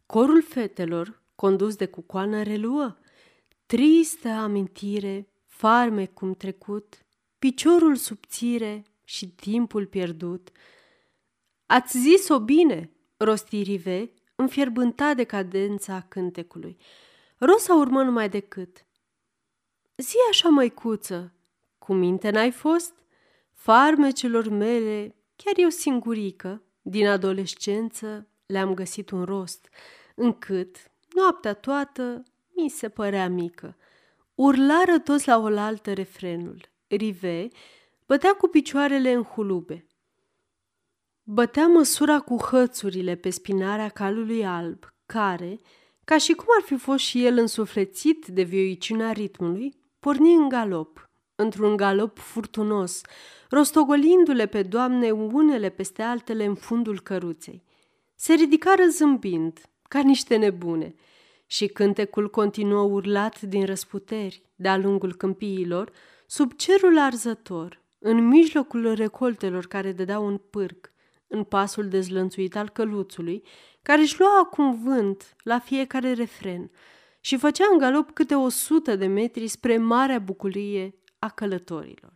Corul 0.07 0.43
fetelor, 0.43 1.23
condus 1.35 1.77
de 1.77 1.87
cucoană, 1.87 2.43
reluă. 2.43 2.97
Tristă 3.66 4.29
amintire, 4.29 5.29
farme 5.47 6.07
cum 6.07 6.35
trecut, 6.35 7.05
piciorul 7.39 7.97
subțire 7.97 8.85
și 9.05 9.29
timpul 9.29 9.87
pierdut. 9.87 10.51
Ați 11.66 11.99
zis-o 11.99 12.41
bine, 12.41 12.91
rosti 13.16 13.62
Rive, 13.62 14.12
înfierbântat 14.35 15.16
de 15.16 15.24
cadența 15.24 16.05
cântecului. 16.09 16.76
Rosa 17.39 17.74
urmă 17.74 18.03
numai 18.03 18.28
decât. 18.28 18.87
Zi 19.97 20.16
așa, 20.30 20.49
măicuță, 20.49 21.33
cu 21.78 21.93
minte 21.93 22.30
n-ai 22.30 22.51
fost? 22.51 22.95
Farmecelor 23.53 24.49
mele, 24.49 25.14
chiar 25.37 25.55
eu 25.57 25.68
singurică, 25.68 26.62
din 26.83 27.07
adolescență, 27.07 28.26
le-am 28.47 28.74
găsit 28.74 29.11
un 29.11 29.24
rost, 29.24 29.68
încât, 30.14 30.76
noaptea 31.14 31.55
toată, 31.55 32.22
mi 32.57 32.68
se 32.68 32.89
părea 32.89 33.28
mică. 33.28 33.76
Urlară 34.35 34.99
toți 34.99 35.28
la 35.28 35.39
oaltă 35.39 35.93
refrenul. 35.93 36.61
Rive 36.87 37.49
bătea 38.07 38.33
cu 38.33 38.47
picioarele 38.47 39.12
în 39.12 39.22
hulube. 39.22 39.87
Bătea 41.35 41.66
măsura 41.66 42.20
cu 42.20 42.37
hățurile 42.37 43.14
pe 43.14 43.30
spinarea 43.30 43.89
calului 43.89 44.47
alb, 44.47 44.87
care, 45.07 45.59
ca 46.05 46.18
și 46.18 46.33
cum 46.33 46.47
ar 46.59 46.64
fi 46.64 46.76
fost 46.76 47.05
și 47.05 47.24
el 47.24 47.39
însuflețit 47.39 48.26
de 48.26 48.43
vioiciunea 48.43 49.12
ritmului, 49.12 49.74
porni 49.99 50.35
în 50.35 50.49
galop, 50.49 51.11
într-un 51.35 51.76
galop 51.76 52.18
furtunos, 52.18 53.01
rostogolindu-le 53.51 54.47
pe 54.47 54.62
doamne 54.62 55.11
unele 55.11 55.68
peste 55.68 56.03
altele 56.03 56.45
în 56.45 56.55
fundul 56.55 57.01
căruței. 57.01 57.62
Se 58.14 58.33
ridicară 58.33 58.87
zâmbind, 58.91 59.61
ca 59.89 60.01
niște 60.01 60.37
nebune, 60.37 60.95
și 61.47 61.66
cântecul 61.66 62.30
continuă 62.30 62.83
urlat 62.83 63.41
din 63.41 63.64
răsputeri 63.64 64.43
de-a 64.55 64.76
lungul 64.76 65.14
câmpiilor, 65.14 65.93
sub 66.26 66.53
cerul 66.53 66.99
arzător, 66.99 67.83
în 67.99 68.28
mijlocul 68.28 68.95
recoltelor 68.95 69.66
care 69.66 69.93
dădeau 69.93 70.26
un 70.26 70.37
pârc, 70.37 70.91
în 71.33 71.45
pasul 71.45 71.89
dezlănțuit 71.89 72.57
al 72.57 72.68
căluțului, 72.68 73.43
care 73.83 74.01
își 74.01 74.20
lua 74.20 74.39
acum 74.39 74.83
vânt 74.83 75.37
la 75.43 75.59
fiecare 75.59 76.12
refren 76.12 76.70
și 77.20 77.37
făcea 77.37 77.64
în 77.72 77.78
galop 77.78 78.11
câte 78.11 78.35
o 78.35 78.49
sută 78.49 78.97
de 78.97 79.07
metri 79.07 79.49
spre 79.49 79.76
marea 79.76 80.18
bucurie 80.18 80.95
a 81.18 81.28
călătorilor. 81.28 82.12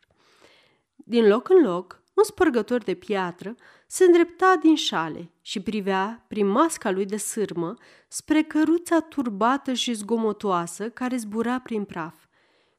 Din 0.95 1.27
loc 1.27 1.49
în 1.49 1.63
loc, 1.63 2.03
un 2.15 2.25
spărgător 2.25 2.83
de 2.83 2.95
piatră 2.95 3.55
se 3.87 4.05
îndrepta 4.05 4.59
din 4.63 4.75
șale 4.75 5.31
și 5.41 5.61
privea, 5.61 6.25
prin 6.29 6.47
masca 6.47 6.91
lui 6.91 7.05
de 7.05 7.17
sârmă, 7.17 7.75
spre 8.09 8.43
căruța 8.43 9.01
turbată 9.01 9.73
și 9.73 9.93
zgomotoasă 9.93 10.91
care 10.91 11.17
zbura 11.17 11.61
prin 11.61 11.85
praf. 11.85 12.15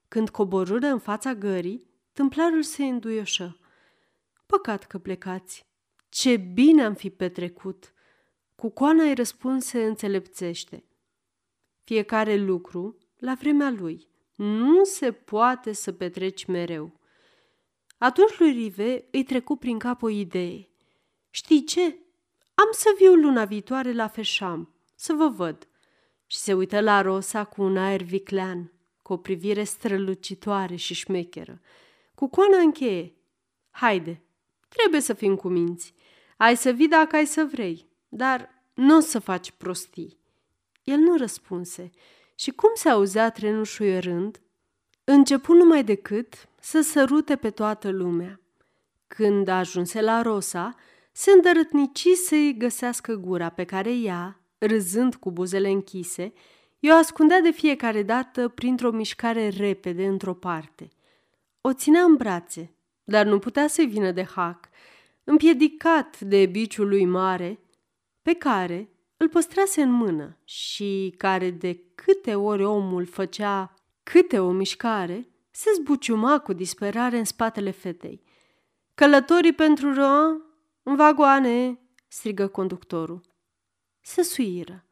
Când 0.08 0.30
coborâră 0.30 0.88
în 0.88 1.00
fața 1.00 1.34
gării, 1.34 1.90
tâmplarul 2.14 2.64
se 2.64 2.84
înduioșă. 2.84 3.58
Păcat 4.46 4.84
că 4.84 4.98
plecați, 4.98 5.67
ce 6.10 6.36
bine 6.36 6.84
am 6.84 6.94
fi 6.94 7.10
petrecut! 7.10 7.92
Cu 8.56 8.70
coana 8.70 9.04
îi 9.04 9.14
răspunse 9.14 9.86
înțelepțește. 9.86 10.84
Fiecare 11.84 12.36
lucru 12.36 12.98
la 13.18 13.34
vremea 13.34 13.70
lui. 13.70 14.08
Nu 14.36 14.84
se 14.84 15.12
poate 15.12 15.74
să 15.74 15.92
petreci 15.92 16.46
mereu. 16.46 17.00
Atunci 17.98 18.40
lui 18.40 18.52
Rive 18.52 19.08
îi 19.12 19.24
trecu 19.24 19.56
prin 19.56 19.80
cap 19.80 20.02
o 20.02 20.10
idee. 20.10 20.70
Știi 21.30 21.64
ce? 21.64 21.98
Am 22.54 22.68
să 22.72 22.90
viu 22.98 23.14
luna 23.14 23.46
viitoare 23.46 23.94
la 23.94 24.08
Feșam, 24.08 24.74
să 24.96 25.14
vă 25.14 25.28
văd. 25.28 25.68
Și 26.26 26.38
se 26.38 26.54
uită 26.54 26.80
la 26.80 27.02
Rosa 27.02 27.44
cu 27.44 27.62
un 27.62 27.78
aer 27.78 28.02
viclean, 28.02 28.72
cu 29.02 29.14
o 29.14 29.18
privire 29.18 29.64
strălucitoare 29.64 30.76
și 30.76 30.94
șmecheră. 30.94 31.62
Cu 32.16 32.28
coana 32.28 32.58
încheie. 32.58 33.16
Haide, 33.70 34.22
trebuie 34.68 35.02
să 35.02 35.14
fim 35.14 35.36
cuminți. 35.36 35.94
Ai 36.38 36.56
să 36.56 36.70
vii 36.70 36.88
dacă 36.88 37.16
ai 37.16 37.26
să 37.26 37.48
vrei, 37.52 37.88
dar 38.10 38.50
nu 38.74 38.96
o 38.96 39.00
să 39.00 39.20
faci 39.20 39.52
prostii. 39.52 40.18
El 40.84 40.98
nu 40.98 41.18
răspunse 41.18 41.90
și 42.36 42.52
cum 42.52 42.70
se 42.74 42.90
auzea 42.90 43.30
trenul 43.30 43.64
șuierând, 43.64 44.42
începu 45.04 45.54
numai 45.54 45.84
decât 45.84 46.34
să 46.60 46.82
sărute 46.82 47.36
pe 47.36 47.50
toată 47.50 47.90
lumea. 47.90 48.42
Când 49.08 49.48
ajunse 49.48 50.02
la 50.02 50.22
Rosa, 50.22 50.76
se 51.12 51.32
îndărătnici 51.32 52.08
să-i 52.26 52.58
găsească 52.58 53.14
gura 53.14 53.50
pe 53.50 53.64
care 53.64 53.96
ea, 53.96 54.42
râzând 54.58 55.16
cu 55.16 55.32
buzele 55.32 55.70
închise, 55.70 56.34
i-o 56.80 56.96
ascundea 56.96 57.42
de 57.42 57.52
fiecare 57.52 58.04
dată 58.04 58.48
printr-o 58.48 58.92
mișcare 58.92 59.48
repede 59.50 60.08
într-o 60.08 60.34
parte. 60.34 60.90
O 61.62 61.74
ținea 61.74 62.04
în 62.04 62.16
brațe, 62.16 62.76
dar 63.04 63.26
nu 63.26 63.40
putea 63.40 63.68
să 63.68 63.84
vină 63.88 64.12
de 64.12 64.24
hac 64.24 64.67
împiedicat 65.30 66.20
de 66.20 66.46
biciul 66.46 66.88
lui 66.88 67.06
mare, 67.06 67.60
pe 68.22 68.34
care 68.34 68.90
îl 69.18 69.30
păstrase 69.30 69.82
în 69.82 69.92
mână 69.92 70.38
și 70.44 71.14
care 71.18 71.52
de 71.52 71.84
câte 71.96 72.36
ori 72.36 72.64
omul 72.64 73.06
făcea 73.06 73.74
câte 74.04 74.40
o 74.40 74.52
mișcare, 74.52 75.28
se 75.52 75.70
zbuciuma 75.76 76.40
cu 76.40 76.54
disperare 76.54 77.18
în 77.18 77.24
spatele 77.24 77.72
fetei. 77.72 78.22
Călătorii 78.96 79.54
pentru 79.54 79.94
ră, 79.94 80.38
în 80.84 80.96
vagoane, 80.96 81.80
strigă 82.08 82.48
conductorul. 82.48 83.22
Se 84.02 84.22
suiră. 84.22 84.86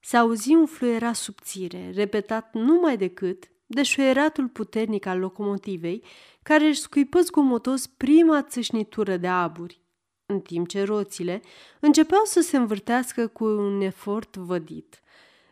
Se 0.00 0.16
auzi 0.16 0.54
un 0.54 0.66
fluiera 0.66 1.12
subțire, 1.12 1.90
repetat 1.94 2.54
numai 2.54 2.96
decât 2.96 3.44
de 3.66 3.82
șuieratul 3.82 4.48
puternic 4.48 5.06
al 5.06 5.18
locomotivei, 5.18 6.04
care 6.44 6.66
își 6.66 6.80
scuipă 6.80 7.20
zgomotos 7.20 7.86
prima 7.86 8.42
țâșnitură 8.42 9.16
de 9.16 9.28
aburi, 9.28 9.82
în 10.26 10.40
timp 10.40 10.68
ce 10.68 10.82
roțile 10.82 11.42
începeau 11.80 12.24
să 12.24 12.40
se 12.40 12.56
învârtească 12.56 13.26
cu 13.26 13.44
un 13.44 13.80
efort 13.80 14.36
vădit. 14.36 15.00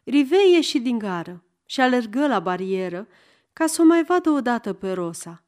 Rivei 0.05 0.53
ieși 0.53 0.78
din 0.78 0.99
gară 0.99 1.45
și 1.66 1.80
alergă 1.80 2.26
la 2.26 2.40
barieră 2.40 3.09
ca 3.53 3.66
să 3.66 3.82
o 3.82 3.84
mai 3.84 4.05
vadă 4.05 4.30
odată 4.30 4.72
pe 4.72 4.93
Rosa. 4.93 5.45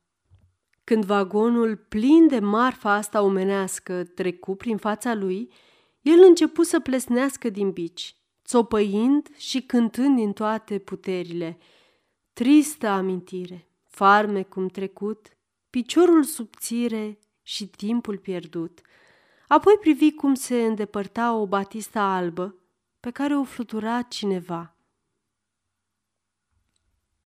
Când 0.85 1.05
vagonul 1.05 1.77
plin 1.77 2.27
de 2.27 2.39
marfa 2.39 2.93
asta 2.93 3.23
omenească 3.23 4.05
trecu 4.05 4.55
prin 4.55 4.77
fața 4.77 5.15
lui, 5.15 5.53
el 6.01 6.23
începu 6.27 6.63
să 6.63 6.81
plesnească 6.81 7.49
din 7.49 7.71
bici, 7.71 8.17
țopăind 8.45 9.29
și 9.37 9.63
cântând 9.63 10.17
din 10.17 10.33
toate 10.33 10.79
puterile. 10.79 11.59
Tristă 12.33 12.87
amintire, 12.87 13.69
farme 13.83 14.43
cum 14.43 14.69
trecut, 14.69 15.34
piciorul 15.75 16.25
subțire 16.25 17.19
și 17.43 17.67
timpul 17.67 18.19
pierdut. 18.19 18.81
Apoi 19.49 19.75
privi 19.81 20.13
cum 20.13 20.35
se 20.35 20.65
îndepărta 20.65 21.35
o 21.35 21.47
batistă 21.47 21.99
albă 21.99 22.55
pe 23.01 23.11
care 23.11 23.37
o 23.37 23.45
flutura 23.45 24.03
cineva. 24.03 24.74